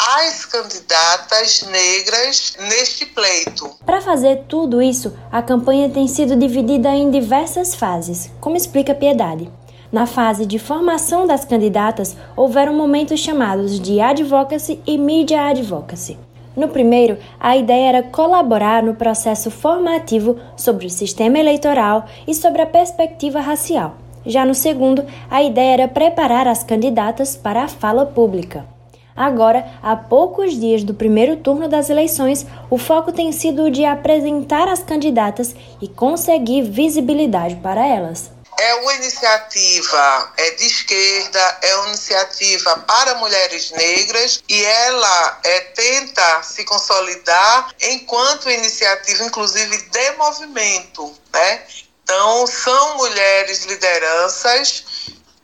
as 0.07 0.45
candidatas 0.45 1.63
negras 1.63 2.55
neste 2.69 3.07
pleito. 3.07 3.71
Para 3.87 4.03
fazer 4.03 4.45
tudo 4.47 4.83
isso, 4.83 5.17
a 5.33 5.41
campanha 5.41 5.89
tem 5.89 6.07
sido 6.07 6.37
dividida 6.37 6.91
em 6.91 7.11
diversas 7.11 7.75
fases, 7.75 8.31
como 8.39 8.55
explica 8.55 8.95
Piedade. 8.95 9.51
Na 9.91 10.05
fase 10.05 10.45
de 10.45 10.59
formação 10.59 11.27
das 11.27 11.47
candidatas, 11.47 12.15
houveram 12.37 12.75
momentos 12.75 13.19
chamados 13.19 13.81
de 13.81 13.99
advocacy 13.99 14.79
e 14.87 14.99
media 14.99 15.47
advocacy. 15.47 16.19
No 16.55 16.69
primeiro, 16.69 17.17
a 17.41 17.57
ideia 17.57 17.89
era 17.89 18.03
colaborar 18.03 18.83
no 18.83 18.95
processo 18.95 19.51
formativo 19.51 20.39
sobre 20.55 20.87
o 20.87 20.91
sistema 20.91 21.39
eleitoral 21.39 22.05
e 22.27 22.35
sobre 22.35 22.61
a 22.61 22.67
perspectiva 22.67 23.41
racial. 23.41 23.97
Já 24.27 24.45
no 24.45 24.55
segundo, 24.55 25.03
a 25.31 25.43
ideia 25.43 25.75
era 25.75 25.89
preparar 25.89 26.47
as 26.47 26.63
candidatas 26.63 27.37
para 27.37 27.63
a 27.65 27.69
fala 27.69 28.05
pública. 28.05 28.74
Agora, 29.17 29.79
a 29.81 29.95
poucos 29.95 30.59
dias 30.59 30.83
do 30.83 30.93
primeiro 30.93 31.37
turno 31.37 31.69
das 31.69 31.89
eleições, 31.89 32.45
o 32.69 32.77
foco 32.77 33.13
tem 33.13 33.31
sido 33.31 33.71
de 33.71 33.85
apresentar 33.85 34.69
as 34.69 34.83
candidatas 34.83 35.55
e 35.81 35.87
conseguir 35.87 36.63
visibilidade 36.63 37.55
para 37.57 37.87
elas. 37.87 38.33
É 38.59 38.75
uma 38.77 38.95
iniciativa 38.95 40.33
é 40.37 40.51
de 40.53 40.67
esquerda, 40.67 41.59
é 41.63 41.77
uma 41.77 41.89
iniciativa 41.89 42.77
para 42.81 43.15
mulheres 43.17 43.71
negras 43.73 44.43
e 44.49 44.65
ela 44.65 45.41
é, 45.45 45.61
tenta 45.61 46.43
se 46.43 46.65
consolidar 46.65 47.75
enquanto 47.81 48.51
iniciativa, 48.51 49.25
inclusive, 49.25 49.77
de 49.77 50.13
movimento. 50.13 51.15
Né? 51.33 51.63
Então, 52.03 52.47
são 52.47 52.97
mulheres 52.97 53.65
lideranças, 53.65 54.85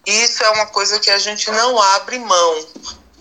isso 0.06 0.42
é 0.42 0.50
uma 0.50 0.66
coisa 0.66 0.98
que 0.98 1.10
a 1.10 1.18
gente 1.18 1.50
não 1.50 1.80
abre 1.80 2.18
mão 2.18 2.66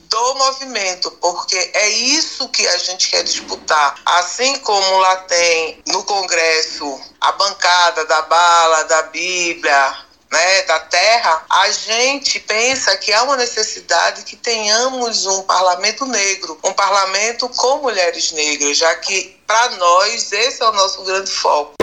do 0.09 0.35
movimento, 0.35 1.11
porque 1.21 1.55
é 1.73 1.89
isso 1.89 2.49
que 2.49 2.67
a 2.67 2.77
gente 2.77 3.09
quer 3.09 3.23
disputar. 3.23 3.95
Assim 4.05 4.57
como 4.59 4.97
lá 4.97 5.17
tem 5.17 5.81
no 5.87 6.03
Congresso 6.03 6.99
a 7.21 7.31
bancada 7.33 8.05
da 8.05 8.23
bala, 8.23 8.83
da 8.85 9.03
Bíblia, 9.03 9.95
né, 10.31 10.61
da 10.63 10.79
terra, 10.81 11.43
a 11.49 11.71
gente 11.71 12.39
pensa 12.39 12.95
que 12.97 13.11
há 13.13 13.23
uma 13.23 13.37
necessidade 13.37 14.23
que 14.23 14.35
tenhamos 14.35 15.25
um 15.25 15.41
parlamento 15.43 16.05
negro, 16.05 16.59
um 16.63 16.73
parlamento 16.73 17.49
com 17.49 17.77
mulheres 17.77 18.31
negras, 18.31 18.77
já 18.77 18.95
que 18.95 19.39
para 19.47 19.69
nós 19.77 20.31
esse 20.31 20.61
é 20.61 20.67
o 20.67 20.71
nosso 20.71 21.03
grande 21.03 21.31
foco. 21.31 21.73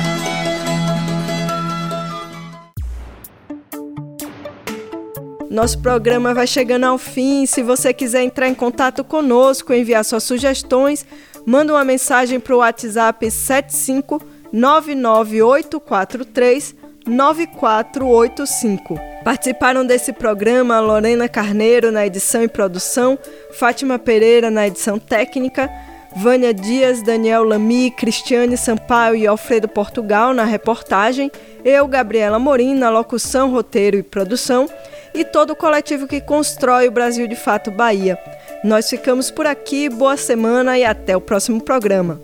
Nosso 5.57 5.79
programa 5.79 6.35
vai 6.35 6.45
chegando 6.45 6.83
ao 6.83 6.99
fim. 6.99 7.47
Se 7.47 7.63
você 7.63 7.91
quiser 7.91 8.21
entrar 8.21 8.47
em 8.47 8.53
contato 8.53 9.03
conosco, 9.03 9.73
enviar 9.73 10.05
suas 10.05 10.21
sugestões, 10.21 11.03
manda 11.47 11.73
uma 11.73 11.83
mensagem 11.83 12.39
para 12.39 12.53
o 12.53 12.59
WhatsApp 12.59 13.31
75 13.31 14.21
99843 14.53 16.75
9485. 17.07 18.99
Participaram 19.23 19.83
desse 19.83 20.13
programa 20.13 20.79
Lorena 20.79 21.27
Carneiro 21.27 21.91
na 21.91 22.05
edição 22.05 22.43
e 22.43 22.47
produção, 22.47 23.17
Fátima 23.53 23.97
Pereira 23.97 24.51
na 24.51 24.67
edição 24.67 24.99
técnica, 24.99 25.71
Vânia 26.19 26.51
Dias, 26.51 27.03
Daniel 27.03 27.43
Lamy, 27.43 27.91
Cristiane 27.91 28.57
Sampaio 28.57 29.15
e 29.15 29.27
Alfredo 29.27 29.67
Portugal 29.67 30.33
na 30.33 30.45
reportagem, 30.45 31.31
eu, 31.63 31.87
Gabriela 31.87 32.39
Morim, 32.39 32.73
na 32.73 32.89
locução, 32.89 33.51
roteiro 33.51 33.97
e 33.97 34.03
produção 34.03 34.67
e 35.13 35.23
todo 35.23 35.51
o 35.51 35.55
coletivo 35.55 36.07
que 36.07 36.19
constrói 36.19 36.87
o 36.87 36.91
Brasil 36.91 37.27
de 37.27 37.35
Fato 37.35 37.69
Bahia. 37.69 38.17
Nós 38.63 38.89
ficamos 38.89 39.29
por 39.29 39.45
aqui, 39.45 39.89
boa 39.89 40.17
semana 40.17 40.75
e 40.77 40.83
até 40.83 41.15
o 41.15 41.21
próximo 41.21 41.61
programa. 41.61 42.19